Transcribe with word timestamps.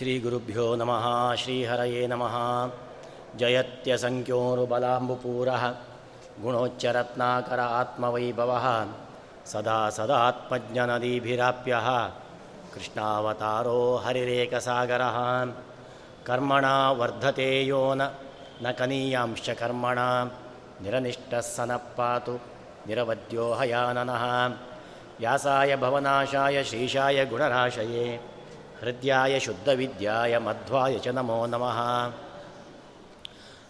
श्रीगुरुभ्यो 0.00 0.66
नमः 0.80 1.04
श्रीहरये 1.42 2.02
नमः 2.12 2.34
जयत्यसङ्ख्योरुबलाम्बुपूरः 3.40 5.64
गुणोच्चरत्नाकर 6.42 7.60
आत्मवैभवः 7.80 8.66
सदा 9.52 9.78
सदात्मज्ञनदीभिराप्यः 9.96 11.88
कृष्णावतारो 12.74 13.80
हरिरेकसागरः 14.04 15.18
कर्मणा 16.28 16.76
वर्धते 17.00 17.50
यो 17.70 17.82
न 17.98 18.00
न 18.62 18.64
कनीयांश्च 18.78 19.48
कर्मणा 19.60 20.08
निरनिष्टः 20.82 21.42
स 21.54 21.56
नः 21.70 21.84
पातु 21.98 22.34
निरवद्यो 22.88 23.46
हयाननः 23.60 24.24
व्यासाय 25.20 25.70
भवनाशाय 25.82 26.56
श्रीशाय 26.70 27.18
गुणराशये 27.30 28.06
ಹೃದಯಾಯ 28.81 29.39
ಶುದ್ಧವಿದ್ಯಾಯ 29.39 30.37
ಮಧ್ವಾಯ 30.37 30.97
ಚ 30.97 31.07
ನಮೋ 31.07 31.45
ನಮಃ. 31.45 31.79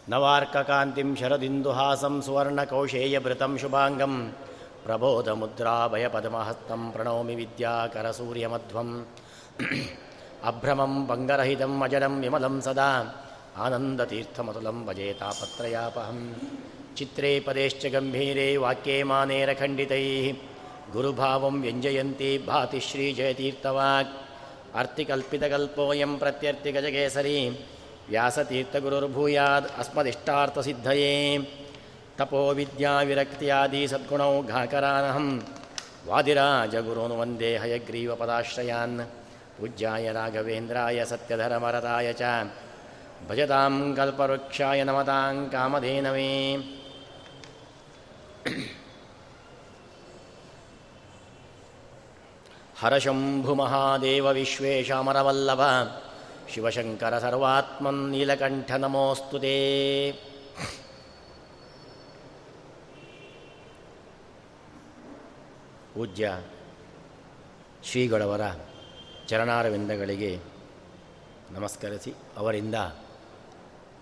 ನವಾರ್ಕಕಾಂತಿಂ 0.10 1.16
ಶರದಿಂದುಹಾಸಂ 1.16 2.22
ಸುವರ್ಣಕೌಶೇಯಭೃತಂ 2.22 3.58
ಶುಭಾಂಗಂ. 3.58 4.34
ಪ್ರಬೋಧಮುದ್ರಾಭಯಪದ್ಮಹಸ್తం 4.84 6.92
ಪ್ರಣೌಮಿ 6.92 7.36
ವಿದ್ಯಾಕರಸೂರ್ಯಮಧ್ವಂ. 7.36 9.06
ಅಭ್ರಮಂ 10.46 11.08
ಪङ्ಗರಹಿತಂ 11.08 11.84
ಅಜರಂ 11.84 12.22
ವಿಮಲಂ 12.22 12.62
ಸದಾ. 12.62 13.04
ಆನಂದತೀರ್ಥಮತುಲಂ 13.58 14.86
ಭಜೇತಾಪತ್ರಯಾಪಹಂ 14.86 16.36
ಚಿತ್ರೇ 16.98 17.40
ಪದೇಶ್ಚ 17.40 17.86
ಗಂಭೀರೇ 17.86 18.58
ವಾಕ್ಯೇ 18.58 19.04
ಮಾನೇರಖಂಡಿತೈ 19.04 20.32
ಗುರುಭಾವಂ 20.94 21.62
ವ್ಯಂಜಯಂತಿ 21.62 22.38
ಭಾತಿ 22.38 22.80
ಶ್ರೀಜಯತೀರ್ಥವಾಕ್ 22.80 24.21
ಅರ್ತಿಕಲ್ಪಿತಕಲ್ಪೋಯಂ 24.76 26.12
ಪ್ರತ್ಯರ್ಥಿ 26.18 26.72
ಗಜಗೇಸರಿ 26.72 27.38
ವ್ಯಾಸತೀರ್ಥಗುರುರ್ಭೂಯಾದ್ 28.10 29.68
ಅಸ್ಮದಿಷ್ಟಾರ್ಥಸಿದ್ಧಯೇ 29.80 31.14
ತಪೋ 32.18 32.42
ವಿದ್ಯಾವಿರಕ್ತಿಯಾದಿ 32.54 33.82
ಸದ್ಗುಣೌ 33.88 34.34
ಘಾಕರಾನಹಂ 34.48 35.28
ವಾದಿರಾಜಗುರುನು 36.08 37.16
ವಂದೇ 37.20 37.52
ಹಯಗ್ರೀವಪದಾಶ್ರಯಾನ್ 37.58 38.98
ಪೂಜ್ಯಾಯ 39.58 40.12
ರಾಘವೇಂದ್ರಾಯ 40.12 41.00
ಸತ್ಯಧರಮರದಾಯ 41.06 42.10
ಚ 42.14 42.24
ಭಜತಾಂ 43.28 43.76
ಕಲ್ಪವೃಕ್ಷಾಯ 43.98 44.84
ನಮತಾಂ 44.84 45.36
ಕಾಮಧೇನವೇ 45.50 46.32
ಹರಶಂಭು 52.82 53.56
ಮಹಾದೇವ 53.56 54.28
ವಿಶ್ವೇಶ 54.28 54.78
ವಿಶ್ವೇಶಾಮರವಲ್ಲಭ 54.78 55.62
ಶಿವಶಂಕರ 56.54 57.20
ಸರ್ವಾತ್ಮನ್ 57.20 58.10
ನೀಲಕಂಠ 58.10 58.72
ನಮೋಸ್ತು 58.72 59.40
ತೇ. 59.40 60.12
ಪೂಜ್ಯ 65.94 66.38
ಶ್ರೀಗಳವರ 67.84 68.42
ಚರಣಾರವಿಂದಗಳಿಗೆ 69.28 70.40
ನಮಸ್ಕರಿಸಿ 71.52 72.14
ಅವರಿಂದ 72.38 72.76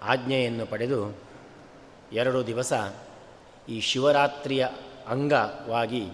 ಆಜ್ಞೆಯನ್ನು 0.03 0.65
ಪಡೆದು 0.65 1.17
ಎರಡು 2.13 2.47
ದಿವಸ 2.47 2.73
ಈ 3.69 3.79
ಶಿವರಾತ್ರಿಯ 3.79 4.67
ಅಂಗವಾಗಿ 5.07 6.09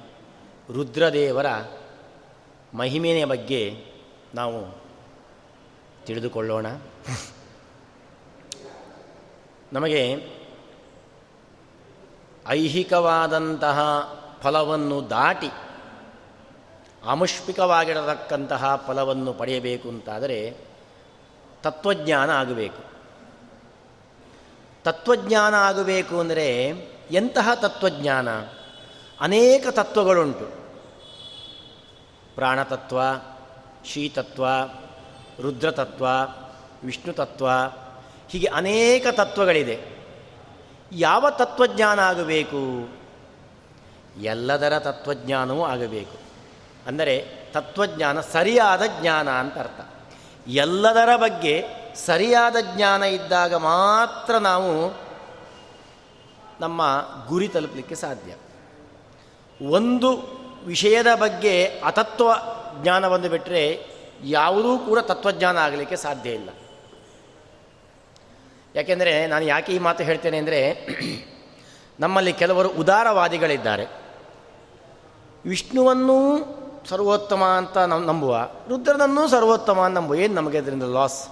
ರುದ್ರದೇವರ 0.73 1.45
ಮಹಿಮೆಯ 2.75 3.25
ಬಗ್ಗೆ 3.25 3.85
ನಾವು 4.35 4.85
ತಿಳಿದುಕೊಳ್ಳೋಣ. 6.05 6.65
ನಮಗೆ 9.73 10.15
ಐಹಿಕವಾದಂತಹ 12.47 13.79
ಫಲವನ್ನು 14.41 15.09
ದಾಟಿ 15.09 15.51
ಆಮುಷ್ಪಿಕವಾಗಿರತಕ್ಕಂತಹ 17.05 18.83
ಫಲವನ್ನು 18.87 19.33
ಪಡೆಯಬೇಕು 19.33 19.89
ಅಂತಾದರೆ 19.89 20.57
ತತ್ವಜ್ಞಾನ 21.63 22.29
ಆಗಬೇಕು. 22.29 22.83
ತತ್ವಜ್ಞಾನ 24.83 25.53
ಆಗಬೇಕು 25.53 26.19
ಅಂದರೆ 26.19 26.69
ಎಂತಹ 27.11 27.49
ತತ್ವಜ್ಞಾನ? 27.53 28.39
ಅನೇಕ 29.19 29.67
ತತ್ವಗಳುಂಟು. 29.71 30.64
ಪ್ರಾಣತತ್ವ, 32.35 32.99
ಶೀತತ್ವ, 33.85 34.45
ರುದ್ರತತ್ವ 35.41 36.07
ವಿಷ್ಣು 36.83 37.13
ತತ್ವ 37.13 37.49
ಹೀಗೆ 38.29 38.47
ಅನೇಕ 38.47 39.07
ತತ್ವಗಳಿದೆ. 39.11 40.05
ಯಾವ 40.91 41.29
ತತ್ವಜ್ಞಾನ 41.29 41.99
ಆಗಬೇಕು? 41.99 42.89
ಎಲ್ಲದರ 44.21 44.79
ತತ್ವಜ್ಞಾನವೂ 44.79 45.65
ಆಗಬೇಕು. 45.65 46.17
ಅಂದರೆ 46.87 47.25
ತತ್ವಜ್ಞಾನ 47.51 48.21
ಸರಿಯಾದ 48.21 48.81
ಜ್ಞಾನ 49.01 49.29
ಅಂತ 49.29 49.57
ಅರ್ಥ. 49.57 49.93
ಎಲ್ಲದರ 50.47 51.15
ಬಗ್ಗೆ 51.15 51.63
ಸರಿಯಾದ 51.95 52.55
ಜ್ಞಾನ 52.75 53.03
ಇದ್ದಾಗ 53.03 53.55
ಮಾತ್ರ 53.55 54.37
ನಾವು 54.37 55.05
ನಮ್ಮ 56.59 57.05
ಗುರಿ 57.27 57.47
ತಲುಪಲಿಕ್ಕೆ 57.47 57.95
ಸಾಧ್ಯ. 57.95 58.35
ಒಂದು 59.67 60.44
ವಿಷಯದ 60.65 61.15
ಬಗ್ಗೆ 61.15 61.65
ಅತತ್ವ 61.65 62.31
ಜ್ಞಾನವನ್ನು 62.81 63.29
ಬಿಟ್ಟರೆ 63.29 63.95
ಯಾವುದೂ 64.23 64.77
ಕೂಡ 64.77 64.99
ತತ್ವಜ್ಞಾನ 64.99 65.57
ಆಗಲಿಕ್ಕೆ 65.57 65.95
ಸಾಧ್ಯ 65.95 66.29
ಇಲ್ಲ. 66.29 66.49
ಯಾಕೆಂದರೆ 68.75 69.27
ನಾನು 69.27 69.45
ಯಾಕೆ 69.45 69.73
ಈ 69.73 69.77
ಮಾತು 69.77 70.03
ಹೇಳ್ತೇನೆ 70.03 70.37
ಅಂದರೆ 70.37 70.87
ನಮ್ಮಲ್ಲಿ 71.99 72.33
ಕೆಲವರು 72.33 72.69
ಉದಾರವಾದಿಗಳಿದ್ದಾರೆ. 72.69 73.85
ವಿಷ್ಣುವನ್ನೂ 75.45 76.17
ಸರ್ವೋತ್ತಮ 76.89 77.43
ಅಂತ 77.43 77.77
ನಂಬುವ, 77.77 78.49
ರುದ್ರನನ್ನೂ 78.69 79.27
ಸರ್ವೋತ್ತಮ 79.27 79.87
ನಂಬುವ, 79.87 80.15
ಏನು 80.15 80.33
ನಮಗೆ 80.33 80.57
ಅದರಿಂದ 80.57 80.83
ಲಾಸ್ 80.83 81.29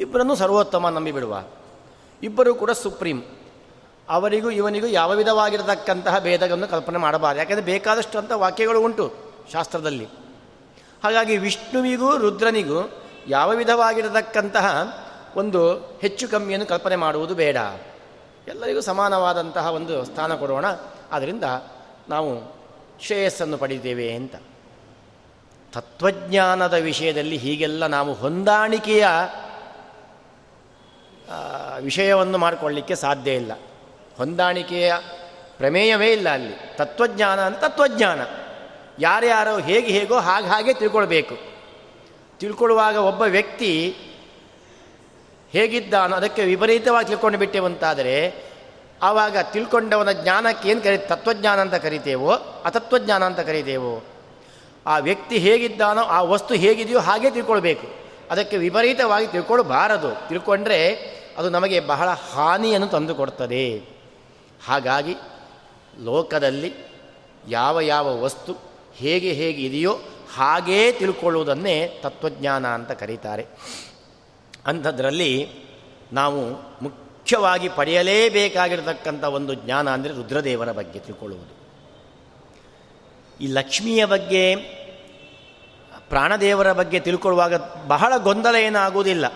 ಇಬ್ಬರನ್ನೂ 0.00 0.34
ಸರ್ವೋತ್ತಮ 0.34 0.88
ನಂಬಿಬಿಡುವ. 0.88 1.42
ಇಬ್ಬರೂ 2.22 2.54
ಕೂಡ 2.54 2.70
ಸುಪ್ರೀಂ. 2.70 3.22
ಅವರಿಗೂ 4.10 4.50
ಇವನಿಗೂ 4.50 4.86
ಯಾವ 4.86 5.10
ವಿಧವಾಗಿರತಕ್ಕಂತಹ 5.10 6.18
ಭೇದಗಳನ್ನು 6.18 6.68
ಕಲ್ಪನೆ 6.68 6.98
ಮಾಡಬಾರದು. 6.98 7.38
ಯಾಕೆಂದರೆ 7.38 7.64
ಬೇಕಾದಷ್ಟು 7.64 8.18
ಅಂತ 8.18 8.32
ವಾಕ್ಯಗಳು 8.32 8.80
ಉಂಟು 8.80 9.14
ಶಾಸ್ತ್ರದಲ್ಲಿ. 9.52 10.08
ಹಾಗಾಗಿ 11.04 11.36
ವಿಷ್ಣುವಿಗೂ 11.36 12.16
ರುದ್ರನಿಗೂ 12.16 13.02
ಯಾವ 13.28 13.50
ವಿಧವಾಗಿರತಕ್ಕಂತಹ 13.50 14.96
ಒಂದು 15.36 15.74
ಹೆಚ್ಚು 16.02 16.28
ಕಮ್ಮಿಯನ್ನು 16.28 16.66
ಕಲ್ಪನೆ 16.66 16.96
ಮಾಡುವುದು 16.96 17.34
ಬೇಡ. 17.34 17.56
ಎಲ್ಲರಿಗೂ 18.48 18.80
ಸಮಾನವಾದಂತಹ 18.80 19.66
ಒಂದು 19.66 20.04
ಸ್ಥಾನ 20.04 20.34
ಕೊಡೋಣ. 20.34 20.64
ಆದ್ದರಿಂದ 21.12 21.44
ನಾವು 22.08 22.60
ಶ್ರೇಯಸ್ಸನ್ನು 23.00 23.58
ಪಡಿತೇವೆ 23.58 24.12
ಅಂತ. 24.12 24.34
ತತ್ವಜ್ಞಾನದ 25.72 26.74
ವಿಷಯದಲ್ಲಿ 26.74 27.36
ಹೀಗೆಲ್ಲ 27.36 27.86
ನಾವು 27.86 28.12
ಹೊಂದಾಣಿಕೆಯ 28.12 29.06
ವಿಷಯವನ್ನು 31.80 32.38
ಮಾಡಿಕೊಳ್ಳಿಕ್ಕೆ 32.38 32.94
ಸಾಧ್ಯ 32.94 33.34
ಇಲ್ಲ. 33.34 33.52
ಹೊಂದಾಣಿಕೆಯ 34.16 34.94
ಪ್ರಮೇಯವೇ 35.58 36.12
ಇಲ್ಲ 36.12 36.28
ಅಲ್ಲಿ. 36.28 36.76
ತತ್ವಜ್ಞಾನ 36.76 37.40
ಅಂತ 37.40 37.58
ತತ್ವಜ್ಞಾನ. 37.58 38.20
ಯಾರ್ಯಾರೋ 38.98 39.58
ಹೇಗೆ 39.58 39.86
ಹೇಗೋ 39.86 40.14
ಹಾಗೆ 40.14 40.46
ಹಾಗೆ 40.46 40.74
ತಿಳ್ಕೊಳ್ಬೇಕು. 40.74 41.36
ತಿಳ್ಕೊಳ್ಳುವಾಗ 42.38 42.96
ಒಬ್ಬ 42.96 43.22
ವ್ಯಕ್ತಿ 43.22 43.96
ಹೇಗಿದ್ದಾನೋ 45.52 46.16
ಅದಕ್ಕೆ 46.16 46.44
ವಿಪರೀತವಾಗಿ 46.44 47.08
ತಿಳ್ಕೊಂಡು 47.08 47.38
ಬಿಟ್ಟೆವಂತಾದರೆ 47.38 48.44
ಆವಾಗ 49.02 49.36
ತಿಳ್ಕೊಂಡವನ 49.52 50.12
ಜ್ಞಾನಕ್ಕೆ 50.12 50.68
ಏನು 50.68 50.80
ಕರಿ, 50.80 50.98
ತತ್ವಜ್ಞಾನ 50.98 51.60
ಅಂತ 51.60 51.74
ಕರಿತೇವೋ, 51.74 52.32
ಅತತ್ವಜ್ಞಾನ 52.64 53.24
ಅಂತ 53.24 53.40
ಕರಿತೇವೋ, 53.40 54.04
ಆ 54.86 54.98
ವ್ಯಕ್ತಿ 54.98 55.38
ಹೇಗಿದ್ದಾನೋ, 55.38 56.02
ಆ 56.02 56.22
ವಸ್ತು 56.22 56.54
ಹೇಗಿದೆಯೋ 56.54 56.98
ಹಾಗೆ 56.98 57.30
ತಿಳ್ಕೊಳ್ಬೇಕು. 57.30 57.86
ಅದಕ್ಕೆ 58.30 58.56
ವಿಪರೀತವಾಗಿ 58.56 59.26
ತಿಳ್ಕೊಳ್ಬಾರದು. 59.26 60.28
ತಿಳ್ಕೊಂಡ್ರೆ 60.28 60.94
ಅದು 61.38 61.50
ನಮಗೆ 61.50 61.80
ಬಹಳ 61.80 62.08
ಹಾನಿಯನ್ನು 62.08 62.86
ತಂದುಕೊಡ್ತದೆ 62.86 63.99
ಹಾಗಾಗಿ 64.66 65.14
ಲೋಕದಲ್ಲಿ 66.04 66.74
ಯಾವ 67.48 67.80
ಯಾವ 67.80 68.20
ವಸ್ತು 68.20 68.56
ಹೇಗೆ 68.94 69.32
ಹೇಗೆ 69.32 69.62
ಇದೆಯೋ 69.62 69.98
ಹಾಗೇ 70.34 70.92
ತಿಳ್ಕೊಳ್ಳುವುದನ್ನೇ 70.92 72.00
ತತ್ವಜ್ಞಾನ 72.02 72.66
ಅಂತ 72.66 72.90
ಕರೀತಾರೆ. 72.90 73.46
ಅಂಥದ್ರಲ್ಲಿ 74.66 75.48
ನಾವು 76.12 76.50
ಮುಖ್ಯವಾಗಿ 76.84 77.68
ಪಡೆಯಲೇಬೇಕಾಗಿರತಕ್ಕಂಥ 77.68 79.24
ಒಂದು 79.24 79.54
ಜ್ಞಾನ 79.54 79.90
ಅಂದರೆ 79.90 80.12
ರುದ್ರದೇವರ 80.12 80.72
ಬಗ್ಗೆ 80.72 80.98
ತಿಳ್ಕೊಳ್ಳುವುದು. 80.98 81.60
ಈ 83.44 83.46
ಲಕ್ಷ್ಮಿಯ 83.46 84.04
ಬಗ್ಗೆ, 84.04 84.56
ಪ್ರಾಣದೇವರ 86.08 86.72
ಬಗ್ಗೆ 86.72 87.00
ತಿಳ್ಕೊಳ್ಳುವಾಗ 87.00 87.54
ಬಹಳ 87.86 88.16
ಗೊಂದಲ 88.16 88.54
ಏನಾಗುವುದಿಲ್ಲ. 88.54 89.32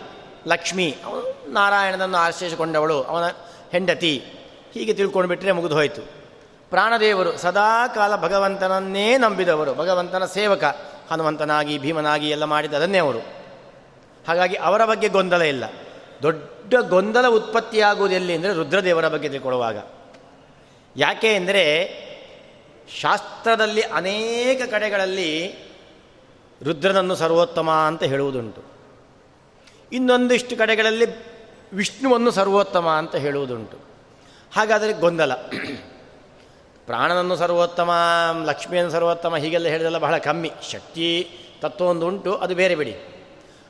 ಲಕ್ಷ್ಮಿ, 0.46 0.96
ಅವನು 1.04 1.52
ನಾರಾಯಣನನ್ನು 1.52 2.18
ಆಶ್ರಯಿಸಿಕೊಂಡವಳು, 2.18 3.02
ಅವನ 3.02 3.28
ಹೆಂಡತಿ 3.72 4.24
ಹೀಗೆ 4.74 4.94
ತಿಳ್ಕೊಂಡು 4.94 5.28
ಬಿಟ್ಟರೆ 5.28 5.52
ಮುಗಿದು 5.52 5.74
ಹೋಯಿತು. 5.74 6.02
ಪ್ರಾಣದೇವರು 6.70 7.38
ಸದಾ 7.38 7.88
ಕಾಲ 7.88 8.16
ಭಗವಂತನನ್ನೇ 8.16 9.16
ನಂಬಿದವರು. 9.16 9.74
ಭಗವಂತನ 9.74 10.24
ಸೇವಕ, 10.24 10.64
ಹನುಮಂತನಾಗಿ, 11.10 11.78
ಭೀಮನಾಗಿ 11.78 12.30
ಎಲ್ಲ 12.30 12.44
ಮಾಡಿದ 12.44 12.74
ಅದನ್ನೇ 12.74 12.98
ಅವರು. 12.98 13.18
ಹಾಗಾಗಿ 14.28 14.54
ಅವರ 14.54 14.84
ಬಗ್ಗೆ 14.84 15.08
ಗೊಂದಲ 15.08 15.42
ಇಲ್ಲ. 15.42 15.64
ದೊಡ್ಡ 16.22 16.74
ಗೊಂದಲ 16.88 17.26
ಉತ್ಪತ್ತಿಯಾಗುವುದು 17.26 18.14
ಎಲ್ಲಿ 18.14 18.34
ಅಂದರೆ 18.34 18.52
ರುದ್ರದೇವರ 18.52 19.08
ಬಗ್ಗೆ 19.08 19.28
ತಿಳ್ಕೊಳ್ಳುವಾಗ. 19.28 19.76
ಯಾಕೆ 20.96 21.34
ಅಂದರೆ 21.34 21.64
ಶಾಸ್ತ್ರದಲ್ಲಿ 23.00 23.80
ಅನೇಕ 23.80 24.70
ಕಡೆಗಳಲ್ಲಿ 24.70 25.54
ರುದ್ರನನ್ನು 26.62 27.14
ಸರ್ವೋತ್ತಮ 27.14 27.70
ಅಂತ 27.70 28.02
ಹೇಳುವುದುಂಟು. 28.02 28.62
ಇನ್ನೊಂದಿಷ್ಟು 29.92 30.56
ಕಡೆಗಳಲ್ಲಿ 30.56 31.06
ವಿಷ್ಣುವನ್ನು 31.72 32.30
ಸರ್ವೋತ್ತಮ 32.30 32.88
ಅಂತ 32.88 33.16
ಹೇಳುವುದುಂಟು. 33.16 33.93
ಹಾಗಾದರೆ 34.56 34.92
ಗೊಂದಲ. 34.92 35.34
ಪ್ರಾಣನನ್ನು 36.86 37.36
ಸರ್ವೋತ್ತಮ, 37.36 37.90
ಲಕ್ಷ್ಮಿಯನ್ನು 38.44 38.92
ಸರ್ವೋತ್ತಮ, 38.92 39.36
ಹೀಗೆಲ್ಲ 39.36 39.66
ಹೇಳಿದೆಲ್ಲ 39.66 39.98
ಬಹಳ 39.98 40.18
ಕಮ್ಮಿ. 40.18 40.52
ಶಕ್ತಿ, 40.72 41.30
ತತ್ವ 41.60 41.84
ಒಂದು 41.84 42.06
ಉಂಟು, 42.06 42.34
ಅದು 42.34 42.54
ಬೇರೆ 42.54 42.74
ಬಿಡಿ. 42.74 42.96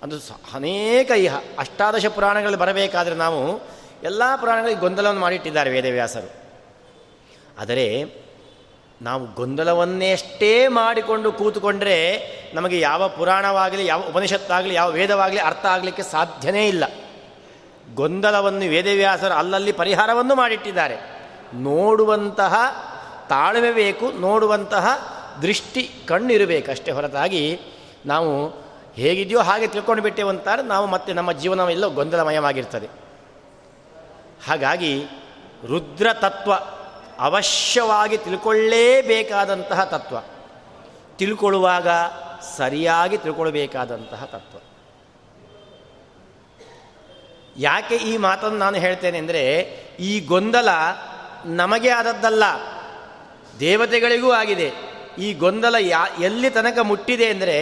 ಅದು 0.02 0.16
ಅನೇಕ 0.54 1.10
ಇಹ, 1.10 1.36
ಅಷ್ಟಾದಶ 1.58 2.06
ಪುರಾಣಗಳಲ್ಲಿ 2.06 2.58
ಬರಬೇಕಾದರೆ 2.58 3.14
ನಾವು 3.14 3.60
ಎಲ್ಲ 4.02 4.22
ಪುರಾಣಗಳಿಗೆ 4.40 4.81
ಗೊಂದಲವನ್ನು 4.81 5.20
ಮಾಡಿಟ್ಟಿದ್ದಾರೆ 5.20 5.70
ವೇದವ್ಯಾಸರು. 5.70 6.32
ಆದರೆ 7.58 8.04
ನಾವು 9.02 9.34
ಗೊಂದಲವನ್ನೇಷ್ಟೇ 9.34 10.69
ಮಾಡಿಕೊಂಡು 10.69 11.32
ಕೂತುಕೊಂಡರೆ 11.32 11.98
ನಮಗೆ 12.54 12.80
ಯಾವ 12.80 13.08
ಪುರಾಣವಾಗಲಿ, 13.08 13.87
ಯಾವ 13.87 14.02
ಉಪನಿಷತ್ತಾಗಲಿ, 14.08 14.75
ಯಾವ 14.75 14.90
ವೇದವಾಗಲಿ 14.90 15.40
ಅರ್ಥ 15.40 15.66
ಆಗಲಿಕ್ಕೆ 15.66 16.02
ಸಾಧ್ಯನೇ 16.02 16.69
ಇಲ್ಲ. 16.69 16.84
ಗೊಂದಲವನ್ನು 17.94 18.61
ವೇದವ್ಯಾಸರು 18.61 19.35
ಅಲ್ಲಲ್ಲಿ 19.35 19.73
ಪರಿಹಾರವನ್ನು 19.73 20.35
ಮಾಡಿಟ್ಟಿದ್ದಾರೆ. 20.35 20.96
ನೋಡುವಂತಹ 21.55 22.55
ತಾಳ್ಮೆ 23.29 23.73
ಬೇಕು, 23.73 24.11
ನೋಡುವಂತಹ 24.11 24.87
ದೃಷ್ಟಿ 25.43 25.91
ಕಣ್ಣಿರಬೇಕಷ್ಟೇ 26.06 26.91
ಹೊರತಾಗಿ 26.91 27.61
ನಾವು 28.06 28.46
ಹೇಗಿದೆಯೋ 28.94 29.41
ಹಾಗೆ 29.41 29.67
ತಿಳ್ಕೊಂಡು 29.67 30.02
ಬಿಟ್ಟೇವಂತಾರೆ 30.02 30.62
ನಾವು 30.62 30.87
ಮತ್ತೆ 30.87 31.12
ನಮ್ಮ 31.12 31.32
ಜೀವನವೆಲ್ಲ 31.32 31.87
ಗೊಂದಲಮಯವಾಗಿರ್ತದೆ. 31.87 32.88
ಹಾಗಾಗಿ 34.49 35.05
ರುದ್ರ 35.67 36.06
ತತ್ವ 36.12 36.52
ಅವಶ್ಯವಾಗಿ 37.19 38.17
ತಿಳ್ಕೊಳ್ಳೇಬೇಕಾದಂತಹ 38.17 39.85
ತತ್ವ. 39.85 40.17
ತಿಳ್ಕೊಳ್ಳುವಾಗ 41.17 41.88
ಸರಿಯಾಗಿ 42.56 43.19
ತಿಳ್ಕೊಳ್ಬೇಕಾದಂತಹ 43.19 44.25
ತತ್ವ. 44.25 44.58
ಯಾಕೆ 47.56 47.96
ಈ 47.96 48.16
ಮಾತನ್ನು 48.16 48.58
ನಾನು 48.58 48.76
ಹೇಳ್ತೇನೆ 48.76 49.18
ಅಂದರೆ, 49.18 49.42
ಈ 50.00 50.20
ಗೊಂದಲ 50.20 50.68
ನಮಗೆ 51.46 51.90
ಆದದ್ದಲ್ಲ, 51.90 52.44
ದೇವತೆಗಳಿಗೂ 53.60 54.32
ಆಗಿದೆ. 54.32 54.72
ಈ 55.18 55.34
ಗೊಂದಲ 55.34 55.74
ಯಾ, 55.78 56.06
ಎಲ್ಲಿ 56.20 56.50
ತನಕ 56.50 56.78
ಮುಟ್ಟಿದೆ 56.78 57.26
ಅಂದರೆ, 57.26 57.56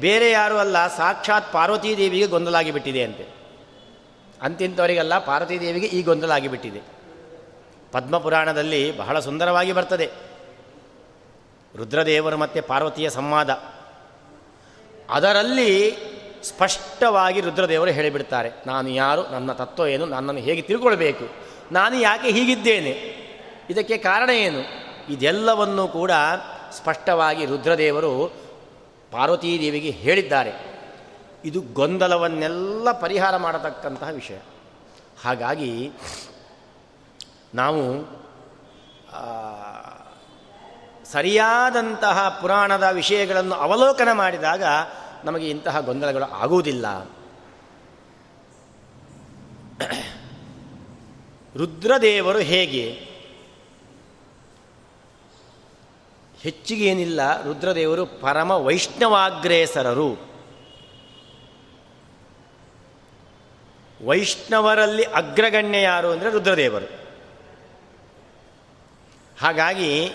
ಬೇರೆ 0.00 0.30
ಯಾರೂ 0.30 0.58
ಅಲ್ಲ, 0.58 0.88
ಸಾಕ್ಷಾತ್ 0.88 1.52
ಪಾರ್ವತೀ 1.52 1.96
ದೇವಿಗೆ 1.96 2.26
ಗೊಂದಲ 2.26 2.54
ಆಗಿಬಿಟ್ಟಿದೆ 2.54 3.02
ಅಂತೆ. 3.02 3.26
ಅಂತಿಂಥವರಿಗೆಲ್ಲ 4.42 5.18
ಪಾರ್ವತೀ 5.18 5.60
ದೇವಿಗೆ 5.60 5.86
ಈ 5.86 6.02
ಗೊಂದಲ 6.02 6.30
ಆಗಿಬಿಟ್ಟಿದೆ. 6.30 6.80
ಪದ್ಮಪುರಾಣದಲ್ಲಿ 7.92 8.96
ಬಹಳ 8.96 9.18
ಸುಂದರವಾಗಿ 9.18 9.72
ಬರ್ತದೆ. 9.72 10.06
ರುದ್ರದೇವರು 11.76 12.36
ಮತ್ತು 12.36 12.66
ಪಾರ್ವತಿಯ 12.66 13.10
ಸಂವಾದ. 13.10 13.50
ಅದರಲ್ಲಿ 15.10 15.70
ಸ್ಪಷ್ಟವಾಗಿ 16.42 17.40
ರುದ್ರದೇವರು 17.40 17.90
ಹೇಳಿಬಿಡ್ತಾರೆ, 17.90 18.52
ನಾನು 18.66 18.88
ಯಾರು? 18.88 19.22
ನನ್ನ 19.26 19.52
ತತ್ವ 19.52 19.86
ಏನು? 19.86 20.06
ನನ್ನನ್ನು 20.06 20.40
ಹೇಗೆ 20.40 20.62
ತಿಳ್ಕೊಳ್ಬೇಕು? 20.62 21.24
ನಾನು 21.72 21.96
ಯಾಕೆ 21.96 22.30
ಹೀಗಿದ್ದೇನೆ? 22.30 22.90
ಇದಕ್ಕೆ 23.70 23.98
ಕಾರಣ 23.98 24.30
ಏನು? 24.30 24.86
ಇದೆಲ್ಲವನ್ನು 25.12 25.88
ಕೂಡ 25.88 26.10
ಸ್ಪಷ್ಟವಾಗಿ 26.72 27.44
ರುದ್ರದೇವರು 27.44 28.32
ಪಾರ್ವತೀದೇವಿಗೆ 29.10 29.90
ಹೇಳಿದ್ದಾರೆ. 29.90 30.76
ಇದು 31.44 31.60
ಗೊಂದಲವನ್ನೆಲ್ಲ 31.60 32.92
ಪರಿಹಾರ 32.92 33.36
ಮಾಡತಕ್ಕಂತಹ 33.36 34.08
ವಿಷಯ. 34.08 34.38
ಹಾಗಾಗಿ 35.24 35.92
ನಾವು 37.54 37.82
ಸರಿಯಾದಂತಹ 41.12 42.38
ಪುರಾಣದ 42.40 42.88
ವಿಷಯಗಳನ್ನು 42.92 43.54
ಅವಲೋಕನ 43.54 44.08
ಮಾಡಿದಾಗ 44.12 44.62
ನಮಗೆ 45.24 45.50
ಇಂತಹ 45.50 45.80
ಗೊಂದಲಗಳು 45.80 46.24
ಆಗುವುದಿಲ್ಲ. 46.24 46.86
ರುದ್ರದೇವರು 51.56 52.38
ಹೇಗೆ? 52.38 53.06
ಹೆಚ್ಚಿಗೆ 56.40 56.84
ಏನಿಲ್ಲ 56.84 57.42
ರುದ್ರದೇವರು 57.42 58.06
ಪರಮ 58.06 58.50
ವೈಷ್ಣವಾಗ್ರೇಸರರು. 58.50 60.16
ವೈಷ್ಣವರಲ್ಲಿ 64.04 65.02
ಅಗ್ರಗಣ್ಯ 65.02 65.82
ಯಾರು 65.82 66.10
ಅಂದರೆ 66.10 66.30
ರುದ್ರದೇವರು. 66.30 67.06
ಹಾಗಾಗಿ 69.40 70.12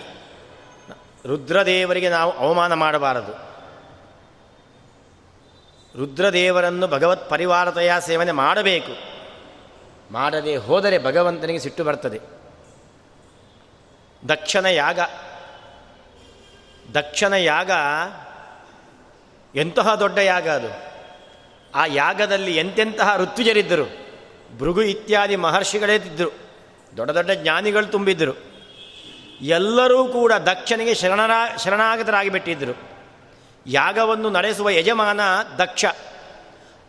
ರುದ್ರದೇವರಿಗೆ 1.26 2.10
ನಾವು 2.10 2.32
ಅವಮಾನ 2.32 2.74
ಮಾಡಬಾರದು. 2.74 3.51
ರುದ್ರದೇವರನ್ನು 5.98 6.88
ಭಗವತ್ 6.88 7.30
ಪರಿವಾರತೆಯ 7.30 7.94
ಸೇವನೆ 8.00 8.32
ಮಾಡಬೇಕು. 8.32 9.12
ಮಾಡದೆ 10.14 10.56
ಹೋದರೆ 10.56 11.04
ಭಗವಂತನಿಗೆ 11.04 11.60
ಸಿಟ್ಟು 11.60 11.84
ಬರ್ತದೆ. 11.84 12.20
ದಕ್ಷನ 14.30 14.66
ಯಾಗ 14.66 15.00
ದಕ್ಷನ 16.94 17.34
ಯಾಗ 17.34 17.72
ಎಂತಹ 19.56 19.96
ದೊಡ್ಡ 19.96 20.18
ಯಾಗ 20.18 20.50
ಅದು? 20.50 20.92
ಆ 21.76 21.86
ಯಾಗದಲ್ಲಿ 21.86 22.58
ಎಂತೆಂತಹ 22.58 23.18
ಋತ್ವಿಜರಿದ್ದರು 23.18 24.02
ಭೃಗು 24.58 24.82
ಇತ್ಯಾದಿ 24.82 25.36
ಮಹರ್ಷಿಗಳೇ 25.36 25.96
ಇದ್ದರು. 25.96 26.34
ದೊಡ್ಡ 26.98 27.12
ದೊಡ್ಡ 27.12 27.32
ಜ್ಞಾನಿಗಳು 27.32 27.86
ತುಂಬಿದ್ದರು. 27.86 28.52
ಎಲ್ಲರೂ 29.42 30.08
ಕೂಡ 30.08 30.34
ದಕ್ಷನಿಗೆ 30.34 30.94
ಶರಣರ, 30.94 31.58
ಶರಣಾಗತರಾಗಿಬಿಟ್ಟಿದ್ದರು. 31.58 32.91
ಯಾಗವನ್ನು 33.68 34.30
ನಡೆಸುವ 34.30 34.70
ಯಜಮಾನ 34.70 35.20
ದಕ್ಷ. 35.58 35.86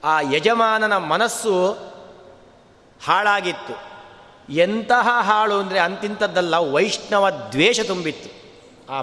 ಆ 0.04 0.20
ಯಜಮಾನನ 0.20 0.96
ಮನಸ್ಸು 0.96 1.72
ಹಾಳಾಗಿತ್ತು. 3.04 3.92
ಎಂತಹ 4.52 5.08
ಹಾಳು 5.20 5.54
ಅಂದರೆ 5.54 5.78
ಅಂತಿಂಥದ್ದಲ್ಲ 5.78 6.54
ವೈಷ್ಣವ 6.56 7.30
ದ್ವೇಷ 7.30 7.80
ತುಂಬಿತ್ತು 7.80 8.30
ಆ 8.92 9.02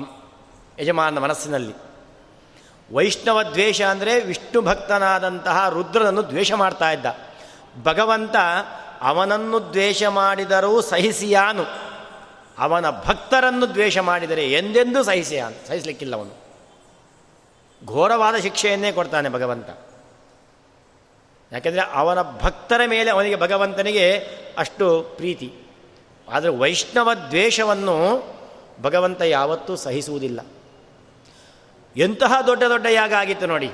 ಯಜಮಾನನ 0.79 1.19
ಮನಸ್ಸಿನಲ್ಲಿ. 1.19 1.73
ವೈಷ್ಣವ 2.93 3.43
ದ್ವೇಷ 3.43 3.81
ಅಂದರೆ 3.81 4.23
ವಿಷ್ಣು 4.23 4.61
ಭಕ್ತನಾದಂತಹ 4.61 5.69
ರುದ್ರನನ್ನು 5.69 6.29
ದ್ವೇಷ 6.29 6.51
ಮಾಡ್ತಾ 6.51 6.91
ಇದ್ದ. 6.91 7.05
ಭಗವಂತ 7.83 8.35
ಅವನನ್ನು 9.01 9.69
ದ್ವೇಷ 9.69 10.03
ಮಾಡಿದರೂ 10.03 10.81
ಸಹಿಸಿಯಾನು. 10.81 11.89
ಅವನ 12.59 12.89
ಭಕ್ತರನ್ನು 12.89 13.69
ದ್ವೇಷ 13.69 13.97
ಮಾಡಿದರೆ 13.97 14.51
ಎಂದೆಂದೂ 14.51 15.03
ಸಹಿಸಿಯಾನು 15.03 15.67
ಸಹಿಸಲಿಕ್ಕಿಲ್ಲ 15.67 16.15
ಅವನು 16.15 16.38
ಘೋರವಾದ 17.85 18.35
ಶಿಕ್ಷೆಯನ್ನೇ 18.35 18.91
ಕೊಡ್ತಾನೆ 18.91 19.29
ಭಗವಂತ. 19.29 19.69
ಯಾಕೆಂದರೆ 21.51 21.81
ಅವನ 21.81 22.21
ಭಕ್ತರ 22.21 22.81
ಮೇಲೆ 22.87 23.11
ಅವನಿಗೆ 23.11 23.35
ಭಗವಂತನಿಗೆ 23.35 24.13
ಅಷ್ಟು 24.57 25.01
ಪ್ರೀತಿ. 25.01 25.53
ಆದರೆ 26.29 26.49
ವೈಷ್ಣವ 26.49 27.13
ದ್ವೇಷವನ್ನು 27.13 28.25
ಭಗವಂತ 28.81 29.21
ಯಾವತ್ತೂ 29.21 29.75
ಸಹಿಸುವುದಿಲ್ಲ. 29.75 30.39
ಎಂತಹ 31.95 32.41
ದೊಡ್ಡ 32.47 32.63
ದೊಡ್ಡ 32.63 32.85
ಯಾಗ 32.85 33.13
ಆಗಿತ್ತು 33.13 33.47
ನೋಡಿ. 33.47 33.71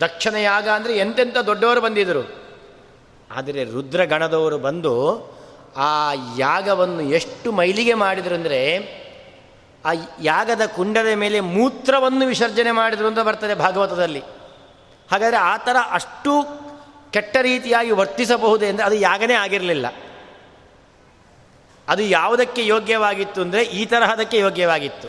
ದಕ್ಷಿಣ 0.00 0.34
ಯಾಗ 0.34 0.68
ಅಂದರೆ 0.68 0.98
ಎಂತೆಂಥ 0.98 1.36
ದೊಡ್ಡವರು 1.36 1.80
ಬಂದಿದ್ದರು 1.80 2.48
ಆದರೆ 3.30 3.64
ರುದ್ರಗಣದವರು 3.64 4.58
ಬಂದು 4.58 4.94
ಆ 5.76 6.12
ಯಾಗವನ್ನು 6.38 7.00
ಎಷ್ಟು 7.00 7.52
ಮೈಲಿಗೆ 7.52 7.94
ಮಾಡಿದರು 7.94 8.34
ಅಂದರೆ 8.34 8.78
ಆ 9.84 9.88
ಯಾಗದ 10.22 10.60
ಕುಂಡದ 10.66 11.12
ಮೇಲೆ 11.14 11.40
ಮೂತ್ರವನ್ನು 11.40 12.26
ವಿಸರ್ಜನೆ 12.26 12.70
ಮಾಡಿದರು 12.70 13.06
ಅಂತ 13.06 13.18
ಬರ್ತದೆ 13.18 13.54
ಭಾಗವತದಲ್ಲಿ. 13.54 14.20
ಹಾಗಾದರೆ 15.12 15.36
ಆ 15.36 15.56
ಥರ 15.56 15.76
ಅಷ್ಟು 15.90 16.42
ಕೆಟ್ಟ 17.10 17.36
ರೀತಿಯಾಗಿ 17.42 17.90
ವರ್ತಿಸಬಹುದು 17.90 18.66
ಅಂದರೆ 18.66 18.86
ಅದು 18.86 18.94
ಯಾಗನೇ 18.94 19.34
ಆಗಿರಲಿಲ್ಲ. 19.34 19.86
ಅದು 21.88 22.02
ಯಾವುದಕ್ಕೆ 22.02 22.66
ಯೋಗ್ಯವಾಗಿತ್ತು 22.66 23.40
ಅಂದರೆ 23.40 23.62
ಈ 23.62 23.86
ತರಹದಕ್ಕೆ 23.86 24.38
ಯೋಗ್ಯವಾಗಿತ್ತು. 24.38 25.08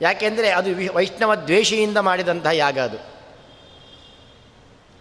ಯಾಕೆಂದರೆ 0.00 0.50
ಅದು 0.50 0.94
ವೈಷ್ಣವ 0.94 1.34
ದ್ವೇಷಿಯಿಂದ 1.34 1.96
ಮಾಡಿದಂತಹ 1.96 2.50
ಯಾಗ 2.50 2.78
ಅದು. 2.78 3.16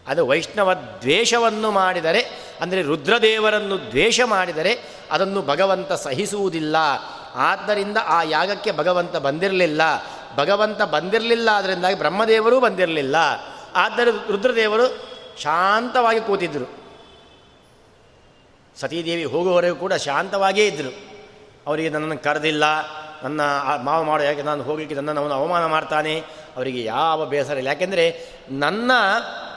ಅದು 0.08 0.28
ವೈಷ್ಣವ 0.28 0.74
ದ್ವೇಷವನ್ನು 0.74 1.72
ಮಾಡಿದರೆ, 1.72 2.40
ಅಂದರೆ 2.62 2.82
ರುದ್ರದೇವರನ್ನು 2.82 3.78
ದ್ವೇಷ 3.78 4.22
ಮಾಡಿದರೆ 4.22 4.82
ಅದನ್ನು 5.12 5.42
ಭಗವಂತ 5.42 5.92
ಸಹಿಸುವುದಿಲ್ಲ. 5.94 6.78
ಆದ್ದರಿಂದ 7.36 7.98
ಆ 8.06 8.24
ಯಾಗಕ್ಕೆ 8.24 8.72
ಭಗವಂತ 8.72 9.18
ಬಂದಿರಲಿಲ್ಲ. 9.18 9.82
ಭಗವಂತ 10.36 10.82
ಬಂದಿರಲಿಲ್ಲ 10.82 11.52
ಅದರಿಂದಾಗಿ 11.52 11.98
ಬ್ರಹ್ಮದೇವರೂ 11.98 12.60
ಬಂದಿರಲಿಲ್ಲ. 12.60 13.16
ಆದರೆ 13.76 14.12
ರುದ್ರದೇವರು 14.12 15.16
ಶಾಂತವಾಗಿ 15.42 16.22
ಕೂತಿದ್ದರು 16.22 16.86
ಸತೀದೇವಿ 18.80 19.24
ಹೋಗುವವರೆಗೂ 19.24 19.76
ಕೂಡ 19.76 19.94
ಶಾಂತವಾಗಿಯೇ 19.94 20.68
ಇದ್ದರು 20.68 20.96
ಅವರಿಗೆ 21.68 21.90
ನನ್ನನ್ನು 21.90 22.18
ಕರೆದಿಲ್ಲ. 22.18 22.64
ನನ್ನ 23.24 23.42
ಮಾವ 23.84 24.04
ಮಾಡೋ 24.04 24.24
ಯಾಕೆ 24.24 24.42
ನಾನು 24.42 24.64
ಹೋಗಲಿಕ್ಕೆ 24.64 24.96
ನನ್ನನ್ನು 24.96 25.22
ಅವನು 25.22 25.34
ಅವಮಾನ 25.34 25.66
ಮಾಡ್ತಾನೆ. 25.66 26.24
ಅವರಿಗೆ 26.56 26.84
ಯಾವ 26.84 27.26
ಬೇಸರ 27.26 27.58
ಇಲ್ಲ. 27.58 27.68
ಯಾಕೆಂದರೆ 27.68 28.30
ನನ್ನ 28.50 28.92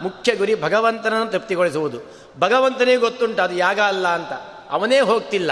ಮುಖ್ಯ 0.03 0.35
ಗುರಿ 0.35 0.55
ಭಗವಂತನನ್ನು 0.55 1.27
ತೃಪ್ತಿಗೊಳಿಸುವುದು. 1.27 1.99
ಭಗವಂತನೇ 2.39 2.97
ಗೊತ್ತುಂಟು, 2.97 3.43
ಅದು 3.43 3.55
ಯಾಗ 3.55 3.81
ಅಲ್ಲ 3.81 4.09
ಅಂತ. 4.09 4.33
ಅವನೇ 4.71 5.01
ಹೋಗ್ತಿಲ್ಲ. 5.01 5.51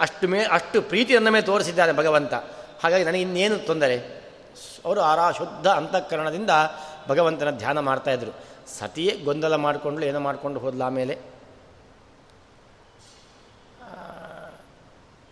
ಅಷ್ಟು 0.00 0.28
ಮೇ, 0.28 0.44
ಅಷ್ಟು 0.44 0.82
ಪ್ರೀತಿ 0.82 1.14
ನನ್ನ 1.14 1.28
ಮೇಲೆ 1.28 1.46
ತೋರಿಸಿದ್ದಾನೆ 1.46 1.92
ಭಗವಂತ. 1.92 2.34
ಹಾಗಾಗಿ 2.82 3.04
ನನಗೆ 3.04 3.20
ಇನ್ನೇನು 3.20 3.58
ತೊಂದರೆ? 3.58 4.22
ಅವರು 4.84 5.00
ಆರಾ 5.00 5.30
ಶುದ್ಧ 5.30 5.66
ಅಂತಃಕರಣದಿಂದ 5.66 6.50
ಭಗವಂತನ 7.08 7.50
ಧ್ಯಾನ 7.50 7.80
ಮಾಡ್ತಾಯಿದ್ರು 7.80 8.30
ಸತಿಯೇ 8.78 9.16
ಗೊಂದಲ 9.16 9.54
ಮಾಡಿಕೊಂಡು 9.54 10.06
ಏನೋ 10.06 10.20
ಮಾಡಿಕೊಂಡು 10.20 10.60
ಹೋದ್ಲ 10.60 10.82
ಆಮೇಲೆ. 10.82 11.18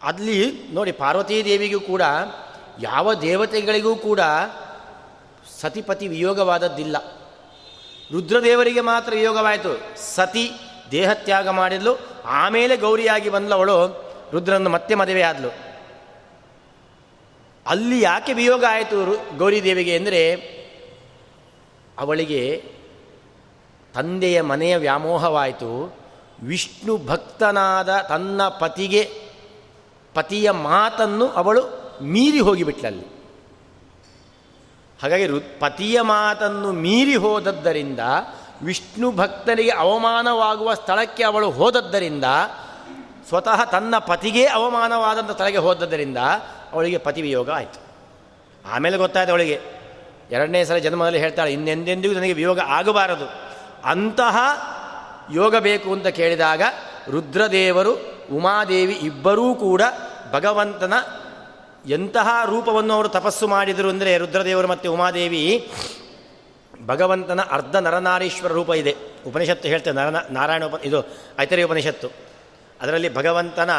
ಅಲ್ಲಿ 0.03 0.69
ನೋಡಿ 0.73 0.93
ಪಾರ್ವತೀ 0.93 1.45
ದೇವಿಗೂ 1.45 1.81
ಕೂಡ, 1.81 2.03
ಯಾವ 2.81 3.15
ದೇವತೆಗಳಿಗೂ 3.15 3.97
ಕೂಡ 3.97 4.21
ಸತಿಪತಿ 5.61 6.09
ವಿಯೋಗವಾದದ್ದಿಲ್ಲ. 6.09 6.97
ರುದ್ರದೇವರಿಗೆ 8.13 8.81
ಮಾತ್ರ 8.81 9.13
ವಿಯೋಗವಾಯಿತು. 9.15 10.01
ಸತಿ 10.15 10.53
ದೇಹತ್ಯಾಗ 10.91 11.49
ಮಾಡಿದ್ಲು, 11.49 11.97
ಆಮೇಲೆ 12.25 12.77
ಗೌರಿಯಾಗಿ 12.77 13.29
ಬಂದವಳು 13.29 14.10
ರುದ್ರನ್ನು 14.33 14.71
ಮತ್ತೆ 14.71 14.95
ಮದುವೆ 14.95 15.23
ಆದಲು. 15.23 15.51
ಅಲ್ಲಿ 17.67 18.01
ಯಾಕೆ 18.01 18.33
ವಿಯೋಗ 18.33 18.65
ಆಯಿತು 18.71 18.99
ಗೌರಿದೇವಿಗೆ 19.37 19.97
ಅಂದರೆ 19.97 20.35
ಅವಳಿಗೆ 21.99 22.65
ತಂದೆಯ 23.95 24.41
ಮನೆಯ 24.41 24.77
ವ್ಯಾಮೋಹವಾಯಿತು. 24.77 25.97
ವಿಷ್ಣು 26.43 26.97
ಭಕ್ತನಾದ 27.07 28.01
ತನ್ನ 28.09 28.49
ಪತಿಗೆ, 28.49 29.03
ಪತಿಯ 30.15 30.51
ಮಾತನ್ನು 30.51 31.29
ಅವಳು 31.29 31.63
ಮೀರಿ 32.03 32.41
ಹೋಗಿಬಿಟ್ಲಲ್ಲಿ 32.41 33.07
ಹಾಗಾಗಿ 35.03 35.27
ರು, 35.27 35.61
ಪತಿಯ 35.61 36.01
ಮಾತನ್ನು 36.01 36.73
ಮೀರಿ 36.73 37.17
ಹೋದದ್ದರಿಂದ, 37.17 38.01
ವಿಷ್ಣು 38.63 39.13
ಭಕ್ತನಿಗೆ 39.13 39.71
ಅವಮಾನವಾಗುವ 39.71 40.75
ಸ್ಥಳಕ್ಕೆ 40.75 41.23
ಅವಳು 41.25 41.51
ಹೋದದ್ದರಿಂದ 41.51 42.25
ಸ್ವತಃ 43.29 43.65
ತನ್ನ 43.65 43.99
ಪತಿಗೆ 43.99 44.47
ಅವಮಾನವಾದಂಥ 44.47 45.31
ತಲೆಗೆ 45.31 45.59
ಹೋದದ್ದರಿಂದ 45.59 46.17
ಅವಳಿಗೆ 46.73 46.99
ಪತಿ 46.99 47.23
ವಿಯೋಗ 47.23 47.51
ಆಯಿತು. 47.51 47.79
ಆಮೇಲೆ 48.69 48.97
ಗೊತ್ತಾಯ್ತು 48.97 49.33
ಅವಳಿಗೆ, 49.33 49.61
ಎರಡನೇ 50.31 50.65
ಸಲ 50.65 50.77
ಜನ್ಮದಲ್ಲಿ 50.77 51.19
ಹೇಳ್ತಾಳೆ, 51.19 51.53
ಇನ್ನೆಂದೆಂದಿಗೂ 51.53 52.15
ನನಗೆ 52.15 52.33
ವಿಯೋಗ 52.33 52.61
ಆಗಬಾರದು. 52.67 53.27
ಅಂತಹ 53.85 54.37
ಯೋಗ 55.33 55.57
ಬೇಕು 55.57 55.93
ಅಂತ 55.93 56.07
ಕೇಳಿದಾಗ 56.07 56.63
ರುದ್ರದೇವರು, 57.11 57.93
ಉಮಾದೇವಿ 58.33 58.93
ಇಬ್ಬರೂ 58.93 59.55
ಕೂಡ 59.55 59.83
ಭಗವಂತನ 60.33 60.95
ಎಂತಹ 61.87 62.29
ರೂಪವನ್ನು 62.45 62.95
ಅವರು 62.95 63.09
ತಪಸ್ಸು 63.09 63.49
ಮಾಡಿದರು 63.49 63.89
ಅಂದರೆ 63.89 64.19
ರುದ್ರದೇವರು 64.19 64.69
ಮತ್ತು 64.69 64.93
ಉಮಾದೇವಿ 64.93 65.71
ಭಗವಂತನ 66.87 67.41
ಅರ್ಧ 67.51 67.77
ನರನಾರೀಶ್ವರ 67.77 68.53
ರೂಪ 68.53 68.71
ಇದೆ. 68.71 68.97
ಉಪನಿಷತ್ತು 69.27 69.69
ಹೇಳ್ತೇವೆ, 69.69 69.97
ನರನ 69.97 70.17
ನಾರಾಯಣ 70.31 70.65
ಉಪ 70.65 70.75
ಇದು 70.85 71.01
ಐತರಿ 71.41 71.63
ಉಪನಿಷತ್ತು. 71.63 72.30
ಅದರಲ್ಲಿ 72.81 73.11
ಭಗವಂತನ 73.15 73.71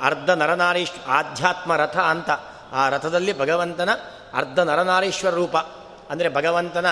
ಅರ್ಧ 0.00 0.30
ನರನಾರೀಶ್, 0.30 0.94
ಆಧ್ಯಾತ್ಮ 1.08 1.70
ರಥ 1.76 1.98
ಅಂತ. 2.12 2.30
ಆ 2.72 2.82
ರಥದಲ್ಲಿ 2.88 3.32
ಭಗವಂತನ 3.38 3.90
ಅರ್ಧ 4.34 4.58
ನರನಾರೀಶ್ವರ 4.60 5.32
ರೂಪ. 5.34 5.56
ಅಂದರೆ 6.10 6.28
ಭಗವಂತನ 6.28 6.86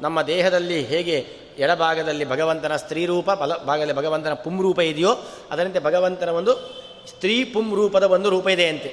ನಮ್ಮ 0.00 0.18
ದೇಹದಲ್ಲಿ 0.22 0.78
ಹೇಗೆ 0.84 1.16
ಎಡಭಾಗದಲ್ಲಿ 1.58 2.24
ಭಗವಂತನ 2.24 2.74
ಸ್ತ್ರೀ 2.76 3.02
ರೂಪ, 3.06 3.30
ಬಲ 3.30 3.52
ಭಾಗದಲ್ಲಿ 3.56 3.96
ಭಗವಂತನ 3.96 4.34
ರೂಪ 4.62 4.78
ಇದೆಯೋ 4.78 5.12
ಅದರಂತೆ 5.50 5.80
ಭಗವಂತನ 5.80 6.28
ಒಂದು 6.28 6.52
ಸ್ತ್ರೀ 7.08 7.36
ಪುಂ 7.44 7.66
ರೂಪದ 7.74 8.02
ಒಂದು 8.02 8.28
ರೂಪ 8.30 8.48
ಇದೆ 8.48 8.66
ಅಂತೆ. 8.68 8.90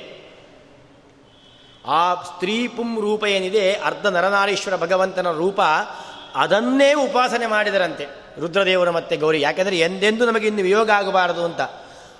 ಆ 1.87 2.01
ಸ್ತ್ರೀ 2.23 2.55
ಪುಂ 2.67 2.89
ರೂಪ 3.01 3.23
ಏನಿದೆ, 3.25 3.65
ಅರ್ಧ 3.73 4.05
ನರನಾರೀಶ್ವರ 4.07 4.75
ಭಗವಂತನ 4.75 5.31
ರೂಪ 5.31 5.59
ಅದನ್ನೇ 6.35 6.89
ಉಪಾಸನೆ 6.93 7.47
ಮಾಡಿದರಂತೆ. 7.47 8.05
ರುದ್ರದೇವರು 8.39 8.91
ಮತ್ತೆ 8.91 9.17
ಗೌರಿ. 9.17 9.41
ಯಾಕೆಂದರೆ 9.41 9.79
ಎಂದೆಂದು 9.79 10.25
ನಮಗೆ 10.25 10.47
ಇನ್ನು 10.47 10.63
ವಿಯೋಗ 10.63 10.89
ಆಗಬಾರದು 10.89 11.45
ಅಂತ. 11.45 11.61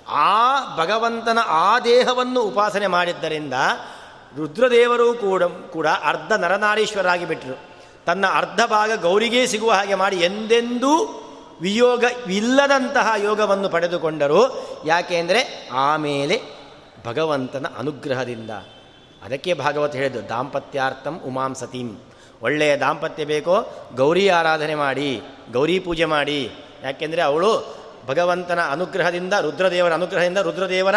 ಆ 0.08 0.76
ಭಗವಂತನ 0.76 1.38
ಆ 1.46 1.80
ದೇಹವನ್ನು 1.80 2.42
ಉಪಾಸನೆ 2.42 2.86
ಮಾಡಿದ್ದರಿಂದ 2.86 3.54
ರುದ್ರದೇವರು 4.36 5.14
ಕೂಡ 5.14 5.42
ಕೂಡ 5.44 5.86
ಅರ್ಧ 5.86 6.32
ನರನಾರೀಶ್ವರಾಗಿ 6.32 7.24
ಬಿಟ್ಟರು 7.24 7.58
ತನ್ನ 8.06 8.26
ಅರ್ಧ 8.26 8.60
ಭಾಗ 8.66 9.00
ಗೌರಿಗೇ 9.02 9.46
ಸಿಗುವ 9.46 9.70
ಹಾಗೆ 9.70 9.94
ಮಾಡಿ 9.94 10.16
ಎಂದೆಂದೂ 10.16 11.24
ವಿಯೋಗ 11.60 12.04
ಇಲ್ಲದಂತಹ 12.30 13.12
ಯೋಗವನ್ನು 13.16 13.68
ಪಡೆದುಕೊಂಡರು. 13.68 14.40
ಯಾಕೆಂದರೆ 14.86 15.70
ಆಮೇಲೆ 15.72 16.40
ಭಗವಂತನ 17.06 17.66
ಅನುಗ್ರಹದಿಂದ. 17.78 18.50
ಅದಕ್ಕೆ 19.22 19.54
ಭಾಗವತ 19.54 19.94
ಹೇಳಿದ್ದು, 19.94 20.28
ದಾಂಪತ್ಯಾರ್ಥಂ 20.28 21.20
ಉಮಾಂ 21.26 21.54
ಸತೀಂ. 21.54 21.98
ಒಳ್ಳೆಯ 22.42 22.76
ದಾಂಪತ್ಯ 22.76 23.24
ಬೇಕೋ, 23.24 23.86
ಗೌರಿ 23.94 24.28
ಆರಾಧನೆ 24.28 24.74
ಮಾಡಿ. 24.74 25.22
ಗೌರಿ 25.52 25.78
ಪೂಜೆ 25.78 26.04
ಮಾಡಿ. 26.04 26.50
ಯಾಕೆಂದರೆ 26.82 27.22
ಅವಳು 27.22 27.78
ಭಗವಂತನ 28.06 28.60
ಅನುಗ್ರಹದಿಂದ, 28.60 29.32
ರುದ್ರದೇವರ 29.32 29.92
ಅನುಗ್ರಹದಿಂದ 29.92 30.38
ರುದ್ರದೇವರ 30.38 30.94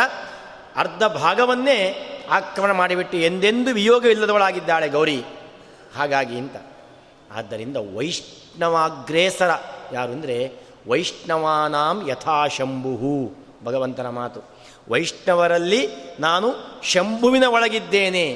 ಅರ್ಧ 0.75 1.03
ಭಾಗವನ್ನೇ 1.03 2.07
ಆಕ್ರಮಣ 2.29 2.71
ಮಾಡಿಬಿಟ್ಟು 2.71 3.17
ಎಂದೆಂದು 3.17 3.73
ವಿಯೋಗವಿಲ್ಲದವಳಾಗಿದ್ದಾಳೆ 3.73 4.89
ಗೌರಿ. 4.89 5.23
ಹಾಗಾಗಿ 5.95 6.37
ಅಂತ. 6.37 6.55
ಆದ್ದರಿಂದ 7.31 7.77
ವೈಷ್ಣವಾಗ್ರೇಸರ 7.95 9.49
ಯಾರು 9.93 10.11
ಅಂದರೆ 10.11 10.53
ವೈಷ್ಣವಾನಾಂ 10.87 12.09
ಯಥಾಶಂಭು 12.09 13.31
ಭಗವಂತನ 13.63 14.09
ಮಾತು. 14.09 14.41
ವೈಷ್ಣವರಲ್ಲಿ 14.89 15.87
ನಾನು 16.19 16.47
ಶಂಭುವಿನ 16.83 17.43
ಒಳಗಿದ್ದೇನೆ. 17.43 18.33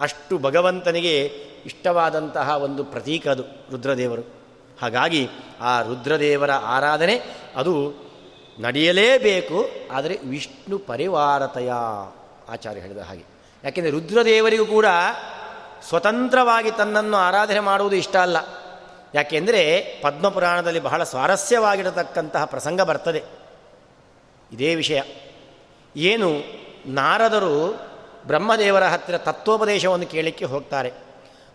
ಅಷ್ಟು 0.00 0.38
ಭಗವಂತನಿಗೆ 0.38 1.24
ಇಷ್ಟವಾದಂತಹ 1.66 2.56
ಒಂದು 2.56 2.84
ಪ್ರತೀಕ 2.84 3.28
ಅದು 3.28 3.42
ರುದ್ರದೇವರು. 3.42 4.39
ಹಾಗಾಗಿ 4.80 5.28
ಆ 5.60 5.82
ರುದ್ರದೇವರ 5.82 6.52
ಆರಾಧನೆ 6.52 7.20
ಅದು 7.56 7.94
ನಡೆಯಲೇಬೇಕು, 8.60 9.66
ಆದರೆ 9.92 10.18
ವಿಷ್ಣು 10.18 10.78
ಪರಿವಾರತೆಯ 10.78 11.72
ಆಚಾರ್ಯ 12.48 12.80
ಹೇಳಿದ 12.80 12.98
ಹಾಗೆ. 12.98 13.24
ಯಾಕೆಂದರೆ 13.64 13.90
ರುದ್ರದೇವರಿಗೂ 13.90 14.66
ಕೂಡ 14.66 14.86
ಸ್ವತಂತ್ರವಾಗಿ 15.88 16.70
ತನ್ನನ್ನು 16.70 17.16
ಆರಾಧನೆ 17.16 17.60
ಮಾಡುವುದು 17.60 17.96
ಇಷ್ಟ 17.96 18.16
ಅಲ್ಲ. 18.16 18.36
ಯಾಕೆಂದರೆ 19.14 19.80
ಪದ್ಮಪುರಾಣದಲ್ಲಿ 20.02 20.80
ಬಹಳ 20.80 21.02
ಸ್ವಾರಸ್ಯವಾಗಿರತಕ್ಕಂತಹ 21.02 22.44
ಪ್ರಸಂಗ 22.44 22.80
ಬರ್ತದೆ. 22.80 23.22
ಇದೇ 24.52 24.74
ವಿಷಯ. 24.74 25.02
ಏನು 25.96 26.30
ನಾರದರು 26.86 27.80
ಬ್ರಹ್ಮದೇವರ 28.26 28.84
ಹತ್ತಿರ 28.84 29.18
ತತ್ವೋಪದೇಶವನ್ನು 29.18 30.06
ಕೇಳಲಿಕ್ಕೆ 30.06 30.44
ಹೋಗ್ತಾರೆ. 30.44 30.92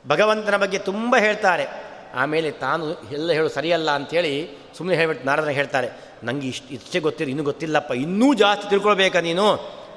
ಭಗವಂತನ 0.08 0.58
ಬಗ್ಗೆ 0.58 0.78
ತುಂಬ 0.78 1.16
ಹೇಳ್ತಾರೆ. 1.20 1.95
ಆಮೇಲೆ 2.16 2.52
ತಾನು 2.52 2.86
ಎಲ್ಲ 3.12 3.32
ಹೇಳು 3.32 3.50
ಸರಿಯಲ್ಲ 3.50 3.92
ಅಂಥೇಳಿ 3.92 4.58
ಸುಮ್ಮನೆ 4.78 4.98
ಹೇಳ್ಬಿಟ್ಟು 4.98 5.26
ನಾರದನ 5.28 5.50
ಹೇಳ್ತಾರೆ 5.50 5.90
ನನಗೆ 6.24 6.48
ಇಷ್ಟು, 6.48 6.74
ಇಷ್ಟೇ 6.74 7.00
ಗೊತ್ತಿರ, 7.00 7.30
ಇನ್ನೂ 7.30 7.44
ಗೊತ್ತಿಲ್ಲಪ್ಪ, 7.44 7.92
ಇನ್ನೂ 7.92 8.34
ಜಾಸ್ತಿ 8.34 8.70
ತಿಳ್ಕೊಳ್ಬೇಕಾ 8.70 9.20
ನೀನು? 9.20 9.46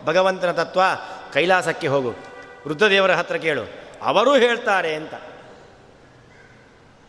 ಭಗವಂತನ 0.05 0.53
ತತ್ವ, 0.53 0.81
ಕೈಲಾಸಕ್ಕೆ 1.33 1.87
ಹೋಗು, 1.87 2.11
ವೃದ್ಧದೇವರ 2.67 3.13
ಹತ್ರ 3.13 3.37
ಕೇಳು, 3.37 3.63
ಅವರು 4.03 4.35
ಹೇಳ್ತಾರೆ 4.35 4.95
ಅಂತ. 4.95 5.15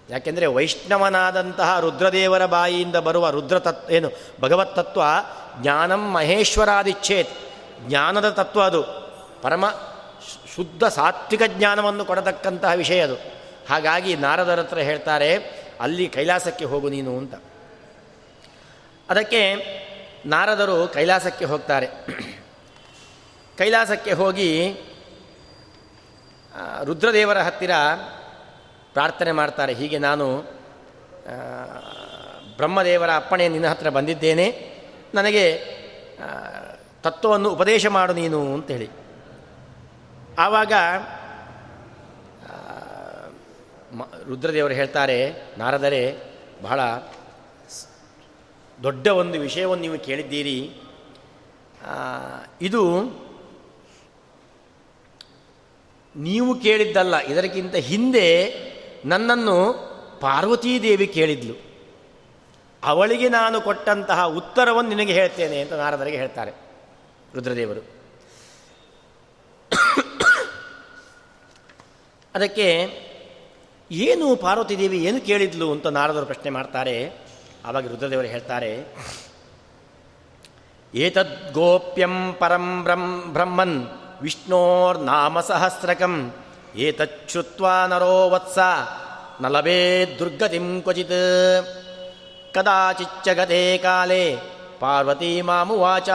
ಯಾಕೆಂದರೆ 0.10 0.46
ವೈಷ್ಣವನಾದಂತಹ 0.46 1.80
ರುದ್ರದೇವರ 1.80 2.46
ಬಾಯಿಯಿಂದ 2.46 2.96
ಬರುವ 2.96 3.30
ರುದ್ರ 3.30 3.60
ತತ್ವ, 3.60 3.92
ಏನು, 3.92 4.10
ಭಗವತ್ 4.42 4.76
ತತ್ವ, 4.76 5.02
ಜ್ಞಾನಂ 5.62 6.12
ಮಹೇಶ್ವರಾದಿಚ್ಛೇತ್, 6.12 7.30
ಜ್ಞಾನದ 7.88 8.30
ತತ್ವ 8.30 8.62
ಅದು, 8.62 8.84
ಪರಮ 9.42 9.66
ಶುದ್ಧ 10.56 10.84
ಸಾತ್ವಿಕ 10.84 11.42
ಜ್ಞಾನವನ್ನು 11.48 12.06
ಕೊಡತಕ್ಕಂತಹ 12.06 12.72
ವಿಷಯ 12.72 13.00
ಅದು. 13.00 13.39
ಹಾಗಾಗಿ 13.70 14.12
ನಾರದರ 14.16 14.60
ಹತ್ರ 14.60 14.80
ಹೇಳ್ತಾರೆ, 14.80 15.32
ಅಲ್ಲಿ 15.80 16.06
ಕೈಲಾಸಕ್ಕೆ 16.10 16.66
ಹೋಗು 16.66 16.90
ನೀನು 16.90 17.12
ಅಂತ. 17.18 17.36
ಅದಕ್ಕೆ 19.10 19.42
ನಾರದರು 20.26 20.78
ಕೈಲಾಸಕ್ಕೆ 20.88 21.46
ಹೋಗ್ತಾರೆ. 21.46 21.88
ಕೈಲಾಸಕ್ಕೆ 23.58 24.14
ಹೋಗಿ 24.14 24.50
ರುದ್ರದೇವರ 26.84 27.38
ಹತ್ತಿರ 27.38 27.74
ಪ್ರಾರ್ಥನೆ 28.94 29.32
ಮಾಡ್ತಾರೆ. 29.32 29.74
ಹೀಗೆ 29.74 29.98
ನಾನು 29.98 30.28
ಬ್ರಹ್ಮದೇವರ 32.56 33.12
ಅಪ್ಪಣೆ 33.16 33.46
ನಿನ್ನ 33.48 33.68
ಹತ್ರ 33.68 33.90
ಬಂದಿದ್ದೇನೆ. 33.90 34.48
ನನಗೆ 35.14 35.46
ತತ್ವವನ್ನು 37.04 37.50
ಉಪದೇಶ 37.50 37.86
ಮಾಡು 37.88 38.14
ನೀನು 38.14 38.40
ಅಂತೇಳಿ. 38.54 38.90
ಆವಾಗ 40.40 40.74
ರುದ್ರದೇವರು 44.26 44.74
ಹೇಳ್ತಾರೆ, 44.74 45.18
ನಾರದರೆ, 45.58 46.02
ಬಹಳ 46.62 46.80
ದೊಡ್ಡ 48.84 49.08
ಒಂದು 49.08 49.40
ವಿಷಯವನ್ನು 49.40 49.82
ನೀವು 49.82 50.00
ಕೇಳಿದ್ದೀರಿ. 50.00 50.60
ಇದು 52.62 52.84
ನೀವು 56.16 56.52
ಕೇಳಿದ್ದಲ್ಲ, 56.60 57.16
ಇದಕ್ಕಿಂತ 57.18 57.76
ಹಿಂದೆ 57.76 58.28
ನನ್ನನ್ನು 59.06 59.58
ಪಾರ್ವತೀದೇವಿ 60.22 61.08
ಕೇಳಿದ್ಲು. 61.08 61.56
ಅವಳಿಗೆ 62.84 63.30
ನಾನು 63.30 63.62
ಕೊಟ್ಟಂತಹ 63.62 64.26
ಉತ್ತರವನ್ನು 64.26 64.90
ನಿನಗೆ 64.90 65.14
ಹೇಳ್ತೇನೆ 65.14 65.62
ಅಂತ 65.62 65.74
ನಾರದರಿಗೆ 65.74 66.18
ಹೇಳ್ತಾರೆ 66.18 66.52
ರುದ್ರದೇವರು. 67.36 67.82
ಅದಕ್ಕೆ 72.36 72.68
ಏನು 73.92 74.36
ಪಾರ್ವತಿ 74.36 74.78
ದೇವಿ 74.78 74.98
ಏನು 75.04 75.22
ಕೇಳಿದ್ಲು 75.22 75.72
ಅಂತ 75.72 75.88
ನಾರದರು 75.88 76.26
ಪ್ರಶ್ನೆ 76.26 76.50
ಮಾಡ್ತಾರೆ. 76.50 77.12
ಆವಾಗ 77.66 77.88
ರುದ್ರದೇವರು 77.88 78.28
ಹೇಳ್ತಾರೆ, 78.28 78.72
ಏತದ್ 80.94 81.54
ಗೋಪ್ಯಂ 81.54 82.34
ಪರಂ 82.34 82.84
ಬ್ರಹ್ಮ, 82.84 83.34
ಬ್ರಹ್ಮನ್ 83.34 83.88
ವಿಷ್ಣೋರ್ನಾಮ 84.22 85.40
ಸಹಸ್ರಕಂ 85.40 86.34
ಏತಚ್ಛುತ್ವಾ 86.76 87.88
ನರೋ 87.88 88.30
ವತ್ಸ 88.30 88.60
ನಲಭೇ 89.42 90.06
ದುರ್ಗತಿಂ 90.20 90.82
ಕ್ವಚಿತ್. 90.82 91.20
ಕದಾಚಿಚ್ಚಗತೆ 92.54 93.78
ಕಾಲೇ 93.78 94.38
ಪಾರ್ವತಿ 94.80 95.42
ಮಾಮುವಾಚ. 95.42 96.10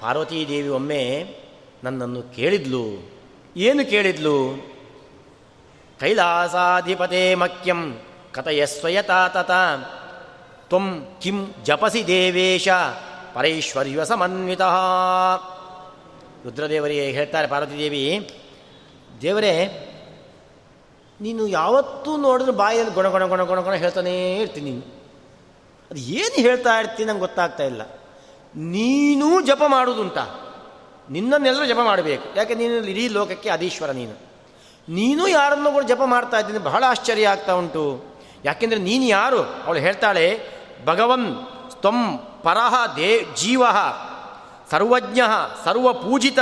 ಪಾರ್ವತೀದೇವಿ 0.00 0.68
ಒಮ್ಮೆ 0.68 1.02
ನನ್ನನ್ನು 1.84 2.22
ಕೇಳಿದ್ಲು. 2.22 2.84
ಏನು 3.56 3.90
ಕೇಳಿದ್ಲು? 3.90 4.73
ಕೈಲಾಸಾಧಿಪತೆ 6.00 7.34
ಮಕ್ಯಂ, 7.34 8.00
ಕಥಯಸ್ವಯತಾ 8.32 9.28
ತತ 9.28 9.50
ತ್ವಂ 10.68 11.16
ಕಿಂ 11.22 11.54
ಜಪಸಿ 11.62 12.06
ದೇವೇಶ, 12.06 12.68
ಪರೈಶ್ವರ್ಯ 13.34 14.04
ಸಮನ್ವಿತ. 14.04 14.60
ರುದ್ರದೇವರಿಗೆ 16.44 17.10
ಹೇಳ್ತಾರೆ 17.10 17.46
ಪಾರ್ವತಿದೇವಿ, 17.46 18.30
ದೇವರೇ, 19.22 19.54
ನೀನು 21.20 21.46
ಯಾವತ್ತೂ 21.46 22.16
ನೋಡಿದ್ರೆ 22.16 22.52
ಬಾಯಲ್ಲಿ 22.52 22.94
ಗುಣ 22.94 23.08
ಗುಣ 23.08 23.26
ಗುಣ 23.26 23.44
ಗುಣ 23.44 23.60
ಗುಣ 23.60 23.74
ಹೇಳ್ತಾನೇ 23.74 24.36
ಇರ್ತೀನಿ. 24.36 24.70
ನೀನು 24.70 24.82
ಅದು 25.90 26.00
ಏನು 26.00 26.42
ಹೇಳ್ತಾ 26.42 26.80
ಇರ್ತೀನಿ 26.80 27.08
ನಂಗೆ 27.08 27.20
ಗೊತ್ತಾಗ್ತಾ 27.20 27.64
ಇಲ್ಲ. 27.64 27.82
ನೀನೂ 28.56 29.40
ಜಪ 29.40 29.62
ಮಾಡುವುದುಂಟ 29.66 30.18
ನಿನ್ನನ್ನೆಲ್ಲರೂ 31.10 31.66
ಜಪ 31.66 31.78
ಮಾಡಬೇಕು. 31.82 32.38
ಯಾಕೆ 32.38 32.54
ನೀನು 32.54 32.74
ಇಡೀ 32.74 33.08
ಲೋಕಕ್ಕೆ 33.08 33.48
ಅದೀಶ್ವರ 33.48 33.90
ನೀನು. 33.90 34.23
ನೀನು 34.88 35.28
ಯಾರನ್ನು 35.28 35.72
ಕೂಡ 35.72 35.82
ಜಪ 35.82 36.02
ಮಾಡ್ತಾ 36.04 36.38
ಇದ್ದೀನಿ, 36.38 36.58
ಬಹಳ 36.58 36.84
ಆಶ್ಚರ್ಯ 36.88 37.28
ಆಗ್ತಾ 37.28 37.52
ಉಂಟು. 37.52 38.04
ಯಾಕೆಂದರೆ 38.44 38.78
ನೀನು 38.78 39.04
ಯಾರು? 39.04 39.42
ಅವಳು 39.42 39.78
ಹೇಳ್ತಾಳೆ 39.78 40.26
ಭಗವನ್ 40.84 41.28
ತ್ವಂ 41.80 42.18
ಪರಹ 42.42 42.74
ದೇ 42.96 43.26
ಜೀವ, 43.36 43.62
ಸರ್ವಜ್ಞ, 44.70 45.20
ಸರ್ವಪೂಜಿತ 45.64 46.38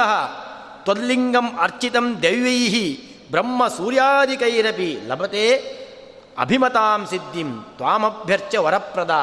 ತ್ವಲ್ಲಿಂಗಂ 0.85 1.59
ಅರ್ಚಿತಂ 1.59 2.23
ದೈವೈ 2.23 2.59
ಬ್ರಹ್ಮ 3.31 3.69
ಸೂರ್ಯಾದಿಕೈರಪಿ 3.69 5.01
ಲಭತೆ 5.07 5.45
ಅಭಿಮತಾಂ 6.39 7.07
ಸಿದ್ಧಿಂ, 7.07 7.63
ತ್ವಾಮಭ್ಯರ್ಚ 7.77 8.55
ವರಪ್ರದ. 8.57 9.15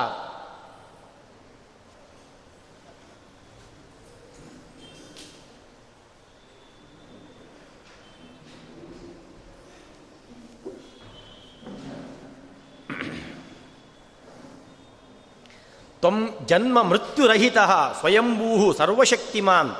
ತ್ವಂ 16.02 16.18
ಜನ್ಮ 16.46 16.82
ಮೃತ್ಯುರಹಿತ 16.82 17.58
ಸ್ವಯಂಭೂ 18.00 18.74
ಸರ್ವಶಕ್ತಿಮಾನ್. 18.74 19.72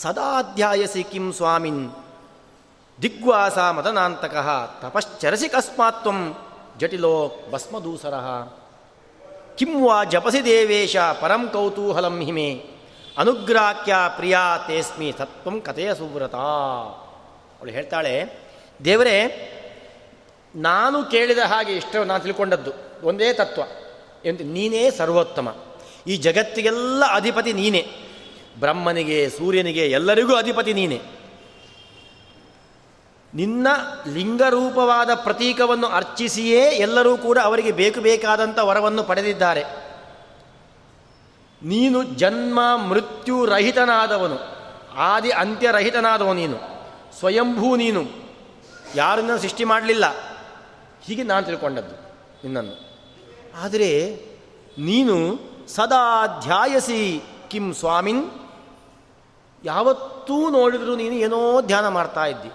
ಸದಾಧ್ಯಾಯಸಿ 0.00 1.02
ಕಿಂ 1.02 1.26
ಸ್ವಾಮಿನ್. 1.32 1.84
ದಿಗ್ವಾಸ 3.02 3.58
ಮದನಾಂತಕ 3.58 4.36
ತಪಶ್ಚರಸಿ 4.82 5.48
ಕಸ್ಮಾತ್ 5.48 6.02
ತ್ವಂ 6.02 6.18
ಜಟಿಲೋ 6.78 7.14
ಭಸ್ಮದೂಸರ 7.50 8.16
ಕಿಂ 9.58 9.72
ವಾ 9.84 10.04
ಜಪಸಿ 10.04 10.44
ದೇವೇಶ 10.44 10.96
ಪರಂ 11.20 11.48
ಕೌತೂಹಲಂ 11.48 12.16
ಹಿಮೆ. 12.20 12.50
ಅನುಗ್ರಾಕ್ಯ 13.18 13.94
ಪ್ರಿಯಾ 14.16 14.42
ತೇಸ್ಮಿ 14.66 15.08
ಸತ್ವಂ 15.18 15.56
ಕಥೆಯ 15.60 15.94
ಸುವ್ರತ. 15.94 16.34
ಅವಳು 16.34 17.70
ಹೇಳ್ತಾಳೆ, 17.70 18.14
ದೇವರೇ, 18.84 19.18
ನಾನು 20.56 21.04
ಕೇಳಿದ 21.04 21.38
ಹಾಗೆ 21.38 21.72
ಇಷ್ಟು 21.72 22.04
ನಾನು 22.04 22.22
ತಿಳ್ಕೊಂಡದ್ದು, 22.22 22.72
ಒಂದೇ 23.02 23.32
ತತ್ವ. 23.32 23.62
ಎಂತ 24.26 24.40
ನೀನೇ 24.42 24.90
ಸರ್ವೋತ್ತಮ. 24.90 25.56
ಈ 26.06 26.16
ಜಗತ್ತಿಗೆಲ್ಲ 26.16 27.04
ಅಧಿಪತಿ 27.12 27.52
ನೀನೇ. 27.52 27.86
ಬ್ರಹ್ಮನಿಗೆ, 28.60 29.30
ಸೂರ್ಯನಿಗೆ 29.30 29.86
ಎಲ್ಲರಿಗೂ 29.86 30.34
ಅಧಿಪತಿ 30.34 30.72
ನೀನೆ. 30.72 31.00
ನಿನ್ನ 33.34 33.66
ಲಿಂಗರೂಪವಾದ 34.12 35.10
ಪ್ರತೀಕವನ್ನು 35.14 35.86
ಅರ್ಚಿಸಿಯೇ 35.86 36.60
ಎಲ್ಲರೂ 36.60 37.16
ಕೂಡ 37.16 37.38
ಅವರಿಗೆ 37.38 37.72
ಬೇಕು 37.72 38.00
ಬೇಕಾದಂಥ 38.00 38.58
ವರವನ್ನು 38.58 39.02
ಪಡೆದಿದ್ದಾರೆ. 39.02 39.62
ನೀನು 41.62 42.02
ಜನ್ಮ, 42.02 42.76
ಮೃತ್ಯು 42.76 43.46
ರಹಿತನಾದವನು. 43.46 44.38
ಆದಿ 44.94 45.30
ಅಂತ್ಯರಹಿತನಾದವನು 45.30 46.34
ನೀನು. 46.34 46.58
ಸ್ವಯಂಭೂ 47.18 47.76
ನೀನು. 47.76 48.04
ಯಾರನ್ನ 48.94 49.36
ಸೃಷ್ಟಿ 49.36 49.64
ಮಾಡಲಿಲ್ಲ. 49.64 50.04
ಹೀಗೆ 51.02 51.22
ನಾನು 51.22 51.46
ತಿಳ್ಕೊಂಡದ್ದು 51.46 51.94
ನಿನ್ನನ್ನು. 52.44 52.85
ಆದರೆ 53.62 54.20
ನೀನು 54.78 55.38
ಸದಾ 55.68 56.26
ಧ್ಯಾಯಸಿ, 56.26 57.22
ಕಿಂ 57.48 57.74
ಸ್ವಾಮಿನ್. 57.74 58.30
ಯಾವತ್ತೂ 59.64 60.50
ನೋಡಿದರೂ 60.50 60.96
ನೀನು 60.96 61.14
ಏನೋ 61.14 61.62
ಧ್ಯಾನ 61.62 61.88
ಮಾಡ್ತಾ 61.88 62.26
ಇದ್ದಿ. 62.26 62.50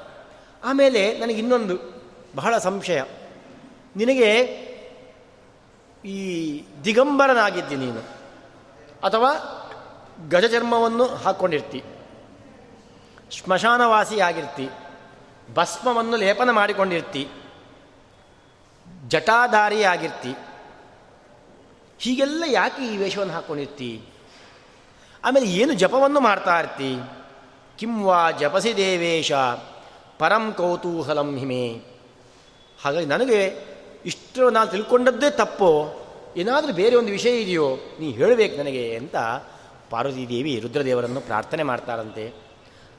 ಆಮೇಲೆ 0.64 1.18
ನನಗೆ 1.18 1.38
ಇನ್ನೊಂದು 1.38 2.04
ಬಹಳ 2.36 2.58
ಸಂಶಯ. 2.58 3.02
ನಿನಗೆ 3.96 4.42
ಈ 6.06 6.64
ದಿಗಂಬರನಾಗಿದ್ದಿ 6.86 7.76
ನೀನು. 7.76 8.00
ಅಥವಾ 9.04 9.34
ಗಜಚರ್ಮವನ್ನು 10.30 11.06
ಹಾಕ್ಕೊಂಡಿರ್ತಿ 11.06 11.84
ಆಗಿರ್ತಿ. 14.20 14.70
ಭಸ್ಮವನ್ನು 15.54 16.16
ಲೇಪನ 16.18 16.52
ಮಾಡಿಕೊಂಡಿರ್ತಿ. 16.52 17.28
ಜಟಾಧಾರಿ 19.08 19.84
ಆಗಿರ್ತಿ. 19.84 20.36
ಹೀಗೆಲ್ಲ 22.02 22.44
ಯಾಕೆ 22.48 22.82
ಈ 22.94 22.98
ವೇಷವನ್ನು 22.98 23.34
ಹಾಕ್ಕೊಂಡಿರ್ತಿ 23.34 23.92
ಆಮೇಲೆ 25.24 25.48
ಏನು 25.52 25.74
ಜಪವನ್ನು 25.74 26.20
ಮಾಡ್ತಾ 26.20 26.60
ಇರ್ತಿ? 26.60 26.92
ಕಿಂವಾ 27.78 28.32
ಜಪಸಿ 28.32 28.72
ದೇವೇಶ, 28.78 29.32
ಪರಂ 30.20 30.54
ಕೌತೂಹಲಂ 30.58 31.30
ಹಿಮೆ. 31.38 31.66
ಹಾಗಾಗಿ 32.84 33.06
ನನಗೆ 33.06 33.40
ಇಷ್ಟು 34.06 34.50
ನಾನು 34.50 34.70
ತಿಳ್ಕೊಂಡದ್ದೇ 34.70 35.30
ತಪ್ಪು. 35.30 35.72
ಏನಾದರೂ 36.38 36.74
ಬೇರೆ 36.74 36.96
ಒಂದು 36.96 37.12
ವಿಷಯ 37.12 37.34
ಇದೆಯೋ 37.42 37.68
ನೀ 38.00 38.08
ಹೇಳಬೇಕು 38.12 38.56
ನನಗೆ 38.58 38.84
ಅಂತ 38.98 39.16
ಪಾರ್ವತೀದೇವಿ 39.90 40.60
ರುದ್ರದೇವರನ್ನು 40.60 41.22
ಪ್ರಾರ್ಥನೆ 41.22 41.64
ಮಾಡ್ತಾರಂತೆ. 41.64 42.26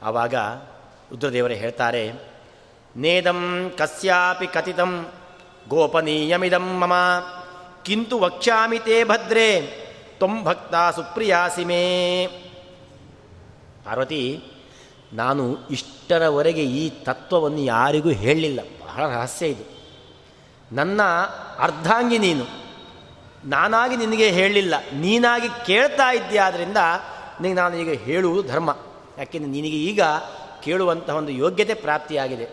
ಆವಾಗ 0.02 0.34
ರುದ್ರದೇವರೇ 1.10 1.54
ಹೇಳ್ತಾರೆ, 1.54 2.04
ನೇದಂ 2.96 3.40
ಕಸ್ಯಾಪಿ 3.78 4.46
ಕಥಿತಂ 4.46 4.92
ಗೋಪನೀಯಮಿದಂ 5.68 6.66
ಮಮ. 6.80 6.94
ಕಿಂತು 7.82 8.18
ವಕ್ಷ್ಯಾಮಿ 8.18 8.78
ತೇ 8.78 9.04
ಭದ್ರೇ, 9.04 9.60
ತ್ವಂ 10.18 10.44
ಭಕ್ತ 10.44 10.74
ಸುಪ್ರಿಯಾಸಿಮೇ 10.94 12.26
ಪಾರ್ವತಿ, 13.84 14.40
ನಾನು 15.12 15.68
ಇಷ್ಟರವರೆಗೆ 15.68 16.64
ಈ 16.64 16.90
ತತ್ವವನ್ನು 16.90 17.58
ಯಾರಿಗೂ 17.58 18.10
ಹೇಳಲಿಲ್ಲ 18.10 18.60
ಬಹಳ 18.86 19.06
ರಹಸ್ಯ 19.06 19.46
ಇದು. 19.46 19.64
ನನ್ನ 20.74 21.02
ಅರ್ಧಾಂಗಿ 21.58 22.18
ನೀನು. 22.18 22.44
ನಾನಾಗಿ 23.44 23.96
ನಿನಗೆ 23.96 24.30
ಹೇಳಲಿಲ್ಲ 24.30 24.74
ನೀನಾಗಿ 24.94 25.66
ಕೇಳ್ತಾ 25.66 26.12
ಇದ್ದೀಯಾದ್ದರಿಂದ 26.12 26.76
ನಿನಗೆ 27.40 27.54
ನಾನು 27.54 27.76
ಈಗ 27.76 28.00
ಹೇಳುವುದು 28.00 28.48
ಧರ್ಮ. 28.48 28.76
ಯಾಕೆಂದರೆ 29.18 29.50
ನಿನಗೆ 29.50 29.76
ಈಗ 29.76 30.00
ಕೇಳುವಂತಹ 30.64 31.16
ಒಂದು 31.16 31.32
ಯೋಗ್ಯತೆ 31.32 31.74
ಪ್ರಾಪ್ತಿಯಾಗಿದೆ. 31.74 32.46